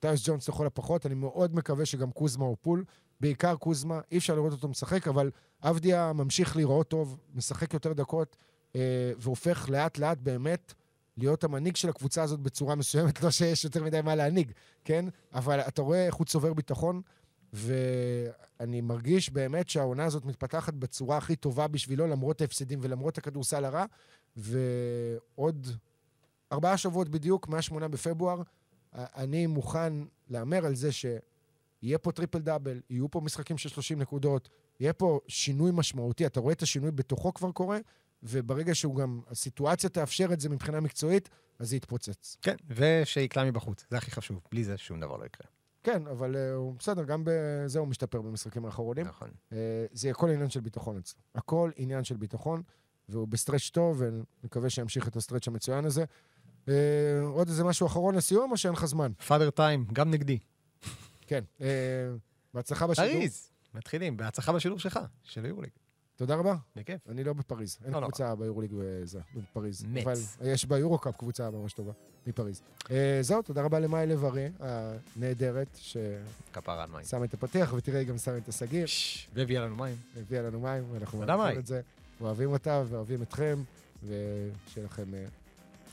טיוס 0.00 0.28
ג'ונס 0.28 0.48
לכל 0.48 0.66
הפחות, 0.66 1.06
אני 1.06 1.14
מאוד 1.14 1.54
מקווה 1.54 1.86
שגם 1.86 2.10
קוזמה 2.10 2.44
או 2.44 2.56
פול, 2.60 2.84
בעיקר 3.20 3.56
קוזמה, 3.56 4.00
אי 4.12 4.18
אפשר 4.18 4.34
לראות 4.34 4.52
אותו 4.52 4.68
משחק, 4.68 5.08
אבל 5.08 5.30
עבדיה 5.60 6.12
ממשיך 6.12 6.56
להיראות 6.56 6.88
טוב, 6.88 7.18
משחק 7.34 7.74
יותר 7.74 7.92
דקות, 7.92 8.36
אה, 8.76 9.12
והופך 9.18 9.68
לאט-לאט 9.68 10.18
באמת 10.18 10.74
להיות 11.16 11.44
המנהיג 11.44 11.76
של 11.76 11.88
הקבוצה 11.88 12.22
הזאת 12.22 12.40
בצורה 12.40 12.74
מסוימת, 12.74 13.22
לא 13.22 13.30
שיש 13.30 13.64
יותר 13.64 13.84
מדי 13.84 14.00
מה 14.00 14.14
להנהיג, 14.14 14.52
כן? 14.84 15.04
אבל 15.34 15.60
אתה 15.60 15.82
רואה 15.82 16.06
איך 16.06 16.14
הוא 16.14 16.26
צובר 16.26 16.54
ביטחון, 16.54 17.02
ואני 17.52 18.80
מרגיש 18.80 19.30
באמת 19.30 19.68
שהעונה 19.68 20.04
הזאת 20.04 20.24
מתפתחת 20.24 20.74
בצורה 20.74 21.16
הכי 21.16 21.36
טובה 21.36 21.68
בשבילו, 21.68 22.06
למרות 22.06 22.40
ההפסדים 22.40 22.78
ולמרות 22.82 23.18
הכדורסל 23.18 23.64
הרע, 23.64 23.84
ועוד 24.36 25.66
ארבעה 26.52 26.76
שבועות 26.76 27.08
בדיוק, 27.08 27.48
מה-8 27.48 27.88
בפברואר, 27.88 28.42
אני 28.94 29.46
מוכן 29.46 29.92
להמר 30.28 30.66
על 30.66 30.74
זה 30.74 30.92
שיהיה 30.92 31.98
פה 31.98 32.12
טריפל 32.12 32.38
דאבל, 32.38 32.80
יהיו 32.90 33.10
פה 33.10 33.20
משחקים 33.20 33.58
של 33.58 33.68
30 33.68 33.98
נקודות, 33.98 34.48
יהיה 34.80 34.92
פה 34.92 35.20
שינוי 35.28 35.70
משמעותי, 35.74 36.26
אתה 36.26 36.40
רואה 36.40 36.52
את 36.52 36.62
השינוי 36.62 36.90
בתוכו 36.90 37.34
כבר 37.34 37.52
קורה, 37.52 37.78
וברגע 38.22 38.74
שהוא 38.74 38.96
גם, 38.96 39.20
הסיטואציה 39.28 39.90
תאפשר 39.90 40.32
את 40.32 40.40
זה 40.40 40.48
מבחינה 40.48 40.80
מקצועית, 40.80 41.28
אז 41.58 41.70
זה 41.70 41.76
יתפוצץ. 41.76 42.36
כן, 42.42 42.56
ושיקלע 42.68 43.44
מבחוץ, 43.44 43.86
זה 43.90 43.96
הכי 43.96 44.10
חשוב. 44.10 44.40
בלי 44.50 44.64
זה 44.64 44.78
שום 44.78 45.00
דבר 45.00 45.16
לא 45.16 45.24
יקרה. 45.24 45.46
כן, 45.82 46.06
אבל 46.06 46.34
אה, 46.34 46.54
הוא 46.54 46.74
בסדר, 46.78 47.04
גם 47.04 47.22
בזה 47.24 47.78
הוא 47.78 47.88
משתפר 47.88 48.20
במשחקים 48.20 48.64
האחרונים. 48.64 49.06
נכון. 49.06 49.28
אה, 49.28 49.54
זה 49.92 50.10
הכל 50.10 50.30
עניין 50.30 50.50
של 50.50 50.60
ביטחון 50.60 50.96
אצלו. 50.98 51.20
הכל 51.34 51.70
עניין 51.76 52.04
של 52.04 52.16
ביטחון, 52.16 52.62
והוא 53.08 53.28
ב 53.28 53.33
stretch 53.33 53.70
טוב, 53.72 54.02
ונקווה 54.42 54.70
שימשיך 54.70 55.08
את 55.08 55.16
ה 55.16 55.20
stretch 55.20 55.48
המצוין 55.48 55.84
הזה. 55.84 56.04
אה, 56.66 56.70
עוד 57.24 57.48
איזה 57.48 57.64
משהו 57.64 57.86
אחרון 57.86 58.14
לסיום, 58.14 58.52
או 58.52 58.56
שאין 58.56 58.72
לך 58.72 58.84
זמן? 58.84 59.12
father 59.26 59.50
time, 59.50 59.86
גם 59.92 60.10
נגדי. 60.10 60.38
כן. 61.30 61.44
אה, 61.60 61.66
בהצלחה 62.54 62.86
בשידור. 62.86 63.12
פריז. 63.12 63.49
מתחילים, 63.74 64.16
בהצלחה 64.16 64.52
בשילוב 64.52 64.80
שלך, 64.80 64.98
של 65.22 65.44
היורוליג. 65.44 65.70
תודה 66.16 66.34
רבה. 66.34 66.56
בכיף. 66.76 67.08
אני 67.08 67.24
לא 67.24 67.32
בפריז. 67.32 67.78
אין 67.84 67.92
לא 67.92 68.00
נורא. 68.00 68.10
קבוצה 68.10 68.34
ביורוליג 68.34 68.72
בפריז. 69.34 69.84
נץ. 69.88 70.06
אבל 70.06 70.14
יש 70.46 70.64
ביורוקאפ 70.64 71.16
קבוצה 71.16 71.50
ממש 71.50 71.72
טובה 71.72 71.92
מפריז. 72.26 72.62
אה, 72.90 73.18
זהו, 73.22 73.42
תודה 73.42 73.62
רבה 73.62 73.78
למאי 73.78 74.06
לב-ארי, 74.06 74.48
הנהדרת, 74.60 75.68
ששמה 75.76 76.00
כפרה 76.52 76.82
על 76.82 76.90
מים. 76.90 77.04
את 77.24 77.34
הפתיח, 77.34 77.72
ותראה, 77.72 77.98
היא 77.98 78.08
גם 78.08 78.18
שמה 78.18 78.36
את 78.36 78.48
הסגיר. 78.48 78.86
והביאה 79.34 79.62
לנו 79.62 79.76
מים. 79.76 79.96
הביאה 80.16 80.42
לנו 80.42 80.60
מים, 80.60 80.84
ואנחנו 80.92 81.18
מאי. 81.36 81.58
את 81.58 81.66
זה. 81.66 81.80
אוהבים 82.20 82.52
אותה 82.52 82.82
ואוהבים 82.88 83.22
אתכם, 83.22 83.62
ושיהיה 84.06 84.86
לכם 84.86 85.14
אה, 85.14 85.24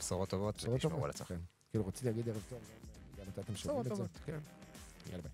בשורות 0.00 0.28
טובות, 0.28 0.56
בשורות 0.56 0.80
טובות. 0.80 1.04
על 1.04 1.10
עצמכם. 1.10 1.34
כן. 1.34 1.40
כאילו, 1.70 1.86
רציתי 1.86 2.06
להגיד 2.06 2.28
ערב 2.28 2.40
טוב, 2.48 2.58
גם- 3.18 3.24
גם 3.24 3.30
אתה 3.32 3.40
אתם 3.40 3.56
שומעים 3.56 3.80
את 3.80 3.84
זה. 3.84 3.90
טובות. 3.90 4.10
כן. 4.26 4.38
יאללה 5.10 5.22
ביי. 5.22 5.32